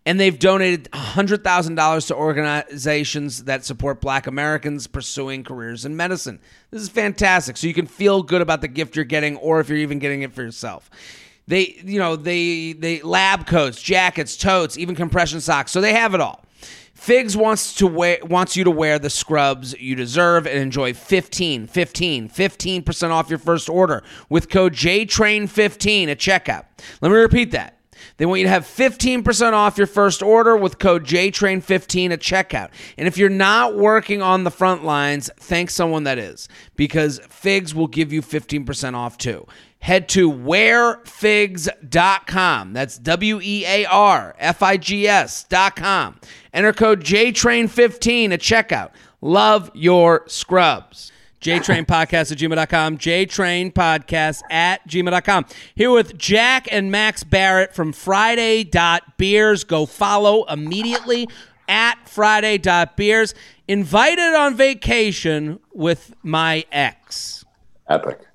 And 0.08 0.18
they've 0.18 0.38
donated 0.38 0.90
$100,000 0.92 2.06
to 2.06 2.14
organizations 2.14 3.44
that 3.44 3.66
support 3.66 4.00
black 4.00 4.26
Americans 4.26 4.86
pursuing 4.86 5.44
careers 5.44 5.84
in 5.84 5.98
medicine. 5.98 6.40
This 6.70 6.80
is 6.80 6.88
fantastic. 6.88 7.58
So 7.58 7.66
you 7.66 7.74
can 7.74 7.84
feel 7.84 8.22
good 8.22 8.40
about 8.40 8.62
the 8.62 8.68
gift 8.68 8.96
you're 8.96 9.04
getting, 9.04 9.36
or 9.36 9.60
if 9.60 9.68
you're 9.68 9.76
even 9.76 9.98
getting 9.98 10.22
it 10.22 10.32
for 10.32 10.42
yourself. 10.42 10.88
They, 11.46 11.78
you 11.84 11.98
know, 11.98 12.16
they, 12.16 12.72
they 12.72 13.02
lab 13.02 13.46
coats, 13.46 13.82
jackets, 13.82 14.38
totes, 14.38 14.78
even 14.78 14.94
compression 14.94 15.42
socks. 15.42 15.72
So 15.72 15.82
they 15.82 15.92
have 15.92 16.14
it 16.14 16.22
all. 16.22 16.42
Figs 16.94 17.36
wants 17.36 17.74
to 17.74 17.86
wear 17.86 18.18
wants 18.22 18.56
you 18.56 18.64
to 18.64 18.70
wear 18.70 18.98
the 18.98 19.10
scrubs 19.10 19.78
you 19.78 19.94
deserve 19.94 20.46
and 20.46 20.58
enjoy 20.58 20.94
15, 20.94 21.66
15, 21.66 22.30
15% 22.30 23.10
off 23.10 23.28
your 23.28 23.38
first 23.38 23.68
order 23.68 24.02
with 24.30 24.48
code 24.48 24.72
JTRAIN15 24.72 26.08
at 26.08 26.18
checkout. 26.18 26.64
Let 27.02 27.10
me 27.10 27.16
repeat 27.18 27.50
that. 27.50 27.77
They 28.18 28.26
want 28.26 28.40
you 28.40 28.46
to 28.46 28.50
have 28.50 28.64
15% 28.64 29.52
off 29.52 29.78
your 29.78 29.86
first 29.86 30.22
order 30.22 30.56
with 30.56 30.78
code 30.78 31.04
JTRAIN15 31.04 32.10
at 32.10 32.20
checkout. 32.20 32.70
And 32.98 33.08
if 33.08 33.16
you're 33.16 33.30
not 33.30 33.76
working 33.76 34.20
on 34.20 34.44
the 34.44 34.50
front 34.50 34.84
lines, 34.84 35.30
thank 35.38 35.70
someone 35.70 36.04
that 36.04 36.18
is 36.18 36.48
because 36.76 37.20
Figs 37.28 37.74
will 37.74 37.86
give 37.86 38.12
you 38.12 38.20
15% 38.20 38.94
off 38.94 39.16
too 39.16 39.46
head 39.80 40.08
to 40.08 40.30
wearfigs.com. 40.30 42.72
That's 42.72 42.98
W 42.98 43.40
E 43.42 43.64
A 43.64 43.84
R 43.86 44.34
F 44.38 44.62
I 44.62 44.76
G 44.76 45.06
S.com. 45.06 46.16
Enter 46.52 46.72
code 46.72 47.04
JTRAIN15 47.04 48.32
at 48.32 48.40
checkout. 48.40 48.90
Love 49.20 49.70
your 49.74 50.24
scrubs. 50.26 51.12
JTrain 51.40 51.86
Podcast 51.86 52.32
at 52.32 52.38
gmail.com. 52.38 52.98
JTrain 52.98 53.72
Podcast 53.72 54.42
at 54.50 54.86
gmail.com. 54.88 55.46
Here 55.74 55.90
with 55.90 56.18
Jack 56.18 56.68
and 56.70 56.90
Max 56.90 57.24
Barrett 57.24 57.74
from 57.74 57.92
Friday.beers. 57.92 59.64
Go 59.64 59.86
follow 59.86 60.44
immediately 60.44 61.28
at 61.68 62.08
Friday.beers. 62.08 63.34
Invited 63.68 64.34
on 64.34 64.54
vacation 64.56 65.60
with 65.72 66.14
my 66.22 66.64
ex. 66.72 67.44
Epic. 67.88 68.27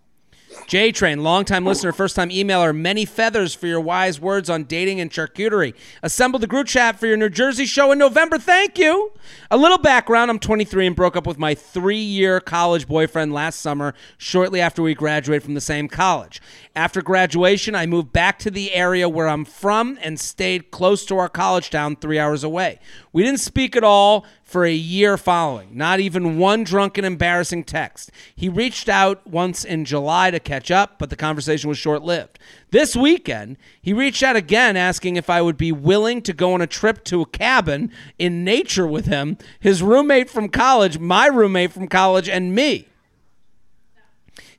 J 0.68 0.91
Train, 0.91 1.24
longtime 1.24 1.66
listener, 1.66 1.91
first 1.91 2.16
time 2.16 2.30
emailer, 2.30 2.76
many 2.76 3.05
feathers 3.05 3.53
for 3.53 3.68
your 3.68 3.80
wise 3.80 4.20
words 4.20 4.49
on 4.49 4.64
dating 4.64 4.99
and 4.99 5.11
charcuterie. 5.11 5.74
Assemble 6.01 6.39
the 6.39 6.47
group 6.47 6.68
chat 6.68 6.99
for 6.99 7.07
your 7.07 7.18
New 7.18 7.30
Jersey 7.30 7.66
show 7.66 7.91
in 7.91 7.99
November. 7.99 8.38
Thank 8.38 8.78
you. 8.78 9.11
A 9.51 9.57
little 9.57 9.78
background 9.78 10.32
I'm 10.32 10.39
23 10.39 10.88
and 10.88 10.95
broke 10.95 11.16
up 11.16 11.28
with 11.28 11.38
my 11.38 11.55
three 11.55 11.97
year 11.97 12.39
college 12.39 12.88
boyfriend 12.88 13.34
last 13.34 13.59
summer, 13.59 13.93
shortly 14.18 14.61
after 14.61 14.82
we 14.82 14.93
graduated 14.93 15.43
from 15.43 15.53
the 15.53 15.61
same 15.61 15.88
college. 15.88 16.41
After 16.76 17.01
graduation, 17.01 17.76
I 17.76 17.86
moved 17.86 18.11
back 18.11 18.39
to 18.39 18.51
the 18.51 18.74
area 18.74 19.07
where 19.07 19.28
I'm 19.28 19.45
from 19.45 19.99
and 20.01 20.20
stayed 20.20 20.72
close 20.72 21.05
to 21.05 21.18
our 21.18 21.30
college 21.30 21.70
town 21.70 21.95
three 21.95 22.18
hours 22.18 22.43
away. 22.43 22.80
We 23.11 23.24
didn't 23.24 23.41
speak 23.41 23.76
at 23.76 23.84
all 23.84 24.26
for 24.54 24.66
a 24.66 24.72
year 24.72 25.18
following, 25.18 25.76
not 25.76 25.99
even 25.99 26.38
one 26.38 26.64
drunken, 26.64 27.04
embarrassing 27.04 27.64
text. 27.64 28.12
He 28.36 28.47
reached 28.49 28.88
out 28.88 29.26
once 29.26 29.66
in 29.66 29.84
July 29.84 30.30
to 30.30 30.39
catch 30.39 30.70
up, 30.70 30.99
but 30.99 31.10
the 31.10 31.16
conversation 31.16 31.70
was 31.70 31.80
short 31.80 32.04
lived. 32.04 32.38
This 32.70 32.95
weekend, 32.95 33.58
he 33.82 33.93
reached 33.93 34.22
out 34.22 34.36
again 34.36 34.78
asking 34.78 35.16
if 35.16 35.28
I 35.28 35.41
would 35.41 35.58
be 35.58 35.72
willing 35.72 36.22
to 36.22 36.34
go 36.34 36.54
on 36.54 36.62
a 36.62 36.68
trip 36.68 37.04
to 37.06 37.22
a 37.22 37.26
cabin 37.26 37.91
in 38.20 38.43
nature 38.43 38.86
with 38.86 39.08
him, 39.08 39.39
his 39.60 39.82
roommate 39.82 40.30
from 40.30 40.49
college, 40.49 40.99
my 40.99 41.26
roommate 41.26 41.74
from 41.74 41.88
college, 41.88 42.30
and 42.30 42.54
me. 42.54 42.88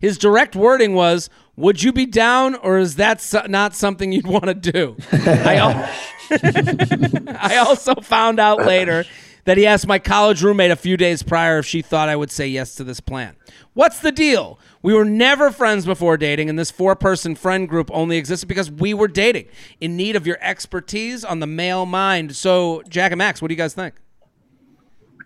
His 0.00 0.18
direct 0.18 0.56
wording 0.56 0.94
was, 0.94 1.30
would 1.54 1.84
you 1.84 1.92
be 1.92 2.04
down, 2.04 2.56
or 2.56 2.78
is 2.78 2.96
that 2.96 3.20
so- 3.20 3.46
not 3.48 3.76
something 3.76 4.10
you'd 4.10 4.26
want 4.26 4.46
to 4.46 4.54
do? 4.54 4.96
I, 5.12 5.54
al- 5.54 5.88
I 7.38 7.58
also 7.58 7.94
found 7.94 8.40
out 8.40 8.66
later 8.66 9.04
that 9.44 9.56
he 9.56 9.66
asked 9.66 9.86
my 9.86 9.98
college 9.98 10.42
roommate 10.42 10.70
a 10.70 10.76
few 10.76 10.96
days 10.96 11.22
prior 11.22 11.58
if 11.58 11.66
she 11.66 11.82
thought 11.82 12.08
I 12.08 12.16
would 12.16 12.30
say 12.30 12.46
yes 12.46 12.74
to 12.76 12.84
this 12.84 13.00
plan. 13.00 13.36
What's 13.74 14.00
the 14.00 14.12
deal? 14.12 14.58
We 14.82 14.94
were 14.94 15.04
never 15.04 15.50
friends 15.50 15.84
before 15.84 16.16
dating, 16.16 16.48
and 16.48 16.58
this 16.58 16.70
four 16.70 16.96
person 16.96 17.34
friend 17.34 17.68
group 17.68 17.90
only 17.92 18.16
existed 18.16 18.46
because 18.46 18.70
we 18.70 18.94
were 18.94 19.08
dating. 19.08 19.46
In 19.80 19.96
need 19.96 20.16
of 20.16 20.26
your 20.26 20.38
expertise 20.40 21.24
on 21.24 21.40
the 21.40 21.46
male 21.46 21.86
mind. 21.86 22.36
So, 22.36 22.82
Jack 22.88 23.12
and 23.12 23.18
Max, 23.18 23.42
what 23.42 23.48
do 23.48 23.54
you 23.54 23.58
guys 23.58 23.74
think? 23.74 23.94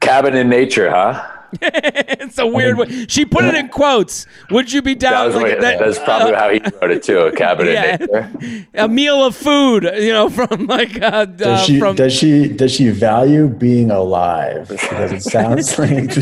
Cabin 0.01 0.35
in 0.35 0.49
nature, 0.49 0.91
huh? 0.91 1.38
it's 1.63 2.39
a 2.39 2.47
weird 2.47 2.77
way. 2.79 3.07
She 3.09 3.25
put 3.25 3.45
it 3.45 3.55
in 3.55 3.69
quotes. 3.81 4.27
Would 4.51 4.73
you 4.73 4.83
be 4.83 4.95
That 4.95 5.11
down? 5.11 5.27
was 5.27 5.35
like, 5.37 5.45
what- 5.45 5.61
that- 5.61 5.79
that's 5.79 5.99
probably 5.99 6.35
how 6.35 6.51
he 6.51 6.61
wrote 6.81 6.91
it 6.91 7.03
too. 7.03 7.19
A 7.21 7.33
cabin 7.33 7.67
Yeah. 7.69 8.29
a 8.75 8.89
meal 8.89 9.25
of 9.25 9.35
food, 9.37 9.85
you 9.85 10.13
know, 10.13 10.29
from 10.29 10.67
like 10.67 11.01
uh, 11.01 11.25
Does 11.25 11.47
uh, 11.61 11.65
she 11.65 11.79
from 11.79 11.97
does 11.97 12.13
she 12.13 12.49
does 12.49 12.73
she 12.73 12.91
value 12.91 13.49
being 13.49 13.91
alive? 13.91 14.69
Because 14.69 15.13
it 15.13 15.23
sounds 15.23 15.79
like 15.79 16.17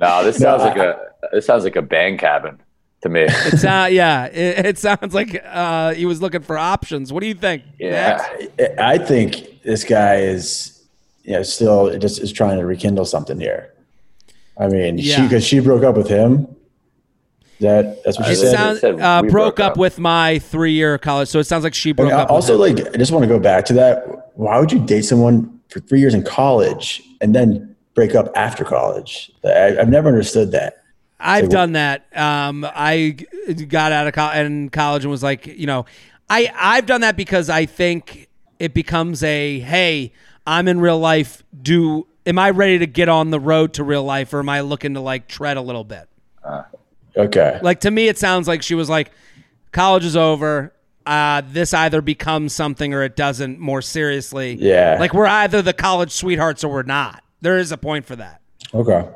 No, 0.00 0.24
this 0.24 0.38
sounds 0.38 0.62
like 0.62 0.76
a 0.76 0.98
this 1.32 1.46
sounds 1.46 1.64
like 1.64 1.76
a 1.76 1.82
bang 1.82 2.18
cabin 2.18 2.60
to 3.02 3.08
me. 3.08 3.22
It's 3.28 3.64
uh, 3.64 3.88
yeah, 3.90 4.26
it, 4.26 4.66
it 4.66 4.78
sounds 4.78 5.14
like 5.14 5.42
uh, 5.44 5.94
he 5.94 6.06
was 6.06 6.20
looking 6.22 6.42
for 6.42 6.56
options. 6.58 7.12
What 7.12 7.20
do 7.20 7.26
you 7.26 7.34
think? 7.34 7.62
Yeah. 7.78 8.16
Max? 8.58 8.72
I 8.78 8.98
think 8.98 9.62
this 9.62 9.84
guy 9.84 10.16
is 10.16 10.84
you 11.24 11.32
know 11.32 11.42
still 11.42 11.98
just 11.98 12.20
is 12.20 12.32
trying 12.32 12.58
to 12.58 12.64
rekindle 12.66 13.04
something 13.04 13.38
here. 13.40 13.72
I 14.58 14.68
mean, 14.68 14.98
she 14.98 15.20
because 15.22 15.44
she 15.44 15.60
broke 15.60 15.82
up 15.84 15.96
with 15.96 16.08
him. 16.08 16.48
That 17.60 18.02
that's 18.04 18.18
what 18.18 18.26
she 18.26 18.32
It 18.32 18.36
said. 18.36 18.52
Sound, 18.56 18.78
said 18.78 19.00
uh, 19.00 19.22
broke 19.22 19.30
broke 19.32 19.60
up 19.60 19.72
up. 19.72 19.76
with 19.78 19.98
my 19.98 20.38
three-year 20.40 20.98
college, 20.98 21.28
so 21.28 21.38
it 21.38 21.44
sounds 21.44 21.64
like 21.64 21.74
she 21.74 21.92
broke 21.92 22.10
And 22.10 22.20
up. 22.20 22.30
also, 22.30 22.58
with 22.58 22.78
him. 22.78 22.84
like, 22.84 22.94
I 22.94 22.98
just 22.98 23.12
want 23.12 23.22
to 23.22 23.28
go 23.28 23.38
back 23.38 23.64
to 23.66 23.72
that. 23.74 24.30
Why 24.34 24.58
would 24.58 24.70
you 24.70 24.78
date 24.84 25.02
someone 25.06 25.58
for 25.70 25.80
three 25.80 26.00
years 26.00 26.12
in 26.12 26.22
college 26.22 27.02
and 27.22 27.34
then 27.34 27.74
break 27.94 28.14
up 28.14 28.30
after 28.36 28.62
college? 28.64 29.32
I, 29.44 29.78
I've 29.78 29.88
never 29.88 30.08
understood 30.08 30.52
that. 30.52 30.82
I've 31.18 31.48
done 31.48 31.72
that. 31.72 32.04
Um, 32.14 32.66
I 32.74 33.16
g- 33.46 33.64
got 33.64 33.90
out 33.90 34.06
of 34.06 34.12
co- 34.12 34.32
in 34.38 34.68
college 34.68 35.04
and 35.04 35.10
was 35.10 35.22
like, 35.22 35.46
you 35.46 35.66
know, 35.66 35.86
I 36.28 36.52
I've 36.54 36.84
done 36.84 37.00
that 37.00 37.16
because 37.16 37.48
I 37.48 37.64
think 37.64 38.28
it 38.58 38.74
becomes 38.74 39.22
a 39.22 39.60
hey, 39.60 40.12
I'm 40.46 40.68
in 40.68 40.78
real 40.78 40.98
life. 40.98 41.42
Do 41.62 42.06
am 42.26 42.38
I 42.38 42.50
ready 42.50 42.78
to 42.80 42.86
get 42.86 43.08
on 43.08 43.30
the 43.30 43.40
road 43.40 43.74
to 43.74 43.84
real 43.84 44.02
life, 44.04 44.34
or 44.34 44.40
am 44.40 44.48
I 44.48 44.60
looking 44.60 44.94
to 44.94 45.00
like 45.00 45.28
tread 45.28 45.56
a 45.56 45.60
little 45.62 45.84
bit? 45.84 46.08
Okay. 47.16 47.58
Like 47.62 47.80
to 47.80 47.90
me, 47.90 48.08
it 48.08 48.18
sounds 48.18 48.46
like 48.46 48.62
she 48.62 48.74
was 48.74 48.90
like, 48.90 49.10
college 49.72 50.04
is 50.04 50.16
over. 50.16 50.72
Uh, 51.06 51.40
this 51.46 51.72
either 51.72 52.00
becomes 52.02 52.52
something 52.52 52.92
or 52.92 53.02
it 53.04 53.14
doesn't. 53.16 53.58
More 53.60 53.80
seriously, 53.80 54.54
Yeah. 54.60 54.96
Like 54.98 55.14
we're 55.14 55.26
either 55.26 55.62
the 55.62 55.72
college 55.72 56.10
sweethearts 56.10 56.64
or 56.64 56.72
we're 56.72 56.82
not. 56.82 57.22
There 57.40 57.58
is 57.58 57.70
a 57.72 57.78
point 57.78 58.04
for 58.06 58.16
that. 58.16 58.40
Okay. 58.74 59.08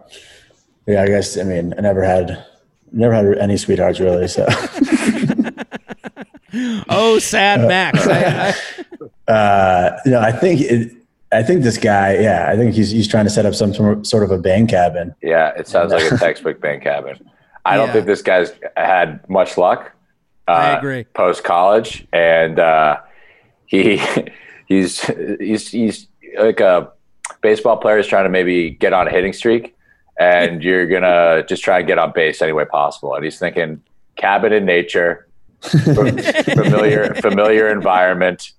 Yeah, 0.87 1.03
I 1.03 1.07
guess. 1.07 1.37
I 1.37 1.43
mean, 1.43 1.75
I 1.77 1.81
never 1.81 2.03
had, 2.05 2.45
never 2.93 3.13
had 3.13 3.39
any 3.39 3.57
sweethearts 3.57 3.99
really. 4.01 4.29
So, 4.29 4.47
Oh, 6.89 7.19
sad 7.21 7.67
Max. 7.69 8.07
I, 8.07 8.55
I, 9.29 9.33
uh, 9.33 9.99
you 10.05 10.11
know, 10.13 10.21
I 10.21 10.33
think 10.33 10.61
it, 10.63 10.93
I 11.33 11.43
think 11.43 11.62
this 11.62 11.78
guy. 11.78 12.18
Yeah, 12.18 12.47
I 12.49 12.57
think 12.57 12.74
he's 12.74 12.91
he's 12.91 13.07
trying 13.07 13.24
to 13.24 13.31
set 13.31 13.47
up 13.47 13.55
some 13.55 13.72
sort 14.05 14.22
of 14.22 14.31
a 14.31 14.39
bank 14.39 14.70
cabin. 14.70 15.14
Yeah, 15.22 15.51
it 15.57 15.68
sounds 15.68 15.93
like 15.93 16.11
a 16.11 16.16
textbook 16.18 16.61
bank 16.61 16.83
cabin. 16.83 17.31
I 17.64 17.76
don't 17.76 17.91
think 17.93 18.07
this 18.07 18.22
guy's 18.22 18.53
had 18.76 19.28
much 19.28 19.57
luck. 19.57 19.93
Uh, 20.49 20.53
I 20.53 20.78
agree. 20.78 21.05
Post 21.05 21.45
college, 21.45 22.07
and 22.12 22.59
uh, 22.59 22.99
he 23.66 24.03
he's 24.66 25.03
he's 25.39 25.68
he's 25.68 26.09
like 26.39 26.61
a 26.61 26.91
baseball 27.43 27.76
player 27.76 27.99
is 27.99 28.07
trying 28.07 28.24
to 28.24 28.31
maybe 28.31 28.70
get 28.70 28.93
on 28.93 29.07
a 29.07 29.11
hitting 29.11 29.33
streak, 29.33 29.76
and 30.18 30.62
you're 30.64 30.87
gonna 30.87 31.45
just 31.47 31.62
try 31.62 31.78
and 31.78 31.87
get 31.87 31.99
on 31.99 32.12
base 32.12 32.43
any 32.43 32.53
way 32.53 32.64
possible. 32.64 33.14
And 33.14 33.24
he's 33.24 33.39
thinking 33.39 33.83
cabin 34.16 34.53
in 34.53 34.64
nature, 34.64 35.28
familiar 35.61 37.14
familiar 37.14 37.68
environment, 37.68 38.53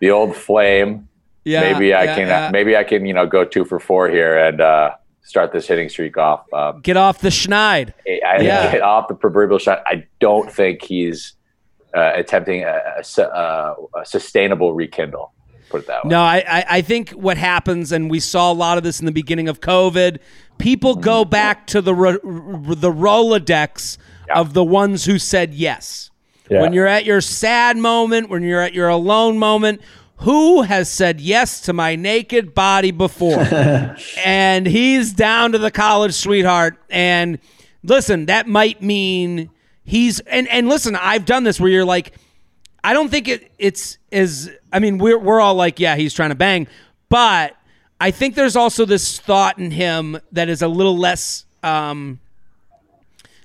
the 0.00 0.10
old 0.10 0.36
flame. 0.36 1.08
Yeah, 1.44 1.60
maybe 1.72 1.94
I 1.94 2.04
yeah, 2.04 2.14
can 2.14 2.26
yeah. 2.28 2.50
maybe 2.52 2.76
I 2.76 2.84
can 2.84 3.06
you 3.06 3.14
know 3.14 3.26
go 3.26 3.44
two 3.44 3.64
for 3.64 3.80
four 3.80 4.08
here 4.08 4.36
and 4.38 4.60
uh, 4.60 4.90
start 5.22 5.52
this 5.52 5.66
hitting 5.66 5.88
streak 5.88 6.16
off. 6.16 6.50
Um, 6.52 6.80
get 6.80 6.96
off 6.96 7.20
the 7.20 7.28
schneid. 7.28 7.92
I, 8.06 8.40
Yeah. 8.42 8.72
get 8.72 8.82
off 8.82 9.08
the 9.08 9.14
proverbial 9.14 9.58
shot. 9.58 9.82
I 9.86 10.06
don't 10.20 10.50
think 10.50 10.82
he's 10.82 11.34
uh, 11.94 12.12
attempting 12.14 12.64
a, 12.64 12.80
a 13.18 13.22
uh, 13.22 13.74
a 13.96 14.04
sustainable 14.06 14.74
rekindle. 14.74 15.32
Put 15.70 15.82
it 15.82 15.86
that 15.86 16.04
way. 16.04 16.08
No, 16.10 16.20
I, 16.20 16.44
I, 16.48 16.64
I 16.68 16.80
think 16.82 17.10
what 17.10 17.36
happens, 17.36 17.92
and 17.92 18.10
we 18.10 18.18
saw 18.18 18.50
a 18.50 18.54
lot 18.54 18.76
of 18.76 18.82
this 18.82 18.98
in 18.98 19.06
the 19.06 19.12
beginning 19.12 19.48
of 19.48 19.60
COVID. 19.60 20.18
People 20.58 20.96
go 20.96 21.24
back 21.24 21.66
to 21.68 21.80
the 21.80 21.94
ro- 21.94 22.18
the 22.18 22.90
Rolodex 22.92 23.96
of 24.34 24.52
the 24.52 24.64
ones 24.64 25.04
who 25.04 25.18
said 25.18 25.54
yes. 25.54 26.10
Yeah. 26.50 26.62
When 26.62 26.72
you're 26.72 26.88
at 26.88 27.04
your 27.04 27.20
sad 27.20 27.76
moment, 27.76 28.28
when 28.28 28.42
you're 28.42 28.60
at 28.60 28.74
your 28.74 28.88
alone 28.88 29.38
moment, 29.38 29.80
who 30.20 30.62
has 30.62 30.90
said 30.90 31.20
yes 31.20 31.60
to 31.62 31.72
my 31.72 31.96
naked 31.96 32.54
body 32.54 32.90
before? 32.90 33.40
and 34.24 34.66
he's 34.66 35.12
down 35.12 35.52
to 35.52 35.58
the 35.58 35.70
college 35.70 36.14
sweetheart. 36.14 36.76
And 36.90 37.38
listen, 37.82 38.26
that 38.26 38.46
might 38.46 38.82
mean 38.82 39.50
he's 39.84 40.20
and 40.20 40.48
and 40.48 40.68
listen, 40.68 40.96
I've 40.96 41.24
done 41.24 41.44
this 41.44 41.60
where 41.60 41.70
you're 41.70 41.84
like, 41.84 42.14
I 42.84 42.92
don't 42.92 43.08
think 43.08 43.28
it 43.28 43.50
it's 43.58 43.98
as 44.12 44.50
I 44.72 44.78
mean, 44.78 44.98
we're 44.98 45.18
we're 45.18 45.40
all 45.40 45.54
like, 45.54 45.80
yeah, 45.80 45.96
he's 45.96 46.14
trying 46.14 46.30
to 46.30 46.36
bang, 46.36 46.68
but 47.08 47.56
I 48.00 48.10
think 48.10 48.34
there's 48.34 48.56
also 48.56 48.84
this 48.84 49.18
thought 49.18 49.58
in 49.58 49.70
him 49.70 50.18
that 50.32 50.48
is 50.48 50.62
a 50.62 50.68
little 50.68 50.96
less 50.96 51.44
um 51.62 52.20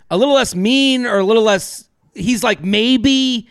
a 0.10 0.18
little 0.18 0.36
less 0.36 0.56
mean 0.56 1.06
or 1.06 1.20
a 1.20 1.24
little 1.24 1.44
less 1.44 1.86
he's 2.14 2.44
like 2.44 2.64
maybe 2.64 3.48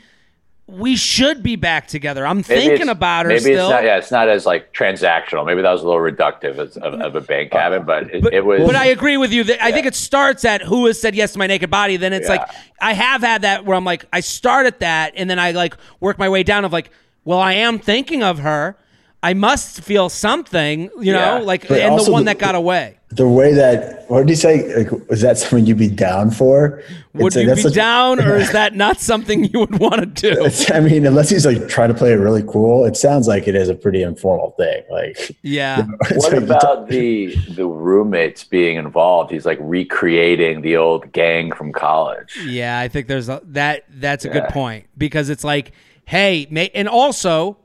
we 0.66 0.96
should 0.96 1.42
be 1.42 1.56
back 1.56 1.86
together. 1.88 2.26
I'm 2.26 2.38
Maybe 2.38 2.44
thinking 2.48 2.88
about 2.88 3.26
her 3.26 3.28
maybe 3.28 3.40
still. 3.40 3.66
It's 3.66 3.70
not, 3.70 3.84
yeah, 3.84 3.98
it's 3.98 4.10
not 4.10 4.28
as 4.30 4.46
like 4.46 4.72
transactional. 4.72 5.44
Maybe 5.44 5.60
that 5.60 5.70
was 5.70 5.82
a 5.82 5.86
little 5.86 6.00
reductive 6.00 6.56
of, 6.58 6.74
of, 6.78 7.00
of 7.00 7.14
a 7.16 7.20
bank 7.20 7.52
uh, 7.52 7.58
cabin, 7.58 7.84
but 7.84 8.14
it, 8.14 8.22
But, 8.22 8.32
it 8.32 8.44
was. 8.46 8.62
but 8.66 8.74
I 8.74 8.86
agree 8.86 9.18
with 9.18 9.30
you. 9.30 9.44
That 9.44 9.62
I 9.62 9.72
think 9.72 9.84
it 9.86 9.94
starts 9.94 10.42
at 10.44 10.62
who 10.62 10.86
has 10.86 10.98
said 10.98 11.14
yes 11.14 11.34
to 11.34 11.38
my 11.38 11.46
naked 11.46 11.70
body. 11.70 11.98
Then 11.98 12.14
it's 12.14 12.28
Yeah. 12.28 12.36
like 12.36 12.48
I 12.80 12.94
have 12.94 13.20
had 13.20 13.42
that 13.42 13.66
where 13.66 13.76
I'm 13.76 13.84
like 13.84 14.06
I 14.12 14.20
start 14.20 14.64
at 14.64 14.80
that 14.80 15.12
and 15.16 15.28
then 15.28 15.38
I 15.38 15.50
like 15.50 15.76
work 16.00 16.18
my 16.18 16.30
way 16.30 16.42
down 16.42 16.64
of 16.64 16.72
like, 16.72 16.90
well, 17.24 17.40
I 17.40 17.52
am 17.54 17.78
thinking 17.78 18.22
of 18.22 18.38
her. 18.38 18.76
I 19.22 19.32
must 19.34 19.80
feel 19.82 20.08
something, 20.08 20.90
you 21.00 21.12
know, 21.12 21.38
Yeah. 21.38 21.38
like 21.38 21.68
But 21.68 21.80
and 21.80 21.98
the 21.98 22.10
one 22.10 22.24
the- 22.24 22.32
that 22.32 22.38
got 22.38 22.54
away. 22.54 22.98
The 23.16 23.28
way 23.28 23.52
that 23.54 24.04
what 24.10 24.18
did 24.20 24.28
he 24.28 24.34
say? 24.34 24.84
Like, 24.84 25.08
was 25.08 25.20
that 25.22 25.38
something 25.38 25.66
you'd 25.66 25.78
be 25.78 25.88
down 25.88 26.30
for? 26.30 26.82
Would 27.14 27.26
It's 27.28 27.36
like, 27.36 27.42
you 27.42 27.48
that's 27.48 27.60
be 27.60 27.68
such- 27.68 27.74
down, 27.74 28.20
or 28.20 28.36
is 28.36 28.50
that 28.58 28.74
not 28.74 29.00
something 29.00 29.44
you 29.44 29.60
would 29.60 29.78
want 29.78 30.00
to 30.00 30.06
do? 30.06 30.30
It's- 30.44 30.70
I 30.70 30.80
mean, 30.80 31.06
unless 31.06 31.30
he's 31.30 31.46
like 31.46 31.68
trying 31.68 31.88
to 31.88 31.94
play 31.94 32.12
it 32.12 32.16
really 32.16 32.42
cool, 32.46 32.84
it 32.84 32.96
sounds 32.96 33.26
like 33.28 33.46
it 33.48 33.54
is 33.54 33.68
a 33.68 33.74
pretty 33.74 34.02
informal 34.02 34.50
thing. 34.58 34.82
Like, 34.90 35.36
Yeah. 35.42 35.86
it's 36.10 36.24
what 36.24 36.32
like- 36.32 36.42
about 36.42 36.88
the 36.88 37.34
the 37.54 37.66
roommates 37.66 38.44
being 38.44 38.76
involved? 38.76 39.30
He's 39.30 39.46
like 39.46 39.58
recreating 39.60 40.60
the 40.62 40.76
old 40.76 41.10
gang 41.12 41.52
from 41.52 41.72
college. 41.72 42.38
Yeah, 42.46 42.78
I 42.78 42.88
think 42.88 43.06
there's 43.06 43.28
a, 43.28 43.40
that. 43.44 43.84
That's 43.88 44.24
a 44.24 44.28
good 44.28 44.48
point 44.48 44.86
because 44.98 45.30
it's 45.30 45.44
like, 45.44 45.72
hey, 46.04 46.46
ma- 46.50 46.66
and 46.74 46.88
also, 46.88 47.56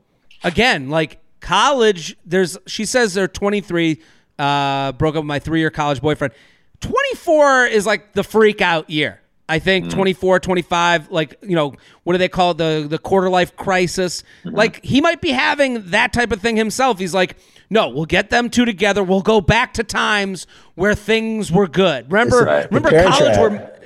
again, 0.44 0.88
like 0.90 1.18
college. 1.40 2.16
There's 2.24 2.56
she 2.66 2.84
says 2.84 3.14
they're 3.14 3.28
23. 3.28 4.00
Uh, 4.40 4.92
broke 4.92 5.14
up 5.16 5.20
with 5.22 5.26
my 5.28 5.38
three 5.38 5.60
year 5.60 5.70
college 5.70 6.00
boyfriend. 6.00 6.32
24 6.80 7.66
is 7.66 7.86
like 7.86 8.12
the 8.14 8.24
freak 8.24 8.60
out 8.60 8.88
year. 8.88 9.20
I 9.48 9.58
think 9.58 9.90
24, 9.90 10.38
25, 10.38 11.10
like, 11.10 11.34
you 11.42 11.56
know, 11.56 11.74
what 12.04 12.12
do 12.12 12.18
they 12.18 12.28
call 12.28 12.52
it? 12.52 12.58
The, 12.58 12.86
the 12.88 12.98
quarter 12.98 13.28
life 13.28 13.56
crisis. 13.56 14.22
Like, 14.44 14.82
he 14.84 15.00
might 15.00 15.20
be 15.20 15.30
having 15.30 15.90
that 15.90 16.12
type 16.12 16.30
of 16.30 16.40
thing 16.40 16.54
himself. 16.56 17.00
He's 17.00 17.14
like, 17.14 17.36
no, 17.68 17.88
we'll 17.88 18.06
get 18.06 18.30
them 18.30 18.48
two 18.48 18.64
together. 18.64 19.02
We'll 19.02 19.22
go 19.22 19.40
back 19.40 19.74
to 19.74 19.82
times 19.82 20.46
where 20.76 20.94
things 20.94 21.50
were 21.50 21.66
good. 21.66 22.12
Remember, 22.12 22.44
Right. 22.44 22.70
remember 22.70 22.90
college 23.02 23.36
where 23.38 23.76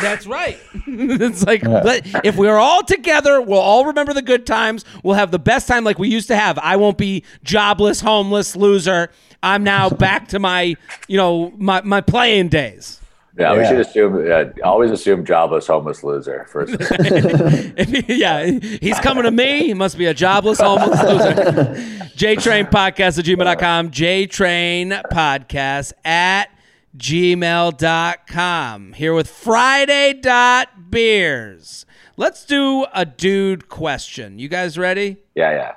That's 0.00 0.24
right. 0.28 0.56
it's 0.86 1.44
like 1.44 1.64
let- 1.64 2.06
if 2.24 2.36
we're 2.36 2.56
all 2.56 2.84
together, 2.84 3.40
we'll 3.40 3.58
all 3.58 3.86
remember 3.86 4.12
the 4.14 4.22
good 4.22 4.46
times. 4.46 4.84
We'll 5.02 5.16
have 5.16 5.32
the 5.32 5.38
best 5.40 5.66
time 5.66 5.82
like 5.82 5.98
we 5.98 6.08
used 6.08 6.28
to 6.28 6.36
have. 6.36 6.58
I 6.60 6.76
won't 6.76 6.96
be 6.96 7.24
jobless, 7.42 8.00
homeless, 8.00 8.54
loser. 8.54 9.10
I'm 9.42 9.64
now 9.64 9.88
back 9.90 10.28
to 10.28 10.38
my, 10.38 10.74
you 11.06 11.16
know, 11.16 11.52
my 11.56 11.80
my 11.82 12.00
playing 12.00 12.48
days. 12.48 13.00
Yeah, 13.38 13.56
we 13.56 13.64
should 13.64 13.78
assume. 13.78 14.30
Uh, 14.30 14.46
always 14.64 14.90
assume 14.90 15.24
jobless, 15.24 15.68
homeless 15.68 16.02
loser. 16.02 16.44
First, 16.50 16.72
yeah, 18.08 18.46
he's 18.80 18.98
coming 18.98 19.22
to 19.22 19.30
me. 19.30 19.68
He 19.68 19.74
must 19.74 19.96
be 19.96 20.06
a 20.06 20.14
jobless, 20.14 20.58
homeless 20.58 21.00
loser. 21.00 21.74
JTrain 22.16 22.68
Podcast 22.68 23.16
at 23.20 23.24
gmail.com. 23.24 23.90
JTrain 23.92 25.02
Podcast 25.12 25.92
at 26.04 26.50
gmail.com. 26.96 28.92
Here 28.94 29.14
with 29.14 29.30
Friday 29.30 30.14
dot 30.14 30.90
beers. 30.90 31.86
Let's 32.16 32.44
do 32.44 32.86
a 32.92 33.04
dude 33.06 33.68
question. 33.68 34.40
You 34.40 34.48
guys 34.48 34.76
ready? 34.76 35.18
yeah, 35.36 35.52
yeah. 35.52 35.74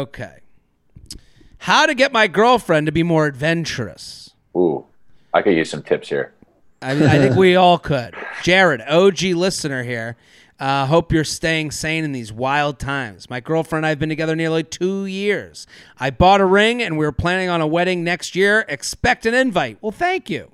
Okay. 0.00 0.38
How 1.64 1.86
to 1.86 1.94
get 1.94 2.12
my 2.12 2.26
girlfriend 2.26 2.84
to 2.88 2.92
be 2.92 3.02
more 3.02 3.24
adventurous. 3.24 4.34
Ooh, 4.54 4.84
I 5.32 5.40
could 5.40 5.54
use 5.54 5.70
some 5.70 5.82
tips 5.82 6.10
here. 6.10 6.34
I, 6.82 6.90
I 6.90 7.18
think 7.18 7.36
we 7.36 7.56
all 7.56 7.78
could. 7.78 8.14
Jared, 8.42 8.82
OG 8.82 9.22
listener 9.22 9.82
here. 9.82 10.18
Uh, 10.60 10.84
hope 10.84 11.10
you're 11.10 11.24
staying 11.24 11.70
sane 11.70 12.04
in 12.04 12.12
these 12.12 12.30
wild 12.30 12.78
times. 12.78 13.30
My 13.30 13.40
girlfriend 13.40 13.78
and 13.78 13.86
I 13.86 13.88
have 13.88 13.98
been 13.98 14.10
together 14.10 14.36
nearly 14.36 14.62
two 14.62 15.06
years. 15.06 15.66
I 15.98 16.10
bought 16.10 16.42
a 16.42 16.44
ring 16.44 16.82
and 16.82 16.98
we 16.98 17.06
are 17.06 17.12
planning 17.12 17.48
on 17.48 17.62
a 17.62 17.66
wedding 17.66 18.04
next 18.04 18.36
year. 18.36 18.66
Expect 18.68 19.24
an 19.24 19.32
invite. 19.32 19.78
Well, 19.80 19.90
thank 19.90 20.28
you. 20.28 20.53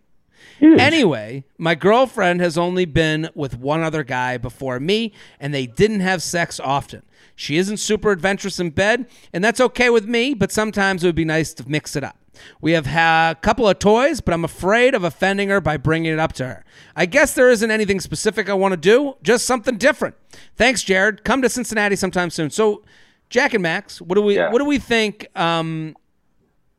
Anyway, 0.61 1.45
my 1.59 1.75
girlfriend 1.75 2.41
has 2.41 2.59
only 2.59 2.85
been 2.85 3.29
with 3.35 3.59
one 3.59 3.83
other 3.83 4.05
guy 4.05 4.37
before 4.37 4.79
me, 4.81 5.13
and 5.39 5.53
they 5.55 5.67
didn't 5.67 6.01
have 6.01 6.23
sex 6.23 6.61
often. 6.61 7.03
She 7.35 7.57
isn't 7.57 7.79
super 7.79 8.11
adventurous 8.11 8.61
in 8.61 8.71
bed, 8.71 9.07
and 9.33 9.43
that's 9.43 9.61
okay 9.61 9.89
with 9.91 10.05
me, 10.07 10.35
but 10.35 10.53
sometimes 10.53 11.03
it 11.03 11.09
would 11.09 11.15
be 11.15 11.25
nice 11.25 11.55
to 11.55 11.69
mix 11.69 11.97
it 11.97 12.05
up. 12.05 12.17
We 12.61 12.73
have 12.73 12.87
ha- 12.87 13.31
a 13.33 13.41
couple 13.41 13.69
of 13.69 13.79
toys, 13.79 14.21
but 14.21 14.33
I'm 14.35 14.45
afraid 14.45 14.95
of 14.95 15.05
offending 15.05 15.49
her 15.49 15.61
by 15.61 15.77
bringing 15.77 16.13
it 16.13 16.19
up 16.19 16.33
to 16.35 16.47
her. 16.47 16.65
I 16.97 17.07
guess 17.07 17.35
there 17.35 17.51
isn't 17.51 17.71
anything 17.71 18.01
specific 18.01 18.49
I 18.49 18.55
want 18.55 18.73
to 18.73 18.77
do, 18.77 19.15
just 19.23 19.47
something 19.47 19.77
different. 19.77 20.15
Thanks, 20.57 20.83
Jared. 20.83 21.25
Come 21.25 21.43
to 21.43 21.49
Cincinnati 21.49 21.97
sometime 21.97 22.31
soon. 22.31 22.51
So, 22.51 22.83
Jack 23.31 23.55
and 23.55 23.63
Max, 23.63 24.01
what 24.01 24.15
do 24.17 24.23
we 24.23 24.37
Yeah. 24.37 24.51
what 24.51 24.59
do 24.59 24.65
we 24.65 24.79
think? 24.79 25.27
Um, 25.35 25.97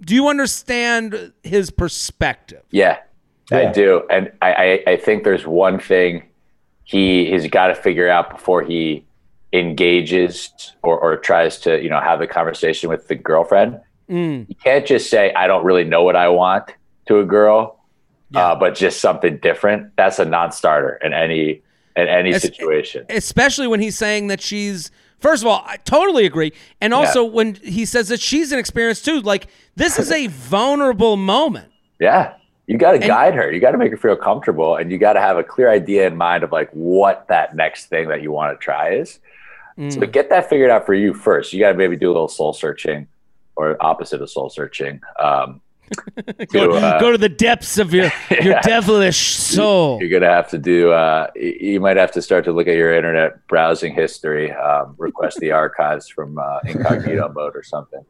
do 0.03 0.15
you 0.15 0.27
understand 0.29 1.31
his 1.43 1.69
perspective? 1.69 2.63
Yeah, 2.71 2.97
Yeah. 3.49 3.57
I 3.69 3.71
do, 3.71 4.03
and 4.09 4.31
I, 4.41 4.53
I, 4.53 4.91
I 4.91 4.97
think 4.97 5.23
there's 5.23 5.45
one 5.47 5.79
thing 5.79 6.23
he 6.83 7.31
has 7.31 7.47
got 7.47 7.67
to 7.67 7.75
figure 7.75 8.09
out 8.09 8.29
before 8.29 8.61
he 8.63 9.05
engages 9.53 10.51
or, 10.83 10.97
or 10.99 11.17
tries 11.17 11.59
to 11.59 11.81
you 11.81 11.89
know 11.89 11.99
have 11.99 12.19
the 12.19 12.27
conversation 12.27 12.89
with 12.89 13.07
the 13.07 13.15
girlfriend. 13.15 13.79
Mm. 14.09 14.47
You 14.49 14.55
can't 14.55 14.85
just 14.85 15.09
say 15.09 15.33
I 15.33 15.47
don't 15.47 15.63
really 15.63 15.83
know 15.83 16.03
what 16.03 16.15
I 16.15 16.29
want 16.29 16.73
to 17.07 17.19
a 17.19 17.25
girl, 17.25 17.79
uh, 18.35 18.55
but 18.55 18.75
just 18.75 18.99
something 19.01 19.37
different. 19.37 19.95
That's 19.95 20.19
a 20.19 20.25
non-starter 20.25 20.99
in 21.03 21.13
any 21.13 21.61
in 21.95 22.07
any 22.07 22.29
It's- 22.29 22.41
situation. 22.43 23.05
especially 23.09 23.67
when 23.67 23.79
he's 23.81 23.97
saying 23.97 24.27
that 24.27 24.39
she's 24.39 24.91
first 25.19 25.43
of 25.43 25.47
all 25.47 25.61
i 25.67 25.75
totally 25.75 26.25
agree 26.25 26.53
and 26.79 26.93
also 26.93 27.21
when 27.21 27.55
he 27.55 27.83
says 27.83 28.07
that 28.07 28.21
she's 28.21 28.53
inexperienced 28.53 29.03
too 29.03 29.19
like 29.19 29.47
this 29.75 29.99
is 29.99 30.09
a 30.09 30.27
vulnerable 30.27 31.17
moment 31.17 31.67
Yeah. 31.99 32.33
You 32.71 32.77
got 32.77 32.93
to 32.93 32.99
guide 32.99 33.35
her. 33.35 33.51
You 33.51 33.59
got 33.59 33.71
to 33.71 33.77
make 33.77 33.91
her 33.91 33.97
feel 33.97 34.15
comfortable 34.15 34.77
and 34.77 34.93
you 34.93 34.97
got 34.97 35.13
to 35.13 35.19
have 35.19 35.35
a 35.35 35.43
clear 35.43 35.69
idea 35.69 36.07
in 36.07 36.15
mind 36.15 36.41
of 36.41 36.53
like 36.53 36.69
what 36.71 37.27
that 37.27 37.53
next 37.53 37.87
thing 37.87 38.07
that 38.07 38.21
you 38.21 38.31
want 38.31 38.57
to 38.57 38.63
try 38.63 38.93
is. 38.93 39.19
Mm. 39.77 39.93
So 39.93 39.99
get 40.07 40.29
that 40.29 40.47
figured 40.49 40.71
out 40.71 40.85
for 40.85 40.93
you 40.93 41.13
first. 41.13 41.51
You 41.51 41.59
got 41.59 41.73
to 41.73 41.77
maybe 41.77 41.97
do 41.97 42.07
a 42.07 42.13
little 42.13 42.29
soul 42.29 42.53
searching 42.53 43.09
or 43.57 43.75
opposite 43.81 44.21
of 44.21 44.29
soul 44.29 44.49
searching. 44.49 45.01
Um, 45.19 45.59
go, 46.53 46.67
to, 46.67 46.73
uh, 46.77 46.99
go 47.01 47.11
to 47.11 47.17
the 47.17 47.27
depths 47.27 47.77
of 47.77 47.93
your 47.93 48.05
your 48.29 48.53
Yeah. 48.53 48.61
devilish 48.61 49.17
soul 49.17 49.99
you're 49.99 50.07
going 50.07 50.21
to 50.21 50.29
have 50.29 50.49
to 50.51 50.57
do, 50.57 50.93
uh, 50.93 51.27
you 51.35 51.81
might 51.81 51.97
have 51.97 52.13
to 52.13 52.21
start 52.21 52.45
to 52.45 52.53
look 52.53 52.69
at 52.69 52.77
your 52.77 52.95
internet 52.95 53.45
browsing 53.49 53.93
history, 53.93 54.49
um, 54.53 54.95
request 54.97 55.39
the 55.39 55.51
archives 55.63 56.07
from 56.07 56.39
uh, 56.39 56.59
incognito 56.63 57.33
mode 57.35 57.53
or 57.53 57.63
something. 57.63 58.05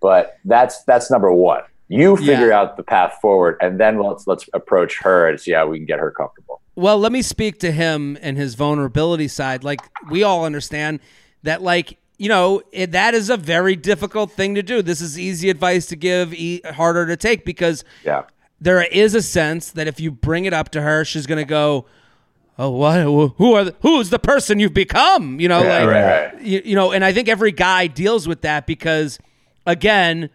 But 0.00 0.40
that's, 0.44 0.82
that's 0.82 1.08
number 1.08 1.32
one. 1.32 1.62
You 1.92 2.16
figure 2.16 2.48
Yeah. 2.48 2.60
out 2.60 2.76
the 2.76 2.82
path 2.82 3.18
forward 3.20 3.56
and 3.60 3.78
then 3.78 3.98
let's, 3.98 4.26
let's 4.26 4.48
approach 4.54 4.98
her 5.02 5.28
and 5.28 5.38
see 5.40 5.52
how 5.52 5.66
we 5.66 5.78
can 5.78 5.86
get 5.86 5.98
her 5.98 6.10
comfortable. 6.10 6.60
well 6.74 6.98
let 6.98 7.12
me 7.12 7.22
speak 7.22 7.58
to 7.60 7.70
him 7.70 8.16
and 8.22 8.36
his 8.36 8.54
vulnerability 8.54 9.28
side 9.28 9.62
like 9.64 9.80
we 10.10 10.22
all 10.22 10.44
understand 10.44 11.00
that 11.42 11.60
like 11.62 11.98
you 12.18 12.28
know 12.28 12.62
it, 12.72 12.92
that 12.92 13.12
is 13.14 13.28
a 13.30 13.36
very 13.36 13.76
difficult 13.76 14.30
thing 14.32 14.54
to 14.54 14.62
do 14.62 14.80
this 14.80 15.00
is 15.00 15.18
easy 15.18 15.50
advice 15.50 15.84
to 15.86 15.96
give 15.96 16.32
e- 16.32 16.62
harder 16.74 17.04
to 17.06 17.16
take 17.16 17.44
because 17.44 17.84
Yeah. 18.04 18.22
there 18.60 18.82
is 18.82 19.14
a 19.14 19.22
sense 19.22 19.70
that 19.72 19.86
if 19.86 20.00
you 20.00 20.10
bring 20.10 20.44
it 20.46 20.52
up 20.54 20.70
to 20.70 20.80
her, 20.82 21.04
she's 21.04 21.26
going 21.26 21.42
to 21.44 21.50
go, 21.60 21.84
"Oh, 22.58 22.70
what? 22.70 23.00
Who 23.38 23.54
are? 23.54 23.64
The, 23.64 23.74
who's 23.82 24.10
the 24.10 24.20
person 24.20 24.60
you've 24.60 24.72
become?" 24.74 25.40
You 25.40 25.48
know, 25.48 25.62
Yeah, 25.64 25.78
like 25.80 25.88
right, 25.88 26.32
right. 26.34 26.42
You, 26.42 26.62
you 26.64 26.74
know. 26.76 26.92
And 26.92 27.04
I 27.04 27.12
think 27.12 27.28
every 27.28 27.50
guy 27.50 27.88
deals 27.88 28.28
with 28.28 28.42
that 28.42 28.66
because, 28.68 29.18
again, 29.66 30.30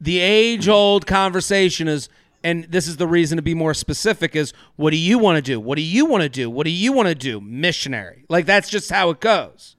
the 0.00 0.18
age-old 0.18 1.06
conversation 1.06 1.88
is, 1.88 2.08
and 2.42 2.64
this 2.64 2.88
is 2.88 2.96
the 2.96 3.06
reason 3.06 3.36
to 3.36 3.42
be 3.42 3.54
more 3.54 3.74
specific: 3.74 4.34
is 4.34 4.52
what 4.76 4.90
do 4.90 4.96
you 4.96 5.18
want 5.18 5.36
to 5.36 5.42
do? 5.42 5.60
What 5.60 5.76
do 5.76 5.82
you 5.82 6.06
want 6.06 6.22
to 6.22 6.28
do? 6.28 6.48
What 6.48 6.64
do 6.64 6.70
you 6.70 6.92
want 6.92 7.08
to 7.08 7.14
do? 7.14 7.40
Missionary, 7.40 8.24
like 8.28 8.46
that's 8.46 8.70
just 8.70 8.90
how 8.90 9.10
it 9.10 9.20
goes. 9.20 9.76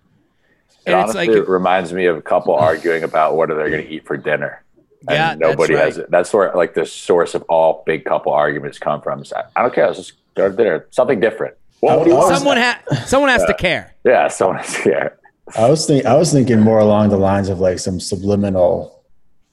It 0.86 0.92
And 0.92 1.00
it's 1.00 1.16
honestly 1.16 1.40
like, 1.40 1.48
reminds 1.48 1.94
me 1.94 2.06
of 2.06 2.18
a 2.18 2.22
couple 2.22 2.56
arguing 2.56 3.04
about 3.04 3.36
what 3.36 3.52
are 3.52 3.56
they 3.56 3.70
going 3.70 3.86
to 3.86 3.92
eat 3.92 4.06
for 4.06 4.18
dinner. 4.18 4.64
And 5.08 5.16
Yeah, 5.16 5.28
that's 5.30 5.40
nobody 5.40 5.76
has 5.76 5.98
it. 5.98 6.12
That's 6.12 6.32
where 6.34 6.54
like 6.56 6.74
the 6.74 6.86
source 6.86 7.34
of 7.34 7.44
all 7.44 7.84
big 7.86 8.06
couple 8.06 8.32
arguments 8.32 8.78
come 8.80 9.02
from. 9.02 9.22
Is, 9.22 9.34
I 9.34 9.62
don't 9.62 9.74
care. 9.74 9.88
Let's 9.88 9.98
just 9.98 10.14
go 10.36 10.50
to 10.50 10.56
dinner. 10.56 10.88
Something 10.92 11.20
different. 11.20 11.56
Well, 11.82 11.98
what 11.98 12.04
do 12.04 12.12
you 12.12 12.16
want? 12.16 12.36
someone 12.36 12.58
ha- 12.58 12.82
someone 13.06 13.30
has 13.32 13.44
to 13.46 13.56
care. 13.56 13.96
Yeah, 14.04 14.28
someone 14.28 14.60
is 14.60 14.76
here. 14.76 15.18
I 15.58 15.70
was 15.70 15.86
think 15.88 16.06
I 16.06 16.16
was 16.16 16.32
thinking 16.32 16.60
more 16.60 16.80
along 16.80 17.10
the 17.10 17.18
lines 17.18 17.50
of 17.50 17.60
like 17.60 17.80
some 17.80 18.00
subliminal 18.00 19.01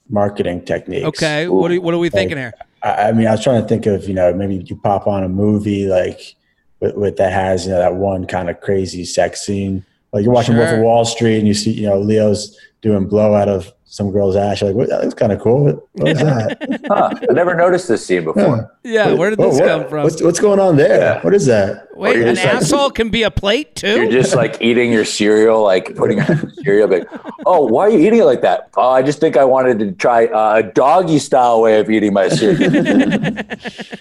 marketing 0.09 0.65
techniques. 0.65 1.05
Okay, 1.05 1.47
what 1.47 1.71
are, 1.71 1.81
what 1.81 1.93
are 1.93 1.99
we 1.99 2.09
thinking 2.09 2.37
here? 2.37 2.53
I, 2.83 3.09
I 3.09 3.11
mean, 3.11 3.27
I 3.27 3.31
was 3.31 3.43
trying 3.43 3.61
to 3.61 3.67
think 3.67 3.85
of 3.85 4.07
you 4.07 4.13
know 4.13 4.33
maybe 4.33 4.55
you 4.55 4.75
pop 4.75 5.07
on 5.07 5.23
a 5.23 5.29
movie 5.29 5.87
like 5.87 6.35
with, 6.79 6.95
with 6.95 7.17
that 7.17 7.31
has 7.31 7.65
you 7.65 7.71
know 7.71 7.79
that 7.79 7.95
one 7.95 8.25
kind 8.25 8.49
of 8.49 8.61
crazy 8.61 9.05
sex 9.05 9.41
scene. 9.41 9.85
Like 10.11 10.23
you're 10.23 10.33
watching 10.33 10.57
Wolf 10.57 10.69
of 10.69 10.79
Wall 10.79 11.05
Street 11.05 11.37
and 11.37 11.47
you 11.47 11.53
see 11.53 11.71
you 11.71 11.87
know 11.87 11.99
Leo's 11.99 12.57
doing 12.81 13.07
blow 13.07 13.35
out 13.35 13.49
of 13.49 13.71
some 13.91 14.11
girl's 14.11 14.35
ass. 14.35 14.61
You're 14.61 14.69
like, 14.69 14.77
what, 14.77 14.89
that 14.89 15.01
looks 15.01 15.15
kind 15.15 15.31
of 15.31 15.39
cool. 15.39 15.63
What, 15.65 15.87
what 15.93 16.07
is 16.09 16.19
that? 16.19 16.79
Huh, 16.89 17.11
I 17.29 17.33
never 17.33 17.53
noticed 17.55 17.87
this 17.87 18.05
scene 18.05 18.23
before. 18.23 18.71
Yeah, 18.83 19.13
where 19.13 19.29
did 19.29 19.39
Oh, 19.39 19.49
this 19.49 19.59
what- 19.59 19.67
come 19.67 19.87
from? 19.89 20.03
What's, 20.03 20.21
what's 20.23 20.39
going 20.39 20.59
on 20.59 20.75
there? 20.75 20.97
Yeah. 20.99 21.21
What 21.21 21.33
is 21.35 21.45
that? 21.47 21.87
Wait, 21.95 22.15
an 22.21 22.35
like- 22.35 22.45
asshole 22.45 22.91
can 22.91 23.09
be 23.09 23.23
a 23.23 23.31
plate 23.31 23.75
too? 23.75 23.95
You're 24.01 24.11
just 24.11 24.35
like 24.35 24.59
eating 24.61 24.91
your 24.91 25.05
cereal, 25.05 25.63
like 25.63 25.95
putting 25.95 26.17
your 26.17 26.25
in 26.31 26.37
the 26.39 26.53
cereal. 26.63 26.87
Like, 26.89 27.07
oh, 27.45 27.65
why 27.67 27.87
are 27.87 27.89
you 27.89 27.99
eating 27.99 28.19
it 28.19 28.23
like 28.25 28.41
that? 28.41 28.69
Oh, 28.77 28.89
I 28.89 29.01
just 29.01 29.19
think 29.19 29.37
I 29.37 29.43
wanted 29.45 29.79
to 29.79 29.91
try 29.93 30.25
uh, 30.27 30.57
a 30.59 30.63
doggy 30.63 31.19
style 31.19 31.61
way 31.61 31.79
of 31.79 31.89
eating 31.89 32.13
my 32.13 32.29
cereal. 32.29 32.69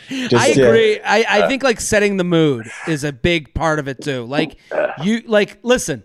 Just, 0.08 0.34
I 0.34 0.46
yeah. 0.48 0.64
agree. 0.66 1.00
I, 1.00 1.24
I 1.44 1.48
think 1.48 1.62
like 1.62 1.80
setting 1.80 2.16
the 2.16 2.24
mood 2.24 2.70
is 2.86 3.04
a 3.04 3.12
big 3.12 3.52
part 3.54 3.78
of 3.78 3.88
it 3.88 4.02
too. 4.02 4.24
Like 4.24 4.56
you 5.02 5.22
like 5.26 5.58
listen, 5.62 6.02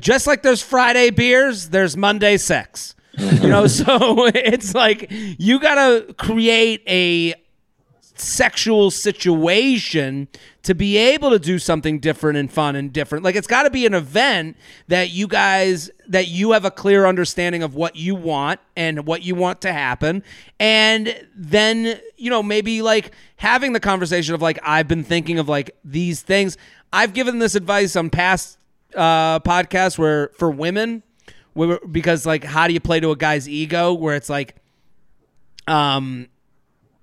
just 0.00 0.26
like 0.26 0.42
there's 0.42 0.62
Friday 0.62 1.10
beers, 1.10 1.70
there's 1.70 1.96
Monday 1.96 2.36
sex. 2.36 2.94
You 3.16 3.48
know, 3.48 3.66
so 3.66 4.26
it's 4.34 4.74
like 4.74 5.08
you 5.10 5.58
gotta 5.58 6.14
create 6.14 6.82
a 6.86 7.34
sexual 8.20 8.90
situation 8.90 10.28
to 10.62 10.74
be 10.74 10.96
able 10.96 11.30
to 11.30 11.38
do 11.38 11.58
something 11.58 11.98
different 11.98 12.36
and 12.36 12.52
fun 12.52 12.76
and 12.76 12.92
different. 12.92 13.24
Like 13.24 13.36
it's 13.36 13.46
got 13.46 13.62
to 13.62 13.70
be 13.70 13.86
an 13.86 13.94
event 13.94 14.56
that 14.88 15.10
you 15.10 15.26
guys 15.26 15.90
that 16.08 16.28
you 16.28 16.52
have 16.52 16.64
a 16.64 16.70
clear 16.70 17.06
understanding 17.06 17.62
of 17.62 17.74
what 17.74 17.96
you 17.96 18.14
want 18.14 18.60
and 18.76 19.06
what 19.06 19.22
you 19.22 19.34
want 19.34 19.60
to 19.62 19.72
happen 19.72 20.22
and 20.58 21.26
then, 21.34 22.00
you 22.16 22.30
know, 22.30 22.42
maybe 22.42 22.82
like 22.82 23.12
having 23.36 23.72
the 23.72 23.80
conversation 23.80 24.34
of 24.34 24.42
like 24.42 24.58
I've 24.62 24.88
been 24.88 25.04
thinking 25.04 25.38
of 25.38 25.48
like 25.48 25.70
these 25.84 26.22
things. 26.22 26.56
I've 26.92 27.14
given 27.14 27.38
this 27.38 27.54
advice 27.54 27.96
on 27.96 28.10
past 28.10 28.57
uh 28.94 29.40
podcasts 29.40 29.98
where 29.98 30.28
for 30.28 30.50
women 30.50 31.02
where, 31.52 31.78
because 31.90 32.24
like 32.24 32.44
how 32.44 32.66
do 32.66 32.72
you 32.72 32.80
play 32.80 33.00
to 33.00 33.10
a 33.10 33.16
guy's 33.16 33.48
ego 33.48 33.92
where 33.92 34.14
it's 34.14 34.30
like 34.30 34.56
um 35.66 36.28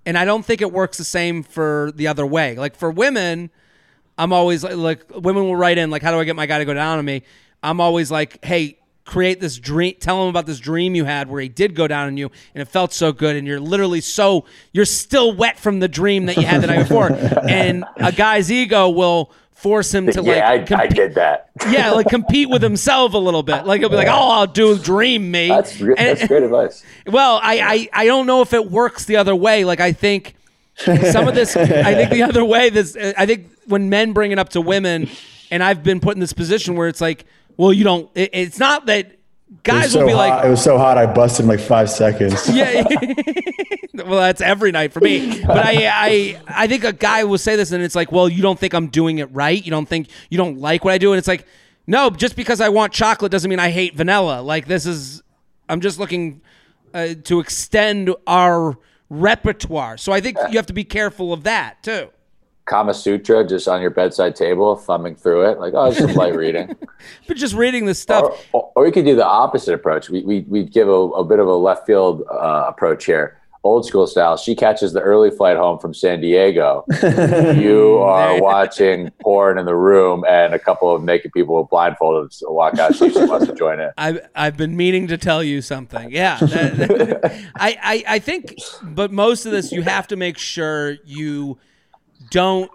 and 0.05 0.17
I 0.17 0.25
don't 0.25 0.45
think 0.45 0.61
it 0.61 0.71
works 0.71 0.97
the 0.97 1.03
same 1.03 1.43
for 1.43 1.91
the 1.95 2.07
other 2.07 2.25
way. 2.25 2.55
Like 2.55 2.75
for 2.75 2.91
women, 2.91 3.49
I'm 4.17 4.31
always 4.31 4.63
like, 4.63 4.75
like 4.75 5.03
women 5.15 5.43
will 5.43 5.55
write 5.55 5.77
in 5.77 5.89
like, 5.89 6.03
how 6.03 6.11
do 6.11 6.19
I 6.19 6.23
get 6.23 6.35
my 6.35 6.45
guy 6.45 6.59
to 6.59 6.65
go 6.65 6.73
down 6.73 6.99
on 6.99 7.05
me? 7.05 7.23
I'm 7.63 7.81
always 7.81 8.11
like, 8.11 8.43
hey, 8.45 8.77
create 9.05 9.39
this 9.39 9.57
dream. 9.57 9.95
Tell 9.99 10.21
him 10.23 10.29
about 10.29 10.45
this 10.45 10.59
dream 10.59 10.95
you 10.95 11.05
had 11.05 11.27
where 11.29 11.41
he 11.41 11.49
did 11.49 11.75
go 11.75 11.87
down 11.87 12.07
on 12.07 12.17
you, 12.17 12.29
and 12.53 12.61
it 12.61 12.65
felt 12.65 12.93
so 12.93 13.11
good, 13.11 13.35
and 13.35 13.47
you're 13.47 13.59
literally 13.59 14.01
so 14.01 14.45
you're 14.73 14.85
still 14.85 15.35
wet 15.35 15.59
from 15.59 15.79
the 15.79 15.87
dream 15.87 16.27
that 16.27 16.37
you 16.37 16.45
had 16.45 16.61
the 16.61 16.67
night 16.67 16.83
before, 16.87 17.11
and 17.49 17.85
a 17.97 18.11
guy's 18.11 18.51
ego 18.51 18.89
will 18.89 19.31
force 19.55 19.93
him 19.93 20.05
to 20.11 20.21
like 20.21 20.37
yeah, 20.37 20.77
I, 20.77 20.81
I 20.83 20.87
did 20.87 21.15
that. 21.15 21.49
yeah, 21.69 21.91
like 21.91 22.07
compete 22.07 22.49
with 22.49 22.61
himself 22.61 23.13
a 23.13 23.17
little 23.17 23.41
bit. 23.41 23.65
Like 23.65 23.79
he'll 23.79 23.89
be 23.89 23.95
like, 23.95 24.07
"Oh, 24.07 24.29
I'll 24.31 24.47
do 24.47 24.77
dream 24.77 25.31
me." 25.31 25.47
That's 25.47 25.81
re- 25.81 25.95
And- 25.97 26.17
that's 26.17 26.27
great 26.27 26.43
advice. 26.43 26.83
well, 27.07 27.39
I, 27.41 27.59
I 27.93 28.03
I 28.03 28.05
don't 28.05 28.27
know 28.27 28.41
if 28.41 28.53
it 28.53 28.69
works 28.69 29.05
the 29.05 29.15
other 29.17 29.35
way. 29.35 29.65
Like 29.65 29.79
I 29.79 29.91
think 29.93 30.35
some 30.77 31.27
of 31.27 31.35
this. 31.35 31.55
I 31.55 31.95
think 31.95 32.11
the 32.11 32.23
other 32.23 32.45
way. 32.45 32.69
This. 32.69 32.95
I 32.95 33.25
think 33.25 33.49
when 33.67 33.89
men 33.89 34.13
bring 34.13 34.31
it 34.31 34.37
up 34.39 34.49
to 34.49 34.61
women, 34.61 35.09
and 35.49 35.63
I've 35.63 35.83
been 35.83 35.99
put 35.99 36.15
in 36.15 36.19
this 36.19 36.33
position 36.33 36.75
where 36.75 36.87
it's 36.87 37.01
like, 37.01 37.25
well, 37.57 37.73
you 37.73 37.83
don't. 37.83 38.09
It, 38.13 38.29
it's 38.33 38.59
not 38.59 38.85
that 38.87 39.13
guys 39.63 39.93
so 39.93 39.99
will 39.99 40.07
be 40.07 40.13
hot. 40.13 40.29
like, 40.29 40.45
it 40.45 40.49
was 40.49 40.63
so 40.63 40.77
hot 40.77 40.97
I 40.97 41.05
busted 41.05 41.43
in 41.43 41.49
like 41.49 41.59
five 41.59 41.89
seconds. 41.89 42.49
yeah. 42.53 42.83
well, 43.93 44.19
that's 44.19 44.41
every 44.41 44.71
night 44.71 44.93
for 44.93 44.99
me. 44.99 45.43
But 45.45 45.57
I, 45.57 45.87
I, 45.87 46.41
I 46.47 46.67
think 46.67 46.83
a 46.83 46.93
guy 46.93 47.23
will 47.23 47.37
say 47.37 47.55
this, 47.55 47.71
and 47.71 47.83
it's 47.83 47.95
like, 47.95 48.11
well, 48.11 48.29
you 48.29 48.41
don't 48.41 48.59
think 48.59 48.73
I'm 48.73 48.87
doing 48.87 49.19
it 49.19 49.25
right. 49.31 49.63
You 49.63 49.71
don't 49.71 49.87
think 49.87 50.09
you 50.29 50.37
don't 50.37 50.59
like 50.59 50.83
what 50.83 50.93
I 50.93 50.97
do, 50.97 51.11
and 51.11 51.19
it's 51.19 51.27
like, 51.27 51.45
no, 51.87 52.09
just 52.09 52.35
because 52.35 52.61
I 52.61 52.69
want 52.69 52.93
chocolate 52.93 53.31
doesn't 53.31 53.49
mean 53.49 53.59
I 53.59 53.69
hate 53.69 53.95
vanilla. 53.95 54.41
Like 54.41 54.67
this 54.67 54.85
is, 54.85 55.21
I'm 55.69 55.81
just 55.81 55.99
looking 55.99 56.41
uh, 56.93 57.09
to 57.25 57.39
extend 57.39 58.13
our 58.25 58.77
repertoire. 59.09 59.97
So 59.97 60.11
I 60.11 60.21
think 60.21 60.37
you 60.49 60.57
have 60.57 60.65
to 60.67 60.73
be 60.73 60.83
careful 60.83 61.31
of 61.31 61.43
that 61.43 61.83
too. 61.83 62.09
Kama 62.65 62.93
Sutra 62.93 63.45
just 63.47 63.67
on 63.67 63.81
your 63.81 63.91
bedside 63.91 64.35
table, 64.35 64.75
thumbing 64.75 65.15
through 65.15 65.49
it, 65.49 65.59
like, 65.59 65.73
oh, 65.75 65.85
it's 65.85 65.99
some 65.99 66.13
light 66.13 66.35
reading. 66.35 66.75
But 67.27 67.37
just 67.37 67.53
reading 67.53 67.85
this 67.85 67.99
stuff, 67.99 68.23
Or, 68.51 68.61
or, 68.61 68.71
or 68.77 68.85
you 68.87 68.91
could 68.91 69.05
do 69.05 69.15
the 69.15 69.25
opposite 69.25 69.73
approach. 69.75 70.09
We, 70.09 70.23
we, 70.23 70.39
we 70.47 70.63
give 70.63 70.87
a, 70.87 70.91
a 70.91 71.23
bit 71.23 71.37
of 71.39 71.47
a 71.47 71.53
left 71.55 71.85
field 71.85 72.23
uh, 72.31 72.65
approach 72.67 73.05
here, 73.05 73.37
old 73.63 73.85
school 73.85 74.07
style. 74.07 74.37
She 74.37 74.55
catches 74.55 74.93
the 74.93 75.01
early 75.01 75.29
flight 75.29 75.57
home 75.57 75.77
from 75.77 75.93
San 75.93 76.21
Diego. 76.21 76.83
you 77.55 77.97
are 77.99 78.41
watching 78.41 79.11
porn 79.21 79.59
in 79.59 79.65
the 79.67 79.75
room, 79.75 80.23
and 80.27 80.55
a 80.55 80.59
couple 80.59 80.93
of 80.95 81.03
naked 81.03 81.31
people 81.33 81.59
with 81.61 81.69
blindfolded 81.69 82.31
walk 82.49 82.79
out. 82.79 82.95
She 82.95 83.09
wants 83.09 83.45
to 83.45 83.53
join 83.53 83.79
in. 83.79 83.91
I've 83.99 84.19
I've 84.35 84.57
been 84.57 84.75
meaning 84.75 85.07
to 85.09 85.17
tell 85.19 85.43
you 85.43 85.61
something. 85.61 86.09
Yeah, 86.11 86.37
that- 86.39 86.77
that- 86.77 87.41
I, 87.55 87.77
I 87.83 88.03
I 88.15 88.19
think, 88.19 88.55
but 88.81 89.11
most 89.11 89.45
of 89.45 89.51
this 89.51 89.71
you 89.71 89.83
have 89.83 90.07
to 90.07 90.15
make 90.15 90.39
sure 90.39 90.97
you 91.05 91.59
don't. 92.31 92.69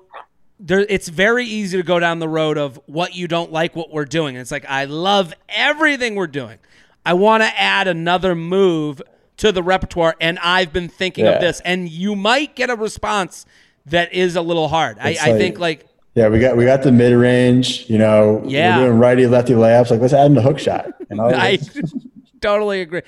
There, 0.62 0.80
it's 0.80 1.08
very 1.08 1.46
easy 1.46 1.78
to 1.78 1.82
go 1.82 1.98
down 1.98 2.18
the 2.18 2.28
road 2.28 2.58
of 2.58 2.78
what 2.86 3.14
you 3.14 3.26
don't 3.26 3.50
like, 3.50 3.74
what 3.74 3.90
we're 3.90 4.04
doing. 4.04 4.36
And 4.36 4.42
it's 4.42 4.50
like 4.50 4.66
I 4.68 4.84
love 4.84 5.32
everything 5.48 6.16
we're 6.16 6.26
doing. 6.26 6.58
I 7.06 7.14
want 7.14 7.42
to 7.42 7.60
add 7.60 7.88
another 7.88 8.34
move 8.34 9.00
to 9.38 9.52
the 9.52 9.62
repertoire, 9.62 10.16
and 10.20 10.38
I've 10.40 10.70
been 10.70 10.88
thinking 10.90 11.24
Yeah. 11.24 11.32
of 11.32 11.40
this, 11.40 11.60
and 11.64 11.88
you 11.88 12.14
might 12.14 12.54
get 12.54 12.68
a 12.68 12.76
response 12.76 13.46
that 13.86 14.12
is 14.12 14.36
a 14.36 14.42
little 14.42 14.68
hard. 14.68 14.98
I, 15.00 15.10
It's 15.12 15.22
I 15.22 15.38
think 15.38 15.58
like 15.58 15.86
Yeah, 16.14 16.28
we 16.28 16.40
got 16.40 16.58
we 16.58 16.66
got 16.66 16.82
the 16.82 16.92
mid 16.92 17.14
range. 17.14 17.86
You 17.88 17.96
know, 17.96 18.42
Yeah. 18.44 18.78
we're 18.80 18.86
doing 18.88 18.98
righty 18.98 19.26
lefty 19.26 19.54
layups. 19.54 19.90
Like 19.90 20.00
let's 20.00 20.12
add 20.12 20.26
in 20.26 20.34
the 20.34 20.42
hook 20.42 20.58
shot. 20.58 20.92
You 21.08 21.16
know, 21.16 21.24
I 21.34 21.58
totally 22.42 22.82
agree. 22.82 23.00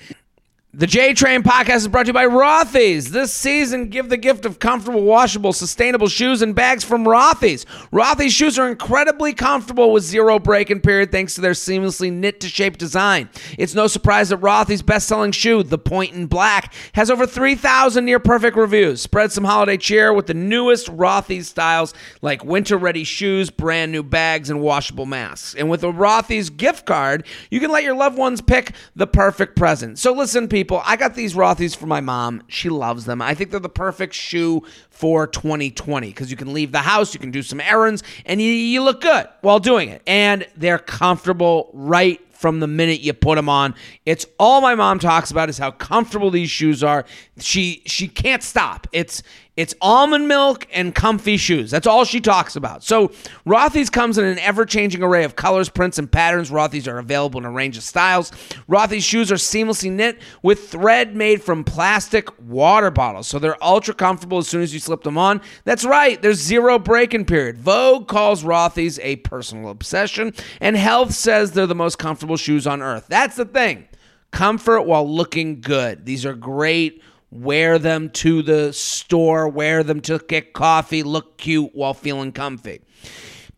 The 0.75 0.87
J 0.87 1.13
Train 1.13 1.43
podcast 1.43 1.75
is 1.75 1.87
brought 1.87 2.05
to 2.05 2.07
you 2.07 2.13
by 2.13 2.25
Rothy's. 2.25 3.11
This 3.11 3.31
season, 3.31 3.89
give 3.89 4.09
the 4.09 4.17
gift 4.17 4.43
of 4.43 4.57
comfortable, 4.57 5.03
washable, 5.03 5.53
sustainable 5.53 6.07
shoes 6.07 6.41
and 6.41 6.55
bags 6.55 6.83
from 6.83 7.05
Rothy's. 7.05 7.67
Rothy's 7.91 8.33
shoes 8.33 8.57
are 8.57 8.67
incredibly 8.67 9.33
comfortable 9.35 9.91
with 9.93 10.03
zero 10.03 10.39
break-in 10.39 10.81
period 10.81 11.11
thanks 11.11 11.35
to 11.35 11.41
their 11.41 11.51
seamlessly 11.51 12.11
knit 12.11 12.39
to 12.39 12.49
shape 12.49 12.79
design. 12.79 13.29
It's 13.59 13.75
no 13.75 13.85
surprise 13.85 14.29
that 14.29 14.41
Rothy's 14.41 14.81
best-selling 14.81 15.33
shoe, 15.33 15.61
the 15.61 15.77
Point 15.77 16.15
in 16.15 16.25
Black, 16.25 16.73
has 16.93 17.11
over 17.11 17.27
3,000 17.27 18.03
near-perfect 18.03 18.57
reviews. 18.57 18.99
Spread 18.99 19.31
some 19.31 19.43
holiday 19.43 19.77
cheer 19.77 20.11
with 20.11 20.25
the 20.25 20.33
newest 20.33 20.87
Rothy's 20.87 21.49
styles 21.49 21.93
like 22.23 22.43
winter-ready 22.43 23.03
shoes, 23.03 23.51
brand 23.51 23.91
new 23.91 24.01
bags, 24.01 24.49
and 24.49 24.59
washable 24.59 25.05
masks. 25.05 25.53
And 25.53 25.69
with 25.69 25.83
a 25.83 25.91
Rothy's 25.91 26.49
gift 26.49 26.87
card, 26.87 27.27
you 27.51 27.59
can 27.59 27.69
let 27.69 27.83
your 27.83 27.95
loved 27.95 28.17
ones 28.17 28.41
pick 28.41 28.71
the 28.95 29.05
perfect 29.05 29.55
present. 29.55 29.99
So 29.99 30.13
listen, 30.13 30.47
people, 30.47 30.62
I 30.71 30.95
got 30.95 31.15
these 31.15 31.33
Rothy's 31.33 31.75
for 31.75 31.85
my 31.85 32.01
mom. 32.01 32.43
She 32.47 32.69
loves 32.69 33.05
them. 33.05 33.21
I 33.21 33.33
think 33.33 33.51
they're 33.51 33.59
the 33.59 33.69
perfect 33.69 34.13
shoe 34.13 34.63
for 34.89 35.27
2020 35.27 36.07
because 36.07 36.31
you 36.31 36.37
can 36.37 36.53
leave 36.53 36.71
the 36.71 36.79
house, 36.79 37.13
you 37.13 37.19
can 37.19 37.31
do 37.31 37.41
some 37.41 37.61
errands, 37.61 38.03
and 38.25 38.41
you, 38.41 38.51
you 38.51 38.81
look 38.81 39.01
good 39.01 39.27
while 39.41 39.59
doing 39.59 39.89
it. 39.89 40.01
And 40.07 40.47
they're 40.55 40.79
comfortable 40.79 41.69
right 41.73 42.19
from 42.43 42.59
the 42.59 42.67
minute 42.67 42.99
you 42.99 43.13
put 43.13 43.35
them 43.35 43.47
on. 43.47 43.73
It's 44.05 44.25
all 44.37 44.59
my 44.59 44.75
mom 44.75 44.99
talks 44.99 45.31
about 45.31 45.47
is 45.49 45.57
how 45.57 45.71
comfortable 45.71 46.29
these 46.29 46.49
shoes 46.49 46.83
are. 46.83 47.05
She 47.39 47.83
she 47.85 48.07
can't 48.09 48.43
stop. 48.43 48.85
It's 48.91 49.23
it's 49.55 49.75
almond 49.81 50.27
milk 50.27 50.65
and 50.73 50.95
comfy 50.95 51.37
shoes. 51.37 51.69
That's 51.69 51.85
all 51.85 52.05
she 52.05 52.19
talks 52.19 52.55
about. 52.55 52.83
So 52.83 53.09
Rothy's 53.45 53.89
comes 53.89 54.17
in 54.17 54.25
an 54.25 54.39
ever-changing 54.39 55.03
array 55.03 55.23
of 55.25 55.35
colors, 55.35 55.69
prints, 55.69 55.99
and 55.99 56.11
patterns. 56.11 56.49
Rothy's 56.49 56.87
are 56.87 56.97
available 56.97 57.39
in 57.39 57.45
a 57.45 57.51
range 57.51 57.77
of 57.77 57.83
styles. 57.83 58.31
Rothy's 58.67 59.03
shoes 59.03 59.31
are 59.31 59.35
seamlessly 59.35 59.91
knit 59.91 60.19
with 60.41 60.69
thread 60.69 61.15
made 61.15 61.43
from 61.43 61.63
plastic 61.63 62.27
water 62.41 62.89
bottles, 62.89 63.27
so 63.27 63.37
they're 63.37 63.63
ultra 63.63 63.93
comfortable 63.93 64.39
as 64.39 64.47
soon 64.47 64.63
as 64.63 64.73
you 64.73 64.79
slip 64.79 65.03
them 65.03 65.17
on. 65.17 65.39
That's 65.65 65.85
right, 65.85 66.19
there's 66.19 66.39
zero 66.39 66.79
break-in 66.79 67.25
period. 67.25 67.57
Vogue 67.57 68.07
calls 68.07 68.43
Rothy's 68.43 68.97
a 68.99 69.17
personal 69.17 69.69
obsession, 69.69 70.33
and 70.61 70.75
Health 70.75 71.13
says 71.13 71.51
they're 71.51 71.67
the 71.67 71.75
most 71.75 71.99
comfortable 71.99 72.37
shoes 72.37 72.65
on 72.65 72.81
earth. 72.81 73.05
That's 73.07 73.35
the 73.35 73.45
thing. 73.45 73.87
Comfort 74.31 74.81
while 74.81 75.07
looking 75.07 75.61
good. 75.61 76.07
These 76.07 76.25
are 76.25 76.33
great. 76.33 77.03
Wear 77.33 77.79
them 77.79 78.11
to 78.11 78.43
the 78.43 78.71
store, 78.73 79.49
wear 79.49 79.83
them 79.83 80.01
to 80.01 80.19
get 80.19 80.53
coffee, 80.53 81.01
look 81.01 81.39
cute 81.39 81.71
while 81.73 81.95
feeling 81.95 82.31
comfy. 82.31 82.81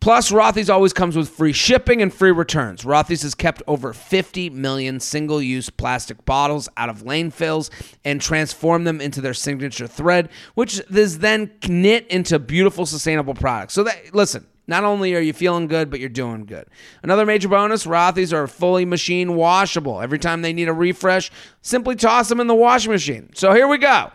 Plus, 0.00 0.30
Rothy's 0.30 0.70
always 0.70 0.94
comes 0.94 1.14
with 1.14 1.28
free 1.28 1.52
shipping 1.52 2.00
and 2.00 2.12
free 2.14 2.30
returns. 2.30 2.84
Rothy's 2.84 3.20
has 3.20 3.34
kept 3.34 3.62
over 3.66 3.92
50 3.92 4.48
million 4.50 4.98
single 4.98 5.42
use 5.42 5.68
plastic 5.68 6.24
bottles 6.24 6.70
out 6.78 6.88
of 6.88 7.02
landfills 7.02 7.68
and 8.02 8.18
transformed 8.18 8.86
them 8.86 9.00
into 9.02 9.20
their 9.20 9.34
signature 9.34 9.86
thread, 9.86 10.30
which 10.54 10.80
is 10.90 11.18
then 11.18 11.50
knit 11.68 12.06
into 12.06 12.38
beautiful, 12.38 12.86
sustainable 12.86 13.34
products. 13.34 13.74
So, 13.74 13.84
that, 13.84 14.14
listen, 14.14 14.46
Not 14.66 14.84
only 14.84 15.14
are 15.14 15.20
you 15.20 15.32
feeling 15.32 15.68
good, 15.68 15.90
but 15.90 16.00
you're 16.00 16.08
doing 16.08 16.44
good. 16.44 16.66
Another 17.02 17.24
major 17.24 17.48
bonus 17.48 17.86
Rothy's 17.86 18.32
are 18.32 18.46
fully 18.46 18.84
machine 18.84 19.34
washable. 19.34 20.00
Every 20.00 20.18
time 20.18 20.42
they 20.42 20.52
need 20.52 20.68
a 20.68 20.72
refresh, 20.72 21.30
simply 21.62 21.94
toss 21.94 22.28
them 22.28 22.40
in 22.40 22.46
the 22.46 22.54
washing 22.54 22.90
machine. 22.92 23.30
So 23.34 23.52
here 23.52 23.68
we 23.68 23.78
go. 23.78 24.10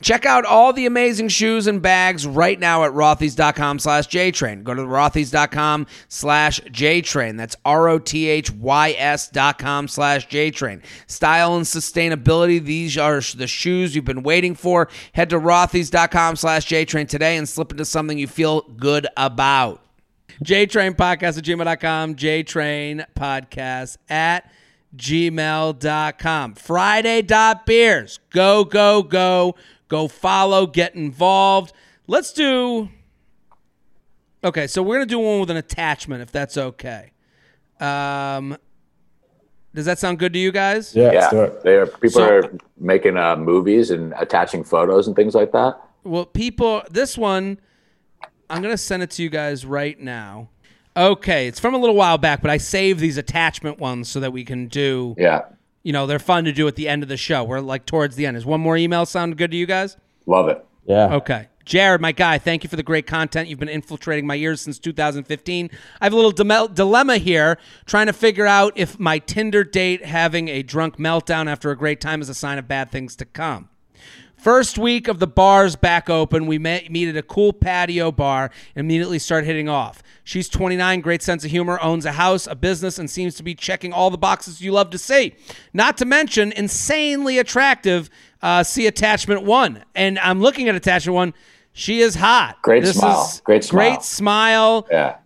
Check 0.00 0.26
out 0.26 0.44
all 0.44 0.72
the 0.72 0.86
amazing 0.86 1.28
shoes 1.28 1.66
and 1.66 1.80
bags 1.82 2.26
right 2.26 2.58
now 2.58 2.84
at 2.84 2.92
rothys.com 2.92 3.78
slash 3.78 4.08
jtrain. 4.08 4.62
Go 4.62 4.74
to 4.74 4.82
rothys.com 4.82 5.86
slash 6.08 6.60
jtrain. 6.60 7.36
That's 7.36 7.56
R-O-T-H-Y-S 7.64 9.28
dot 9.30 9.58
com 9.58 9.88
slash 9.88 10.28
jtrain. 10.28 10.82
Style 11.06 11.56
and 11.56 11.64
sustainability, 11.64 12.62
these 12.62 12.96
are 12.98 13.20
the 13.20 13.46
shoes 13.46 13.96
you've 13.96 14.04
been 14.04 14.22
waiting 14.22 14.54
for. 14.54 14.88
Head 15.12 15.30
to 15.30 15.40
rothys.com 15.40 16.36
slash 16.36 16.66
jtrain 16.66 17.08
today 17.08 17.36
and 17.36 17.48
slip 17.48 17.72
into 17.72 17.84
something 17.84 18.18
you 18.18 18.26
feel 18.26 18.62
good 18.62 19.06
about. 19.16 19.82
JTrain 20.44 20.94
Podcast 20.96 21.38
at 21.38 21.44
gmail.com, 21.44 22.14
JTrain 22.14 23.06
Podcast 23.14 23.96
at 24.10 24.50
gmail.com. 24.96 26.54
Friday.beers. 26.54 28.18
Go, 28.30 28.64
go, 28.64 29.02
go. 29.02 29.54
Go 29.88 30.08
follow, 30.08 30.66
get 30.66 30.94
involved. 30.94 31.72
Let's 32.06 32.32
do. 32.32 32.88
Okay, 34.42 34.66
so 34.66 34.82
we're 34.82 34.96
going 34.96 35.08
to 35.08 35.12
do 35.14 35.18
one 35.18 35.40
with 35.40 35.50
an 35.50 35.56
attachment 35.56 36.22
if 36.22 36.30
that's 36.32 36.56
okay. 36.56 37.12
Um, 37.80 38.56
does 39.74 39.84
that 39.86 39.98
sound 39.98 40.18
good 40.18 40.32
to 40.32 40.38
you 40.38 40.52
guys? 40.52 40.94
Yeah, 40.94 41.12
Yeah, 41.12 41.50
they 41.62 41.74
are, 41.76 41.86
people 41.86 42.10
So- 42.20 42.28
are 42.38 42.52
making 42.78 43.16
uh, 43.16 43.36
movies 43.36 43.90
and 43.90 44.14
attaching 44.18 44.64
photos 44.64 45.06
and 45.06 45.14
things 45.16 45.34
like 45.34 45.52
that. 45.52 45.78
Well, 46.04 46.24
people, 46.26 46.82
this 46.90 47.18
one, 47.18 47.58
I'm 48.48 48.62
going 48.62 48.72
to 48.72 48.78
send 48.78 49.02
it 49.02 49.10
to 49.12 49.22
you 49.22 49.28
guys 49.28 49.66
right 49.66 49.98
now. 50.00 50.48
Okay, 50.96 51.46
it's 51.46 51.60
from 51.60 51.74
a 51.74 51.78
little 51.78 51.94
while 51.96 52.18
back, 52.18 52.40
but 52.40 52.50
I 52.50 52.56
saved 52.56 53.00
these 53.00 53.18
attachment 53.18 53.78
ones 53.78 54.08
so 54.08 54.20
that 54.20 54.32
we 54.32 54.44
can 54.44 54.68
do 54.68 55.14
Yeah, 55.18 55.42
you 55.82 55.92
know, 55.92 56.06
they're 56.06 56.18
fun 56.18 56.44
to 56.44 56.52
do 56.52 56.66
at 56.66 56.76
the 56.76 56.88
end 56.88 57.02
of 57.02 57.08
the 57.08 57.16
show. 57.16 57.44
We're 57.44 57.60
like 57.60 57.86
towards 57.86 58.16
the 58.16 58.26
end. 58.26 58.36
Is 58.36 58.46
one 58.46 58.60
more 58.60 58.76
email 58.76 59.06
sound 59.06 59.36
good 59.36 59.50
to 59.50 59.56
you 59.56 59.66
guys? 59.66 59.96
love 60.26 60.48
it. 60.48 60.64
Yeah. 60.86 61.14
Okay. 61.14 61.48
Jared, 61.64 62.00
my 62.00 62.12
guy, 62.12 62.38
thank 62.38 62.62
you 62.62 62.70
for 62.70 62.76
the 62.76 62.82
great 62.84 63.06
content. 63.08 63.48
You've 63.48 63.58
been 63.58 63.68
infiltrating 63.68 64.24
my 64.24 64.36
ears 64.36 64.60
since 64.60 64.78
2015. 64.78 65.68
I 66.00 66.04
have 66.04 66.12
a 66.12 66.16
little 66.16 66.30
dile- 66.30 66.68
dilemma 66.68 67.18
here 67.18 67.58
trying 67.86 68.06
to 68.06 68.12
figure 68.12 68.46
out 68.46 68.72
if 68.76 69.00
my 69.00 69.18
Tinder 69.18 69.64
date 69.64 70.04
having 70.04 70.48
a 70.48 70.62
drunk 70.62 70.96
meltdown 70.96 71.48
after 71.48 71.72
a 71.72 71.76
great 71.76 72.00
time 72.00 72.22
is 72.22 72.28
a 72.28 72.34
sign 72.34 72.58
of 72.58 72.68
bad 72.68 72.92
things 72.92 73.16
to 73.16 73.24
come. 73.24 73.68
First 74.36 74.78
week 74.78 75.08
of 75.08 75.18
the 75.18 75.26
bars 75.26 75.76
back 75.76 76.08
open, 76.10 76.46
we 76.46 76.58
met, 76.58 76.90
meet 76.90 77.08
at 77.08 77.16
a 77.16 77.22
cool 77.22 77.52
patio 77.52 78.12
bar 78.12 78.50
and 78.74 78.84
immediately 78.86 79.18
start 79.18 79.44
hitting 79.44 79.68
off. 79.68 80.02
She's 80.24 80.48
29, 80.48 81.00
great 81.00 81.22
sense 81.22 81.44
of 81.44 81.50
humor, 81.50 81.78
owns 81.82 82.04
a 82.04 82.12
house, 82.12 82.46
a 82.46 82.54
business, 82.54 82.98
and 82.98 83.10
seems 83.10 83.34
to 83.36 83.42
be 83.42 83.54
checking 83.54 83.92
all 83.92 84.10
the 84.10 84.18
boxes 84.18 84.60
you 84.60 84.72
love 84.72 84.90
to 84.90 84.98
see. 84.98 85.34
Not 85.72 85.96
to 85.98 86.04
mention, 86.04 86.52
insanely 86.52 87.38
attractive. 87.38 88.10
Uh, 88.42 88.62
see 88.62 88.86
attachment 88.86 89.42
one, 89.42 89.82
and 89.94 90.18
I'm 90.18 90.40
looking 90.40 90.68
at 90.68 90.74
attachment 90.74 91.14
one. 91.14 91.34
She 91.72 92.00
is 92.00 92.14
hot. 92.14 92.58
Great 92.62 92.82
This 92.84 92.96
smile. 92.98 93.24
is 93.24 93.40
Great 93.40 93.64
smile. 93.64 93.90
Great 93.90 94.02
smile. 94.02 94.86
Yeah, 94.90 95.16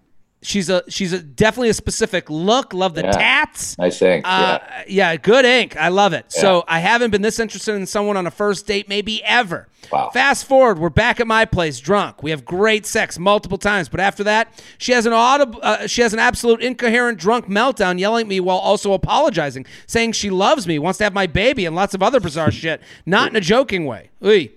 She's 0.42 0.70
a 0.70 0.82
she's 0.88 1.12
a 1.12 1.18
definitely 1.20 1.68
a 1.68 1.74
specific 1.74 2.30
look. 2.30 2.72
Love 2.72 2.94
the 2.94 3.02
Yeah. 3.02 3.10
tats. 3.10 3.76
nice 3.76 4.00
ink. 4.00 4.24
Uh, 4.26 4.58
yeah. 4.62 4.82
yeah, 4.88 5.16
good 5.16 5.44
ink. 5.44 5.76
I 5.76 5.88
love 5.88 6.14
it. 6.14 6.32
So 6.32 6.64
I 6.66 6.78
haven't 6.78 7.10
been 7.10 7.20
this 7.20 7.38
interested 7.38 7.74
in 7.74 7.86
someone 7.86 8.16
on 8.16 8.26
a 8.26 8.30
first 8.30 8.66
date, 8.66 8.88
maybe 8.88 9.22
ever. 9.24 9.68
Wow. 9.92 10.10
Fast 10.14 10.46
forward, 10.46 10.78
we're 10.78 10.88
back 10.88 11.20
at 11.20 11.26
my 11.26 11.44
place, 11.44 11.78
drunk. 11.80 12.22
We 12.22 12.30
have 12.30 12.44
great 12.44 12.86
sex 12.86 13.18
multiple 13.18 13.58
times, 13.58 13.88
but 13.88 13.98
after 14.00 14.22
that, 14.24 14.62
she 14.78 14.92
has 14.92 15.04
an 15.04 15.12
audible, 15.12 15.58
uh, 15.62 15.86
she 15.86 16.00
has 16.02 16.12
an 16.12 16.18
absolute 16.18 16.62
incoherent 16.62 17.18
drunk 17.18 17.46
meltdown, 17.46 17.98
yelling 17.98 18.22
at 18.22 18.28
me 18.28 18.40
while 18.40 18.58
also 18.58 18.92
apologizing, 18.92 19.66
saying 19.86 20.12
she 20.12 20.30
loves 20.30 20.66
me, 20.66 20.78
wants 20.78 20.98
to 20.98 21.04
have 21.04 21.14
my 21.14 21.26
baby, 21.26 21.64
and 21.66 21.74
lots 21.74 21.94
of 21.94 22.02
other 22.02 22.20
bizarre 22.20 22.50
shit. 22.52 22.80
Not 23.04 23.30
in 23.30 23.36
a 23.36 23.40
joking 23.40 23.84
way. 23.86 24.10
Oy. 24.24 24.50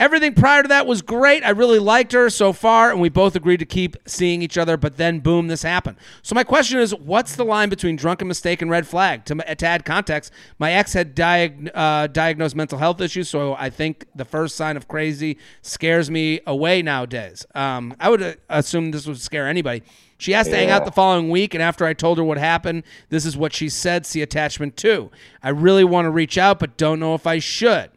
Everything 0.00 0.34
prior 0.34 0.62
to 0.62 0.68
that 0.68 0.86
was 0.86 1.02
great. 1.02 1.44
I 1.44 1.50
really 1.50 1.78
liked 1.78 2.12
her 2.12 2.28
so 2.28 2.52
far, 2.52 2.90
and 2.90 3.00
we 3.00 3.08
both 3.08 3.36
agreed 3.36 3.58
to 3.58 3.64
keep 3.64 3.96
seeing 4.06 4.42
each 4.42 4.58
other. 4.58 4.76
But 4.76 4.96
then, 4.96 5.20
boom, 5.20 5.46
this 5.46 5.62
happened. 5.62 5.98
So 6.22 6.34
my 6.34 6.42
question 6.42 6.80
is, 6.80 6.92
what's 6.94 7.36
the 7.36 7.44
line 7.44 7.68
between 7.68 7.94
drunken 7.94 8.26
mistake 8.26 8.60
and 8.60 8.70
red 8.70 8.88
flag? 8.88 9.24
To, 9.26 9.36
to 9.36 9.66
add 9.66 9.84
context, 9.84 10.32
my 10.58 10.72
ex 10.72 10.92
had 10.94 11.14
diag- 11.14 11.70
uh, 11.74 12.08
diagnosed 12.08 12.56
mental 12.56 12.78
health 12.78 13.00
issues, 13.00 13.28
so 13.28 13.54
I 13.54 13.70
think 13.70 14.06
the 14.16 14.24
first 14.24 14.56
sign 14.56 14.76
of 14.76 14.88
crazy 14.88 15.38
scares 15.62 16.10
me 16.10 16.40
away 16.44 16.82
nowadays. 16.82 17.46
Um, 17.54 17.94
I 18.00 18.10
would 18.10 18.22
uh, 18.22 18.34
assume 18.48 18.90
this 18.90 19.06
would 19.06 19.20
scare 19.20 19.48
anybody. 19.48 19.84
She 20.18 20.32
has 20.32 20.48
to 20.48 20.56
hang 20.56 20.70
out 20.70 20.84
the 20.84 20.92
following 20.92 21.28
week, 21.28 21.54
and 21.54 21.62
after 21.62 21.84
I 21.84 21.92
told 21.92 22.18
her 22.18 22.24
what 22.24 22.38
happened, 22.38 22.84
this 23.10 23.26
is 23.26 23.36
what 23.36 23.52
she 23.52 23.68
said. 23.68 24.06
See 24.06 24.22
attachment 24.22 24.76
two. 24.76 25.10
I 25.42 25.50
really 25.50 25.84
want 25.84 26.06
to 26.06 26.10
reach 26.10 26.38
out, 26.38 26.58
but 26.58 26.76
don't 26.76 26.98
know 26.98 27.14
if 27.14 27.26
I 27.26 27.40
should. 27.40 27.90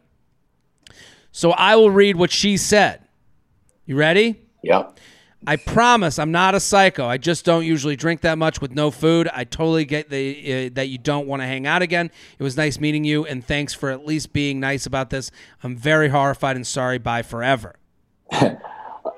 So 1.32 1.52
I 1.52 1.76
will 1.76 1.90
read 1.90 2.16
what 2.16 2.30
she 2.30 2.56
said. 2.56 3.00
You 3.86 3.96
ready? 3.96 4.40
Yep. 4.62 4.98
I 5.46 5.54
promise 5.56 6.18
I'm 6.18 6.32
not 6.32 6.56
a 6.56 6.60
psycho. 6.60 7.06
I 7.06 7.16
just 7.16 7.44
don't 7.44 7.64
usually 7.64 7.94
drink 7.94 8.22
that 8.22 8.38
much 8.38 8.60
with 8.60 8.72
no 8.72 8.90
food. 8.90 9.28
I 9.32 9.44
totally 9.44 9.84
get 9.84 10.10
the 10.10 10.66
uh, 10.66 10.70
that 10.74 10.88
you 10.88 10.98
don't 10.98 11.28
want 11.28 11.42
to 11.42 11.46
hang 11.46 11.64
out 11.64 11.80
again. 11.80 12.10
It 12.38 12.42
was 12.42 12.56
nice 12.56 12.80
meeting 12.80 13.04
you, 13.04 13.24
and 13.24 13.44
thanks 13.46 13.72
for 13.72 13.90
at 13.90 14.04
least 14.04 14.32
being 14.32 14.58
nice 14.58 14.84
about 14.84 15.10
this. 15.10 15.30
I'm 15.62 15.76
very 15.76 16.08
horrified 16.08 16.56
and 16.56 16.66
sorry. 16.66 16.98
Bye 16.98 17.22
forever. 17.22 17.76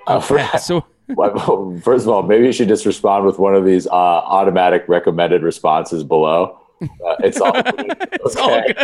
Uh, 0.06 0.20
for- 0.20 0.38
So 0.58 0.84
First 1.82 2.04
of 2.04 2.08
all, 2.08 2.22
maybe 2.22 2.46
you 2.46 2.52
should 2.52 2.68
just 2.68 2.86
respond 2.86 3.24
with 3.26 3.38
one 3.38 3.54
of 3.54 3.64
these 3.64 3.86
uh, 3.86 3.90
automatic 3.90 4.84
recommended 4.88 5.42
responses 5.42 6.04
below. 6.04 6.59
Uh, 6.82 6.86
it's 7.20 7.40
all, 7.40 7.52
it's 7.56 8.36
all 8.36 8.50
okay. 8.50 8.74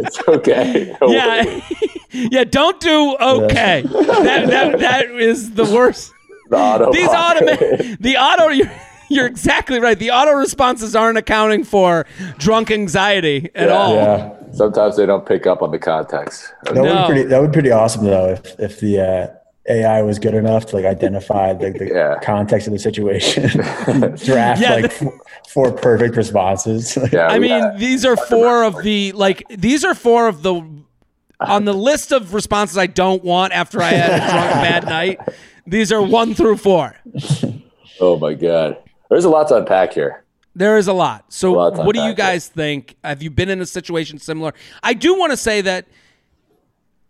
It's 0.00 0.28
okay. 0.28 0.96
No 1.00 1.08
yeah, 1.08 1.44
worries. 1.44 1.62
yeah. 2.10 2.44
Don't 2.44 2.78
do 2.80 3.16
okay. 3.20 3.82
that, 3.82 4.46
that 4.48 4.78
that 4.80 5.10
is 5.10 5.52
the 5.54 5.64
worst. 5.64 6.12
The 6.50 6.56
auto 6.56 6.92
These 6.92 7.08
auto 7.08 7.96
the 8.00 8.16
auto. 8.18 8.48
You're, 8.48 8.70
you're 9.08 9.26
exactly 9.26 9.78
right. 9.78 9.98
The 9.98 10.10
auto 10.10 10.32
responses 10.32 10.94
aren't 10.96 11.16
accounting 11.18 11.64
for 11.64 12.06
drunk 12.38 12.70
anxiety 12.70 13.50
at 13.54 13.68
Yeah. 13.68 13.74
all. 13.74 13.94
Yeah. 13.94 14.32
Sometimes 14.52 14.96
they 14.96 15.06
don't 15.06 15.24
pick 15.26 15.46
up 15.46 15.62
on 15.62 15.70
the 15.70 15.78
context. 15.78 16.52
That 16.64 16.74
would 16.74 16.84
No. 16.84 17.02
be 17.02 17.06
pretty. 17.12 17.22
That 17.28 17.40
would 17.40 17.50
be 17.52 17.54
pretty 17.54 17.70
awesome 17.70 18.04
though 18.04 18.28
if 18.30 18.58
if 18.60 18.80
the 18.80 19.00
uh, 19.00 19.26
AI 19.68 20.02
was 20.02 20.18
good 20.18 20.34
enough 20.34 20.66
to 20.66 20.76
like 20.76 20.84
identify 20.84 21.52
the, 21.52 21.70
the 21.70 21.86
Yeah. 21.94 22.18
context 22.22 22.66
of 22.66 22.72
the 22.72 22.78
situation, 22.78 23.48
draft 24.24 24.60
Yeah, 24.60 24.74
like 24.74 24.92
four, 24.92 25.20
four 25.48 25.72
perfect 25.72 26.16
responses. 26.16 26.96
Yeah, 27.12 27.26
I 27.28 27.38
mean, 27.38 27.50
had- 27.50 27.78
these 27.78 28.04
are 28.04 28.16
four 28.16 28.64
of 28.64 28.82
the 28.82 29.12
like. 29.12 29.42
These 29.50 29.84
are 29.84 29.94
four 29.94 30.28
of 30.28 30.42
the 30.42 30.62
on 31.40 31.64
the 31.64 31.74
list 31.74 32.12
of 32.12 32.32
responses 32.34 32.78
I 32.78 32.86
don't 32.86 33.22
want 33.24 33.52
after 33.52 33.82
I 33.82 33.90
had 33.90 34.10
a 34.10 34.16
drunk 34.32 34.50
bad 34.52 34.84
night. 34.86 35.20
These 35.66 35.90
are 35.92 36.00
one 36.02 36.34
through 36.34 36.56
four. 36.58 36.96
oh 38.00 38.18
my 38.18 38.34
god, 38.34 38.78
there's 39.10 39.24
a 39.24 39.28
lot 39.28 39.48
to 39.48 39.56
unpack 39.56 39.92
here. 39.92 40.22
There 40.54 40.78
is 40.78 40.88
a 40.88 40.92
lot. 40.94 41.24
So, 41.32 41.52
lot 41.52 41.76
what 41.84 41.94
do 41.94 42.00
you 42.00 42.06
unpack 42.10 42.16
there. 42.16 42.26
guys 42.34 42.48
think? 42.48 42.96
Have 43.04 43.22
you 43.22 43.30
been 43.30 43.50
in 43.50 43.60
a 43.60 43.66
situation 43.66 44.18
similar? 44.18 44.54
I 44.82 44.94
do 44.94 45.18
want 45.18 45.32
to 45.32 45.36
say 45.36 45.60
that. 45.62 45.86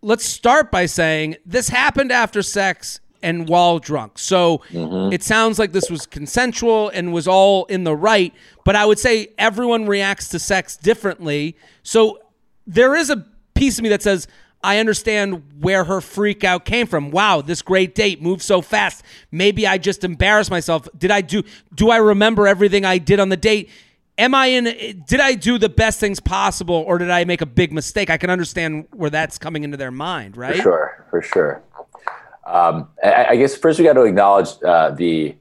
Let's 0.01 0.25
start 0.25 0.71
by 0.71 0.85
saying 0.85 1.37
this 1.45 1.69
happened 1.69 2.11
after 2.11 2.41
sex 2.41 2.99
and 3.23 3.49
while 3.49 3.79
drunk. 3.79 4.19
So 4.19 4.59
Mm-hmm. 4.69 5.11
it 5.13 5.23
sounds 5.23 5.57
like 5.57 5.71
this 5.71 5.89
was 5.89 6.05
consensual 6.05 6.89
and 6.89 7.11
was 7.13 7.27
all 7.27 7.65
in 7.65 7.83
the 7.83 7.95
right. 7.95 8.33
But 8.63 8.75
I 8.75 8.85
would 8.85 8.99
say 8.99 9.29
everyone 9.37 9.87
reacts 9.87 10.29
to 10.29 10.39
sex 10.39 10.77
differently. 10.77 11.55
So 11.83 12.19
there 12.67 12.95
is 12.95 13.09
a 13.09 13.25
piece 13.55 13.79
of 13.79 13.83
me 13.83 13.89
that 13.89 14.03
says, 14.03 14.27
I 14.63 14.79
understand 14.79 15.43
where 15.61 15.83
her 15.83 16.01
freak 16.01 16.43
out 16.43 16.65
came 16.65 16.87
from. 16.87 17.11
Wow, 17.11 17.41
this 17.41 17.61
great 17.61 17.95
date 17.95 18.21
moved 18.21 18.41
so 18.41 18.61
fast. 18.61 19.03
Maybe 19.31 19.65
I 19.67 19.77
just 19.77 20.03
embarrassed 20.03 20.49
myself. 20.51 20.87
Did 20.97 21.11
I 21.11 21.21
do 21.21 21.43
do 21.75 21.89
I 21.91 21.97
remember 21.97 22.47
everything 22.47 22.83
I 22.85 22.97
did 22.97 23.19
on 23.19 23.29
the 23.29 23.37
date? 23.37 23.69
Am 24.19 24.33
I 24.33 24.47
in 24.47 25.03
did 25.07 25.19
I 25.19 25.35
do 25.35 25.57
the 25.57 25.69
best 25.69 25.99
things 25.99 26.19
possible 26.19 26.83
or 26.87 26.97
did 26.97 27.11
I 27.11 27.25
make 27.25 27.41
a 27.41 27.45
big 27.45 27.71
mistake? 27.71 28.09
I 28.09 28.17
can 28.17 28.29
understand 28.29 28.87
where 28.91 29.09
that's 29.09 29.37
coming 29.37 29.63
into 29.63 29.77
their 29.77 29.91
mind, 29.91 30.35
right? 30.35 30.55
For 30.55 30.61
sure, 30.61 31.05
for 31.09 31.21
sure. 31.21 31.63
Um, 32.45 32.89
I, 33.03 33.25
I 33.29 33.35
guess 33.35 33.55
first 33.55 33.77
we 33.77 33.85
got 33.85 33.93
to 33.93 34.03
acknowledge 34.03 34.49
uh, 34.65 34.91
the 34.91 35.35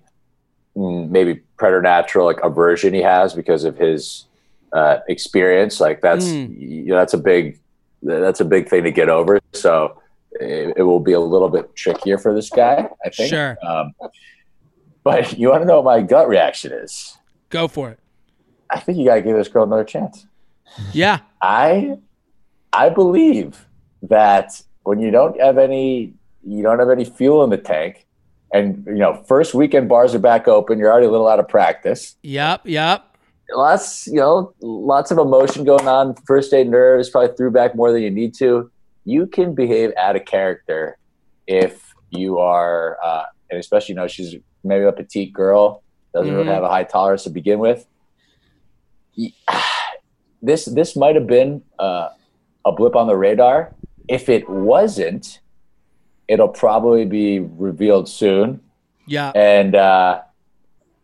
mm, 0.76 1.08
maybe 1.08 1.36
preternatural 1.56 2.26
like 2.26 2.38
aversion 2.42 2.92
he 2.92 3.00
has 3.00 3.32
because 3.32 3.64
of 3.64 3.78
his 3.78 4.26
uh, 4.72 4.98
experience. 5.08 5.80
Like 5.80 6.02
that's 6.02 6.26
you 6.26 6.86
know, 6.86 6.96
that's 6.96 7.14
a 7.14 7.18
big 7.18 7.58
that's 8.02 8.40
a 8.40 8.44
big 8.44 8.68
thing 8.68 8.84
to 8.84 8.90
get 8.90 9.08
over. 9.08 9.40
So 9.52 10.02
it, 10.32 10.74
it 10.76 10.82
will 10.82 11.00
be 11.00 11.12
a 11.12 11.20
little 11.20 11.48
bit 11.48 11.74
trickier 11.74 12.18
for 12.18 12.34
this 12.34 12.50
guy, 12.50 12.88
I 13.04 13.08
think. 13.08 13.30
Sure. 13.30 13.56
Um, 13.62 13.94
but 15.02 15.38
you 15.38 15.48
want 15.50 15.62
to 15.62 15.66
know 15.66 15.80
what 15.80 15.84
my 15.84 16.02
gut 16.06 16.28
reaction 16.28 16.72
is? 16.72 17.16
Go 17.48 17.68
for 17.68 17.90
it. 17.90 18.00
I 18.70 18.80
think 18.80 18.98
you 18.98 19.04
got 19.06 19.16
to 19.16 19.22
give 19.22 19.36
this 19.36 19.48
girl 19.48 19.64
another 19.64 19.84
chance. 19.84 20.26
Yeah. 20.92 21.20
I 21.42 21.98
I 22.72 22.88
believe 22.90 23.66
that 24.02 24.60
when 24.82 25.00
you 25.00 25.10
don't 25.10 25.40
have 25.40 25.58
any 25.58 26.14
you 26.44 26.62
don't 26.62 26.78
have 26.78 26.90
any 26.90 27.04
fuel 27.04 27.42
in 27.44 27.50
the 27.50 27.56
tank, 27.56 28.06
and 28.52 28.84
you 28.86 28.94
know, 28.94 29.14
first 29.26 29.54
weekend 29.54 29.88
bars 29.88 30.14
are 30.14 30.18
back 30.20 30.46
open. 30.48 30.78
You're 30.78 30.90
already 30.92 31.06
a 31.06 31.10
little 31.10 31.28
out 31.28 31.40
of 31.40 31.48
practice. 31.48 32.16
Yep, 32.22 32.62
yep. 32.64 33.04
Lots, 33.52 34.06
you 34.08 34.14
know, 34.14 34.52
lots 34.60 35.10
of 35.12 35.18
emotion 35.18 35.64
going 35.64 35.86
on. 35.88 36.14
First 36.26 36.50
day 36.50 36.64
nerves 36.64 37.10
probably 37.10 37.34
threw 37.36 37.50
back 37.50 37.74
more 37.76 37.92
than 37.92 38.02
you 38.02 38.10
need 38.10 38.34
to. 38.38 38.70
You 39.04 39.26
can 39.26 39.54
behave 39.54 39.92
out 39.96 40.16
of 40.16 40.24
character 40.24 40.98
if 41.46 41.94
you 42.10 42.38
are, 42.38 42.98
uh, 43.04 43.24
and 43.50 43.58
especially 43.60 43.92
you 43.92 43.96
know, 44.00 44.08
she's 44.08 44.34
maybe 44.64 44.84
a 44.84 44.92
petite 44.92 45.32
girl, 45.32 45.82
doesn't 46.12 46.32
Mhm. 46.32 46.36
really 46.38 46.48
have 46.48 46.64
a 46.64 46.68
high 46.68 46.82
tolerance 46.84 47.22
to 47.24 47.30
begin 47.30 47.60
with. 47.60 47.86
This 50.42 50.66
this 50.66 50.94
might 50.94 51.14
have 51.16 51.26
been 51.26 51.62
uh, 51.78 52.10
a 52.64 52.70
blip 52.70 52.94
on 52.94 53.06
the 53.08 53.16
radar. 53.16 53.74
If 54.06 54.28
it 54.28 54.48
wasn't, 54.48 55.40
it'll 56.28 56.48
probably 56.50 57.04
be 57.04 57.40
revealed 57.40 58.08
soon 58.08 58.60
Yeah. 59.06 59.32
and 59.34 59.74
uh, 59.74 60.20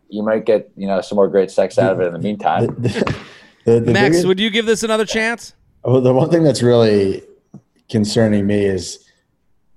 you 0.07 0.23
might 0.23 0.45
get 0.45 0.69
you 0.77 0.87
know 0.87 1.01
some 1.01 1.15
more 1.17 1.27
great 1.27 1.49
sex 1.51 1.77
out 1.77 1.91
of 1.93 1.99
it 1.99 2.07
in 2.07 2.13
the 2.13 2.19
meantime. 2.19 2.67
The, 2.77 3.15
the, 3.65 3.79
the 3.79 3.91
Max, 3.91 4.09
biggest- 4.09 4.27
would 4.27 4.39
you 4.39 4.49
give 4.49 4.65
this 4.65 4.83
another 4.83 5.05
chance? 5.05 5.53
Well, 5.83 5.99
the 5.99 6.13
one 6.13 6.29
thing 6.29 6.43
that's 6.43 6.61
really 6.63 7.23
concerning 7.89 8.45
me 8.47 8.63
is 8.63 9.03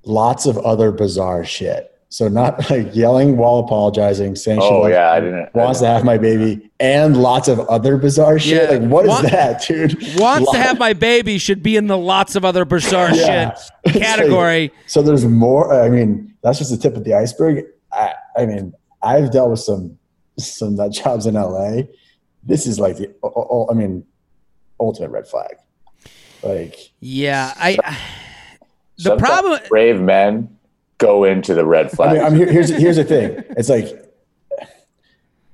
lots 0.05 0.47
of 0.47 0.59
other 0.59 0.93
bizarre 0.93 1.45
shit. 1.45 1.96
So 2.09 2.29
not 2.29 2.71
like 2.71 2.95
yelling 2.95 3.37
while 3.37 3.59
apologizing, 3.59 4.37
saying 4.37 4.61
she 4.61 4.67
Oh 4.67 4.81
loves- 4.83 4.93
yeah, 4.93 5.11
I 5.11 5.21
didn't. 5.21 5.55
wants 5.55 5.81
to 5.81 5.87
have 5.87 6.05
my 6.05 6.19
baby, 6.19 6.71
and 6.79 7.17
lots 7.21 7.49
of 7.49 7.59
other 7.61 7.97
bizarre 7.97 8.39
shit. 8.39 8.71
Yeah. 8.71 8.79
Like 8.79 8.89
what 8.89 9.05
is 9.05 9.09
Want- 9.09 9.31
that, 9.31 9.63
dude? 9.67 9.97
Wants 10.19 10.51
to 10.53 10.59
have 10.59 10.79
my 10.79 10.93
baby 10.93 11.39
should 11.39 11.63
be 11.63 11.77
in 11.77 11.89
the 11.89 11.99
lots 11.99 12.37
of 12.37 12.45
other 12.45 12.65
bizarre 12.65 13.11
Yeah. 13.13 13.55
shit 13.87 13.95
category. 14.03 14.73
so 14.87 15.03
there's 15.03 15.25
more. 15.25 15.73
I 15.83 15.89
mean, 15.89 16.33
that's 16.43 16.59
just 16.59 16.71
the 16.71 16.77
tip 16.77 16.97
of 16.97 17.05
the 17.05 17.15
iceberg. 17.15 17.65
I, 17.93 18.15
I 18.37 18.47
mean, 18.47 18.73
I've 19.03 19.33
dealt 19.33 19.51
with 19.51 19.61
some 19.61 19.99
some 20.39 20.77
nut 20.77 20.93
jobs 20.93 21.27
in 21.27 21.35
LA. 21.35 21.83
This 22.45 22.67
is 22.69 22.79
like 22.79 22.99
the. 22.99 23.13
I 23.71 23.75
mean, 23.75 24.05
ultimate 24.79 25.11
red 25.11 25.27
flag. 25.27 25.57
Like 26.45 26.93
yeah, 27.01 27.53
I. 27.57 27.99
The 28.99 29.15
problem. 29.19 29.61
brave 29.69 30.01
men 30.01 30.56
go 30.99 31.25
into 31.25 31.55
the 31.55 31.65
red 31.65 31.87
I 31.87 31.89
flag. 31.91 32.17
mean, 32.17 32.25
I'm 32.25 32.35
here, 32.35 32.51
here's 32.51 32.71
here's 32.71 32.97
the 32.97 33.05
thing. 33.05 33.43
It's 33.51 33.69
like 33.69 33.87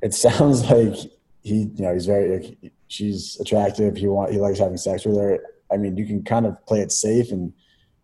it 0.02 0.14
sounds 0.14 0.68
like 0.70 0.94
he, 1.42 1.70
you 1.74 1.84
know, 1.84 1.92
he's 1.92 2.06
very. 2.06 2.38
Like, 2.38 2.72
she's 2.88 3.38
attractive. 3.40 3.96
He 3.96 4.06
want 4.06 4.32
he 4.32 4.38
likes 4.38 4.58
having 4.58 4.76
sex 4.76 5.04
with 5.04 5.16
her. 5.16 5.40
I 5.72 5.76
mean, 5.76 5.96
you 5.96 6.06
can 6.06 6.22
kind 6.22 6.46
of 6.46 6.64
play 6.66 6.80
it 6.80 6.92
safe 6.92 7.32
and 7.32 7.52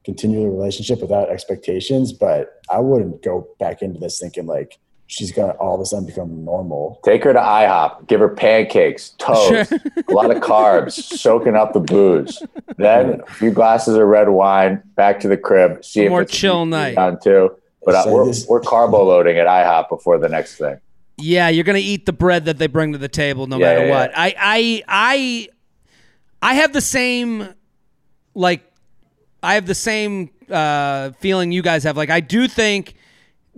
continue 0.05 0.41
the 0.41 0.49
relationship 0.49 1.01
without 1.01 1.29
expectations. 1.29 2.13
But 2.13 2.63
I 2.71 2.81
wouldn't 2.81 3.23
go 3.23 3.49
back 3.59 3.83
into 3.83 4.01
this 4.01 4.19
thinking 4.19 4.47
like 4.47 4.79
she's 5.09 5.33
gonna 5.33 5.53
all 5.55 5.75
of 5.75 5.81
a 5.81 5.85
sudden 5.87 6.07
become 6.07 6.45
normal. 6.45 7.01
Take 7.05 7.25
her 7.25 7.33
to 7.33 7.39
IHOP. 7.41 8.07
Give 8.07 8.21
her 8.21 8.29
pancakes, 8.29 9.11
toast, 9.19 9.73
a 9.73 10.13
lot 10.13 10.31
of 10.31 10.41
carbs, 10.43 10.93
soaking 10.93 11.57
up 11.57 11.73
the 11.73 11.81
booze. 11.81 12.41
Then 12.77 13.21
a 13.27 13.33
few 13.33 13.51
glasses 13.51 13.97
of 13.97 14.07
red 14.07 14.29
wine. 14.29 14.83
Back 14.95 15.19
to 15.21 15.29
the 15.29 15.37
crib. 15.37 15.85
See 15.85 16.03
if 16.03 16.11
More 16.11 16.23
it's 16.23 16.33
chill 16.33 16.65
night. 16.67 16.97
on 16.97 17.19
too. 17.21 17.57
But 17.85 17.95
uh, 17.97 18.05
So 18.05 18.13
we're, 18.15 18.27
this- 18.27 18.47
we're 18.47 18.61
carbo 18.61 19.05
loading 19.05 19.39
at 19.39 19.47
IHOP 19.47 19.89
before 19.89 20.19
the 20.19 20.29
next 20.29 20.57
thing. 20.57 20.79
Yeah, 21.17 21.49
you're 21.49 21.65
gonna 21.65 21.79
eat 21.79 22.07
the 22.07 22.13
bread 22.13 22.45
that 22.45 22.59
they 22.59 22.69
bring 22.69 22.93
to 22.93 22.99
the 22.99 23.09
table, 23.09 23.47
no 23.49 23.59
Yeah, 23.59 23.67
matter 23.67 23.87
yeah, 23.87 23.91
what. 23.99 24.13
I, 24.17 24.35
I, 24.39 24.83
I, 24.87 25.49
I 26.41 26.55
have 26.55 26.73
the 26.73 26.81
same, 26.81 27.49
like, 28.37 28.63
I 29.43 29.55
have 29.55 29.67
the 29.67 29.75
same 29.75 30.31
uh, 30.49 31.11
feeling 31.19 31.51
you 31.51 31.63
guys 31.63 31.83
have. 31.85 31.97
Like, 31.97 32.11
I 32.11 32.21
do 32.21 32.47
think 32.47 32.95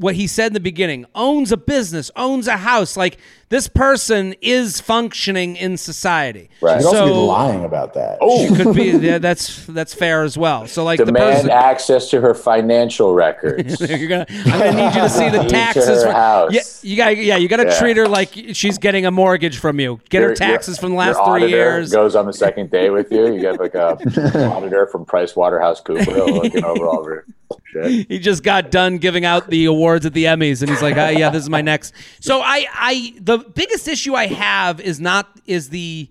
what 0.00 0.14
he 0.14 0.26
said 0.26 0.48
in 0.48 0.52
the 0.54 0.60
beginning 0.60 1.04
owns 1.14 1.52
a 1.52 1.58
business, 1.58 2.10
owns 2.16 2.48
a 2.48 2.56
house. 2.56 2.96
Like, 2.96 3.18
this 3.50 3.68
person 3.68 4.34
is 4.40 4.80
functioning 4.80 5.56
in 5.56 5.76
society. 5.76 6.48
Right. 6.60 6.80
She'd 6.80 6.86
also 6.86 7.04
be 7.06 7.10
So- 7.12 7.24
lying 7.26 7.64
about 7.64 7.94
that. 7.94 8.18
Oh, 8.20 8.46
she 8.46 8.54
Could 8.62 8.74
be 8.76 8.84
yeah, 8.92 9.18
that's 9.18 9.66
that's 9.66 9.92
fair 9.92 10.22
as 10.22 10.38
well. 10.38 10.66
So 10.66 10.84
like 10.84 10.98
the 10.98 11.04
demand 11.06 11.34
person, 11.34 11.50
access 11.50 12.10
to 12.10 12.20
her 12.20 12.32
financial 12.32 13.12
records. 13.12 13.80
You're 13.90 14.08
gonna. 14.08 14.26
I'm 14.28 14.44
gonna 14.58 14.72
need 14.72 14.94
you 14.94 15.00
to 15.02 15.08
see 15.08 15.28
the 15.28 15.44
taxes. 15.44 16.02
her 16.04 16.12
house. 16.12 16.52
Yeah, 16.52 16.62
you 16.82 16.96
got. 16.96 17.16
Yeah, 17.16 17.36
you 17.36 17.48
got 17.48 17.56
to 17.58 17.64
Yeah. 17.64 17.78
treat 17.78 17.96
her 17.96 18.06
like 18.06 18.32
she's 18.52 18.78
getting 18.78 19.04
a 19.04 19.10
mortgage 19.10 19.58
from 19.58 19.80
you. 19.80 20.00
Get 20.08 20.22
her 20.22 20.34
taxes 20.34 20.76
your- 20.76 20.82
from 20.82 20.90
the 20.92 20.96
last 20.98 21.16
your 21.16 21.24
three 21.26 21.32
auditor 21.44 21.48
years. 21.56 21.92
Goes 21.92 22.14
on 22.16 22.26
the 22.26 22.32
second 22.32 22.70
day 22.70 22.90
with 22.90 23.10
you. 23.10 23.32
You 23.34 23.40
get 23.40 23.58
like 23.58 23.74
a 23.74 23.98
auditor 24.54 24.86
from 24.86 25.04
Price 25.04 25.34
Waterhouse 25.34 25.80
Cooper 25.80 26.10
looking 26.24 26.64
over 26.64 26.86
all 26.86 27.00
of 27.00 27.06
her 27.06 27.26
shit. 27.66 28.06
He 28.08 28.18
just 28.20 28.42
got 28.44 28.70
done 28.70 28.98
giving 28.98 29.24
out 29.24 29.50
the 29.50 29.64
awards 29.64 30.06
at 30.06 30.12
the 30.12 30.24
Emmys, 30.24 30.60
and 30.62 30.70
he's 30.70 30.82
like, 30.82 30.96
ah, 30.96 31.08
"Yeah, 31.08 31.30
this 31.30 31.42
is 31.42 31.50
my 31.50 31.62
next." 31.62 31.92
So 32.20 32.40
I, 32.40 32.66
I, 32.72 33.14
the 33.20 33.39
biggest 33.40 33.88
issue 33.88 34.14
I 34.14 34.26
have 34.26 34.80
is 34.80 35.00
not 35.00 35.40
is 35.46 35.68
the 35.70 36.08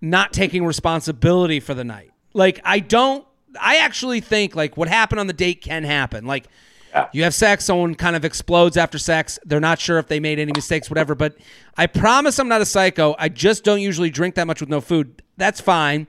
not 0.00 0.32
taking 0.32 0.64
responsibility 0.64 1.60
for 1.60 1.74
the 1.74 1.84
night. 1.84 2.10
Like 2.34 2.60
I 2.64 2.78
don't. 2.80 3.26
I 3.60 3.78
actually 3.78 4.20
think 4.20 4.54
like 4.54 4.76
what 4.76 4.88
happened 4.88 5.20
on 5.20 5.26
the 5.26 5.32
date 5.32 5.60
can 5.62 5.82
happen. 5.84 6.26
Like 6.26 6.46
Yeah. 6.92 7.08
you 7.12 7.22
have 7.24 7.34
sex, 7.34 7.64
someone 7.64 7.94
kind 7.94 8.14
of 8.14 8.24
explodes 8.24 8.76
after 8.76 8.98
sex. 8.98 9.38
They're 9.44 9.58
not 9.60 9.80
sure 9.80 9.98
if 9.98 10.06
they 10.06 10.20
made 10.20 10.38
any 10.38 10.52
mistakes, 10.54 10.88
whatever. 10.90 11.14
But 11.14 11.36
I 11.76 11.86
promise 11.86 12.38
I'm 12.38 12.48
not 12.48 12.60
a 12.60 12.66
psycho. 12.66 13.16
I 13.18 13.28
just 13.28 13.64
don't 13.64 13.80
usually 13.80 14.10
drink 14.10 14.34
that 14.36 14.46
much 14.46 14.60
with 14.60 14.68
no 14.68 14.80
food. 14.80 15.22
That's 15.36 15.60
fine. 15.60 16.06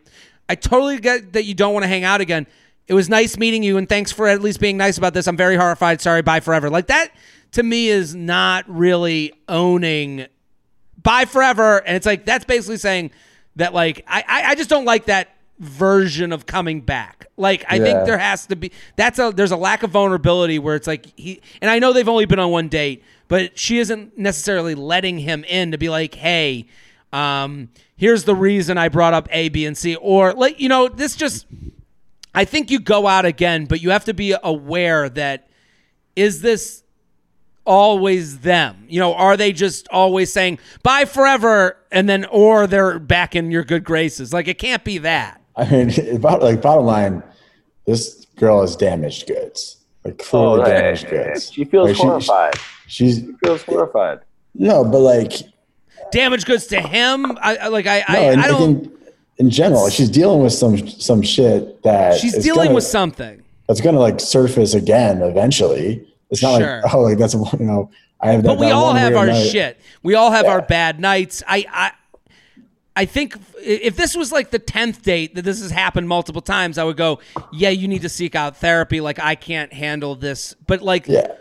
I 0.47 0.55
totally 0.55 0.99
get 0.99 1.33
that 1.33 1.45
you 1.45 1.53
don't 1.53 1.73
want 1.73 1.83
to 1.83 1.87
hang 1.87 2.03
out 2.03 2.21
again. 2.21 2.45
It 2.87 2.93
was 2.95 3.07
nice 3.07 3.37
meeting 3.37 3.61
you, 3.61 3.77
and 3.77 3.87
thanks 3.87 4.11
for 4.11 4.27
at 4.27 4.41
least 4.41 4.59
being 4.59 4.75
nice 4.75 4.97
about 4.97 5.13
this. 5.13 5.27
I'm 5.27 5.37
very 5.37 5.55
horrified. 5.55 6.01
Sorry, 6.01 6.23
bye 6.23 6.39
forever. 6.39 6.69
Like 6.71 6.87
that 6.87 7.11
to 7.53 7.63
me 7.63 7.89
is 7.89 8.15
not 8.15 8.65
really 8.67 9.33
owning 9.47 10.27
bye 11.01 11.25
forever. 11.25 11.77
And 11.79 11.95
it's 11.95 12.05
like 12.05 12.25
that's 12.25 12.45
basically 12.45 12.77
saying 12.77 13.11
that 13.55 13.73
like 13.73 14.03
I 14.07 14.23
I, 14.27 14.43
I 14.51 14.55
just 14.55 14.69
don't 14.69 14.85
like 14.85 15.05
that 15.05 15.35
version 15.59 16.31
of 16.31 16.45
coming 16.45 16.81
back. 16.81 17.27
Like 17.37 17.65
I 17.69 17.79
think 17.79 18.05
there 18.05 18.17
has 18.17 18.45
to 18.47 18.55
be 18.55 18.71
that's 18.95 19.19
a 19.19 19.31
there's 19.35 19.51
a 19.51 19.57
lack 19.57 19.83
of 19.83 19.91
vulnerability 19.91 20.59
where 20.59 20.75
it's 20.75 20.87
like 20.87 21.07
he 21.17 21.41
and 21.61 21.69
I 21.69 21.79
know 21.79 21.93
they've 21.93 22.07
only 22.07 22.25
been 22.25 22.39
on 22.39 22.51
one 22.51 22.69
date, 22.69 23.03
but 23.27 23.57
she 23.57 23.79
isn't 23.79 24.17
necessarily 24.17 24.75
letting 24.75 25.19
him 25.19 25.43
in 25.45 25.71
to 25.71 25.77
be 25.77 25.89
like, 25.89 26.15
hey, 26.15 26.67
um, 27.11 27.69
here's 27.97 28.23
the 28.23 28.35
reason 28.35 28.77
I 28.77 28.89
brought 28.89 29.13
up 29.13 29.27
A, 29.31 29.49
B, 29.49 29.65
and 29.65 29.77
C, 29.77 29.95
or 29.95 30.33
like 30.33 30.59
you 30.59 30.69
know 30.69 30.87
this 30.87 31.15
just. 31.15 31.45
I 32.35 32.45
think 32.45 32.69
you 32.69 32.79
go 32.79 33.07
out 33.07 33.25
again, 33.25 33.65
but 33.65 33.81
you 33.81 33.89
have 33.89 34.05
to 34.05 34.13
be 34.13 34.35
aware 34.43 35.09
that 35.09 35.49
is 36.15 36.43
this 36.43 36.83
always 37.69 38.39
them? 38.39 38.85
You 38.89 38.99
know, 38.99 39.13
are 39.13 39.37
they 39.37 39.53
just 39.53 39.87
always 39.89 40.33
saying 40.33 40.59
bye 40.83 41.05
forever 41.05 41.77
and 41.91 42.09
then 42.09 42.25
or 42.25 42.67
they're 42.67 42.99
back 42.99 43.35
in 43.35 43.51
your 43.51 43.63
good 43.63 43.83
graces? 43.83 44.33
Like 44.33 44.47
it 44.47 44.57
can't 44.57 44.83
be 44.83 44.97
that. 44.97 45.39
I 45.55 45.69
mean, 45.69 46.15
about 46.15 46.41
like 46.41 46.61
bottom 46.61 46.85
line, 46.85 47.23
this 47.85 48.25
girl 48.35 48.63
is 48.63 48.75
damaged 48.75 49.27
goods. 49.27 49.77
Like 50.03 50.17
clearly 50.17 50.61
Oh, 50.61 50.65
damaged 50.65 51.03
yeah, 51.11 51.25
goods. 51.33 51.51
She 51.51 51.63
feels 51.65 51.89
Like, 51.89 51.95
she- 51.97 52.03
horrified. 52.03 52.53
she's 52.87 53.15
She 53.19 53.33
feels 53.43 53.63
horrified. 53.63 54.19
no, 54.55 54.83
but 54.83 54.99
like 54.99 55.33
Damage 56.11 56.45
goods 56.45 56.65
to 56.67 56.81
him. 56.81 57.37
I, 57.39 57.57
I 57.57 57.67
like 57.67 57.85
I 57.85 57.99
no, 58.09 58.15
I, 58.19 58.21
and 58.31 58.41
I 58.41 58.45
I 58.45 58.47
don't 58.47 58.81
think 58.85 58.93
in 59.37 59.49
general, 59.51 59.89
she's 59.89 60.09
dealing 60.09 60.41
with 60.41 60.53
some 60.53 60.87
some 60.87 61.21
shit 61.21 61.83
that 61.83 62.19
she's 62.19 62.33
dealing 62.43 62.65
gonna- 62.69 62.75
with 62.75 62.83
something. 62.83 63.43
that's 63.67 63.79
gonna 63.81 63.99
like 63.99 64.19
surface 64.19 64.73
again 64.73 65.21
eventually. 65.21 66.05
It's 66.29 66.41
not 66.43 66.59
Sure. 66.61 66.81
like 66.83 66.93
oh, 66.93 67.01
like 67.01 67.17
that's 67.17 67.33
you 67.33 67.45
know 67.59 67.89
I 68.21 68.31
have 68.31 68.43
that. 68.43 68.49
But 68.49 68.59
we 68.59 68.67
that 68.67 68.73
all 68.73 68.93
have 68.93 69.15
our 69.15 69.27
night. 69.27 69.49
shit. 69.49 69.79
We 70.03 70.15
all 70.15 70.31
have 70.31 70.45
our 70.45 70.61
bad 70.61 70.99
nights. 70.99 71.41
I 71.47 71.65
I 71.71 71.91
I 72.95 73.05
think 73.05 73.35
if 73.61 73.95
this 73.95 74.15
was 74.15 74.31
like 74.31 74.51
the 74.51 74.59
10th 74.59 75.03
date 75.03 75.35
that 75.35 75.43
this 75.43 75.61
has 75.61 75.71
happened 75.71 76.07
multiple 76.09 76.41
times, 76.41 76.77
I 76.77 76.83
would 76.83 76.97
go, 76.97 77.19
"Yeah, 77.53 77.69
you 77.69 77.87
need 77.87 78.01
to 78.01 78.09
seek 78.09 78.35
out 78.35 78.57
therapy. 78.57 78.99
Like 78.99 79.19
I 79.19 79.35
can't 79.35 79.71
handle 79.71 80.15
this." 80.15 80.55
But 80.67 80.81
like 80.81 81.07
Yeah. 81.07 81.19
And 81.21 81.35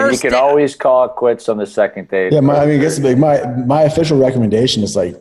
first 0.00 0.24
you 0.24 0.30
can 0.30 0.38
da- 0.38 0.44
always 0.44 0.74
call 0.74 1.04
it 1.04 1.10
quits 1.10 1.48
on 1.48 1.56
the 1.58 1.66
second 1.66 2.08
date. 2.08 2.32
Yeah, 2.32 2.40
my, 2.40 2.56
I 2.56 2.66
mean, 2.66 2.80
I 2.80 2.82
guess 2.82 2.98
like 2.98 3.16
my 3.18 3.44
my 3.64 3.82
official 3.82 4.18
recommendation 4.18 4.82
is 4.82 4.96
like 4.96 5.16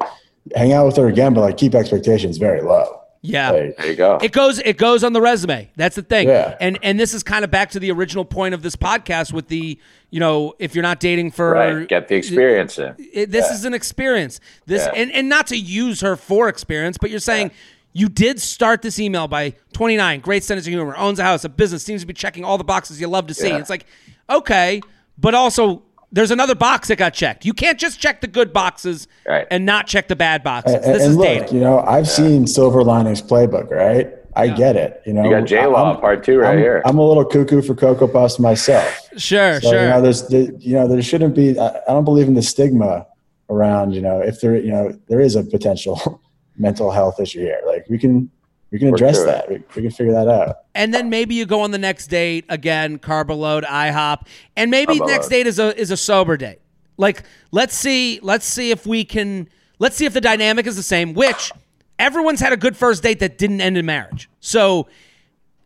hang 0.55 0.73
out 0.73 0.85
with 0.87 0.95
her 0.97 1.07
again, 1.07 1.33
but 1.33 1.41
like 1.41 1.57
keep 1.57 1.75
expectations 1.75 2.37
very 2.37 2.61
low. 2.61 3.01
Yeah. 3.25 3.51
Like, 3.51 3.77
there 3.77 3.87
you 3.87 3.95
go. 3.95 4.19
It 4.21 4.33
goes 4.33 4.59
it 4.59 4.77
goes 4.77 5.03
on 5.03 5.13
the 5.13 5.21
resume. 5.21 5.71
That's 5.77 5.95
the 5.95 6.01
thing. 6.01 6.27
Yeah. 6.27 6.57
And 6.59 6.77
and 6.83 6.99
this 6.99 7.13
is 7.13 7.23
kind 7.23 7.45
of 7.45 7.49
back 7.49 7.71
to 7.71 7.79
the 7.79 7.89
original 7.91 8.25
point 8.25 8.53
of 8.53 8.61
this 8.61 8.75
podcast 8.75 9.31
with 9.31 9.47
the, 9.47 9.79
you 10.09 10.19
know, 10.19 10.53
if 10.59 10.75
you're 10.75 10.83
not 10.83 10.99
dating 10.99 11.31
for 11.31 11.51
right. 11.51 11.87
Get 11.87 12.09
the 12.09 12.15
experience 12.15 12.77
in. 12.77 12.93
it, 12.97 13.31
this 13.31 13.49
is 13.49 13.63
an 13.63 13.73
experience. 13.73 14.41
This 14.65 14.85
Yeah. 14.85 14.91
and, 15.01 15.11
and 15.13 15.29
not 15.29 15.47
to 15.47 15.57
use 15.57 16.01
her 16.01 16.17
for 16.17 16.49
experience, 16.49 16.97
but 16.99 17.09
you're 17.09 17.19
saying 17.19 17.51
you 17.93 18.09
did 18.09 18.41
start 18.41 18.81
this 18.81 18.99
email 18.99 19.27
by 19.29 19.53
29, 19.71 20.19
great 20.19 20.43
sense 20.43 20.65
of 20.67 20.73
humor, 20.73 20.95
owns 20.97 21.19
a 21.19 21.23
house, 21.23 21.45
a 21.45 21.49
business, 21.49 21.81
seems 21.83 22.01
to 22.01 22.07
be 22.07 22.13
checking 22.13 22.43
all 22.43 22.57
the 22.57 22.63
boxes 22.65 22.99
you 22.99 23.07
love 23.07 23.27
to 23.27 23.33
see. 23.33 23.47
Yeah. 23.49 23.57
It's 23.59 23.69
like, 23.69 23.85
okay, 24.29 24.81
but 25.17 25.33
also 25.33 25.83
there's 26.13 26.31
another 26.31 26.55
box 26.55 26.87
that 26.87 26.95
got 26.97 27.13
checked. 27.13 27.43
You 27.43 27.53
can't 27.53 27.77
just 27.79 27.99
check 27.99 28.21
the 28.21 28.27
good 28.27 28.53
boxes 28.53 29.07
Right. 29.27 29.47
and 29.51 29.65
not 29.65 29.87
check 29.87 30.07
the 30.07 30.15
bad 30.15 30.43
boxes. 30.43 30.75
and, 30.75 30.83
this 30.83 31.01
and 31.03 31.11
is 31.11 31.17
look, 31.17 31.25
dating. 31.27 31.55
you 31.55 31.59
know, 31.61 31.79
I've 31.79 32.07
seen 32.07 32.47
Silver 32.47 32.83
Linings 32.83 33.21
Playbook, 33.21 33.69
right? 33.71 34.13
I 34.35 34.47
get 34.47 34.75
it. 34.75 35.01
You 35.05 35.13
know, 35.13 35.23
You 35.25 35.29
got 35.31 35.45
J 35.45 35.65
Law 35.67 35.91
I'm- 35.91 35.99
part 36.01 36.23
two 36.23 36.39
right 36.39 36.53
I'm, 36.53 36.57
here. 36.59 36.81
I'm 36.85 36.97
a 36.97 37.07
little 37.07 37.25
cuckoo 37.25 37.61
for 37.61 37.75
Cocoa 37.75 38.07
Puffs 38.07 38.39
myself. 38.39 38.99
Sure, 39.17 39.59
So, 39.61 39.71
sure. 39.71 39.81
You 39.83 39.89
know, 39.89 40.01
there's, 40.01 40.27
there, 40.27 40.47
you 40.59 40.73
know, 40.73 40.87
there 40.87 41.01
shouldn't 41.03 41.35
be. 41.35 41.59
I, 41.59 41.67
I 41.69 41.81
don't 41.93 42.03
believe 42.05 42.27
in 42.27 42.33
the 42.33 42.41
stigma 42.41 43.05
around. 43.49 43.91
You 43.93 44.01
know, 44.01 44.21
if 44.21 44.39
there, 44.41 44.55
you 44.55 44.71
know, 44.71 44.97
there 45.07 45.19
is 45.19 45.35
a 45.35 45.43
potential 45.43 46.21
mental 46.57 46.89
health 46.91 47.19
issue 47.19 47.41
here. 47.41 47.61
Like 47.67 47.85
we 47.89 47.97
can, 47.99 48.31
we 48.73 48.79
can 48.79 48.89
Work 48.91 48.97
address 48.99 49.17
through 49.19 49.23
it. 49.23 49.27
that. 49.27 49.49
We, 49.49 49.55
we 49.75 49.81
can 49.83 49.91
figure 49.91 50.11
that 50.13 50.27
out. 50.27 50.57
and 50.75 50.93
then 50.93 51.09
maybe 51.09 51.35
you 51.35 51.45
go 51.45 51.61
on 51.61 51.71
the 51.71 51.77
next 51.77 52.07
date 52.07 52.43
again, 52.49 52.97
carbo 52.99 53.35
load, 53.35 53.63
IHOP, 53.63 54.25
and 54.57 54.69
maybe 54.71 54.97
Carbo 54.97 55.11
next 55.13 55.25
load. 55.25 55.29
date 55.29 55.47
is 55.47 55.59
a 55.59 55.79
is 55.79 55.91
a 55.91 55.97
sober 55.97 56.35
date. 56.35 56.59
Like 56.97 57.23
let's 57.51 57.75
see, 57.75 58.19
let's 58.21 58.45
see 58.45 58.71
if 58.71 58.85
we 58.85 59.05
can, 59.05 59.47
let's 59.79 59.95
see 59.95 60.05
if 60.05 60.13
the 60.13 60.21
dynamic 60.21 60.67
is 60.67 60.75
the 60.75 60.83
same. 60.83 61.13
Which 61.13 61.51
everyone's 61.99 62.39
had 62.39 62.51
a 62.51 62.57
good 62.57 62.75
first 62.75 63.03
date 63.03 63.19
that 63.19 63.37
didn't 63.37 63.61
end 63.61 63.77
in 63.77 63.85
marriage. 63.85 64.29
So 64.39 64.87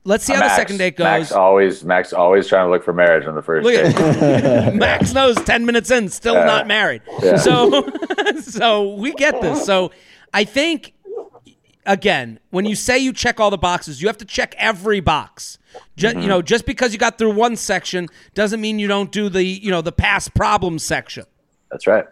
let's 0.03 0.23
see 0.25 0.33
how 0.33 0.39
Max, 0.41 0.53
the 0.53 0.61
second 0.61 0.77
date 0.77 0.95
goes. 0.97 1.05
Max 1.05 1.31
always, 1.31 1.83
Max 1.85 2.13
always 2.13 2.47
trying 2.47 2.65
to 2.67 2.71
look 2.71 2.83
for 2.83 2.93
marriage 2.93 3.25
on 3.27 3.35
the 3.35 3.41
first 3.41 3.65
Look 3.65 3.73
date. 3.73 4.73
Max 4.75 5.13
knows 5.13 5.35
ten 5.45 5.65
minutes 5.65 5.91
in, 5.91 6.09
still 6.09 6.33
Yeah. 6.35 6.45
not 6.45 6.67
married. 6.67 7.01
Yeah. 7.23 7.37
So, 7.37 7.89
so 8.41 8.95
we 8.95 9.13
get 9.13 9.41
this. 9.41 9.65
So 9.65 9.91
I 10.33 10.43
think 10.43 10.93
again, 11.87 12.39
when 12.51 12.65
you 12.65 12.75
say 12.75 12.97
you 12.99 13.11
check 13.13 13.39
all 13.39 13.49
the 13.49 13.57
boxes, 13.57 14.01
you 14.01 14.07
have 14.07 14.17
to 14.17 14.25
check 14.25 14.53
every 14.57 14.99
box. 14.99 15.57
Ju- 15.95 16.07
Mm-hmm. 16.09 16.21
You 16.21 16.27
know, 16.27 16.41
just 16.41 16.65
because 16.65 16.93
you 16.93 16.99
got 16.99 17.17
through 17.17 17.33
one 17.33 17.55
section 17.55 18.07
doesn't 18.33 18.61
mean 18.61 18.77
you 18.79 18.87
don't 18.87 19.11
do 19.11 19.29
the 19.29 19.43
you 19.43 19.71
know 19.71 19.81
the 19.81 19.91
past 19.91 20.33
problem 20.35 20.77
section. 20.79 21.25
That's 21.71 21.87
right. 21.87 22.05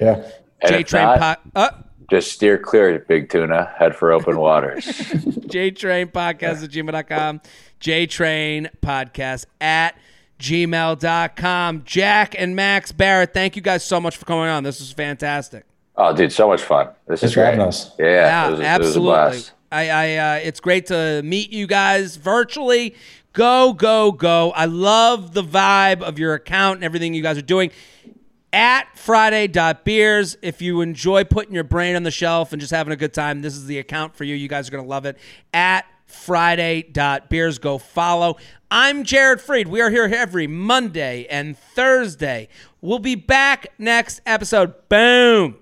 Yeah. 0.00 0.28
J 0.66 0.82
Train 0.82 1.04
not, 1.04 1.18
pot. 1.18 1.40
Uh, 1.54 1.70
just 2.10 2.32
steer 2.32 2.58
clear, 2.58 2.98
big 3.08 3.30
tuna. 3.30 3.72
Head 3.78 3.94
for 3.96 4.12
open 4.12 4.36
waters. 4.40 4.84
JTrain 4.84 6.10
podcast 6.12 6.64
at 6.64 6.70
gmail.com. 6.70 7.40
JTrain 7.80 8.68
podcast 8.82 9.46
at 9.60 9.94
gmail.com. 10.38 11.82
Jack 11.84 12.34
and 12.38 12.56
Max 12.56 12.92
Barrett, 12.92 13.32
thank 13.32 13.56
you 13.56 13.62
guys 13.62 13.84
so 13.84 14.00
much 14.00 14.16
for 14.16 14.24
coming 14.24 14.48
on. 14.48 14.64
This 14.64 14.80
was 14.80 14.92
fantastic. 14.92 15.64
Oh, 16.02 16.16
dude, 16.16 16.32
so 16.32 16.48
much 16.48 16.62
fun. 16.62 16.86
This 17.06 17.20
Thanks 17.20 17.22
is 17.24 17.32
for 17.34 17.40
great. 17.40 17.50
having 17.50 17.60
us. 17.60 17.90
Yeah, 17.98 18.06
Yeah, 18.06 18.46
it 18.46 18.50
was, 18.52 18.60
It 18.60 18.62
was 18.62 18.66
a 18.66 18.70
absolutely. 18.70 19.02
blast. 19.02 19.52
I, 19.70 19.88
I, 19.90 20.16
uh, 20.16 20.34
it's 20.42 20.58
great 20.60 20.86
to 20.86 21.20
meet 21.22 21.52
you 21.52 21.66
guys 21.66 22.16
virtually. 22.16 22.94
Go, 23.34 23.72
go, 23.74 24.10
go! 24.10 24.50
I 24.52 24.64
love 24.64 25.34
the 25.34 25.42
vibe 25.44 26.00
of 26.02 26.18
your 26.18 26.34
account 26.34 26.76
and 26.76 26.84
everything 26.84 27.14
you 27.14 27.22
guys 27.22 27.38
are 27.38 27.42
doing. 27.42 27.70
At 28.52 28.98
Friday.beers. 28.98 30.36
If 30.42 30.60
you 30.60 30.80
enjoy 30.80 31.22
putting 31.22 31.54
your 31.54 31.62
brain 31.62 31.94
on 31.94 32.02
the 32.02 32.10
shelf 32.10 32.52
and 32.52 32.60
just 32.60 32.72
having 32.72 32.92
a 32.92 32.96
good 32.96 33.14
time, 33.14 33.42
this 33.42 33.54
is 33.54 33.66
the 33.66 33.78
account 33.78 34.16
for 34.16 34.24
you. 34.24 34.34
You 34.34 34.48
guys 34.48 34.66
are 34.66 34.72
gonna 34.72 34.82
love 34.88 35.04
it. 35.06 35.16
At 35.54 35.84
Friday.beers. 36.06 37.58
Go 37.60 37.78
follow. 37.78 38.36
I'm 38.72 39.04
Jared 39.04 39.38
Freid. 39.38 39.68
We 39.68 39.80
are 39.80 39.90
here 39.90 40.10
every 40.12 40.48
Monday 40.48 41.26
and 41.30 41.56
Thursday. 41.56 42.48
We'll 42.80 42.98
be 42.98 43.14
back 43.14 43.68
next 43.78 44.20
episode. 44.26 44.74
Boom. 44.88 45.59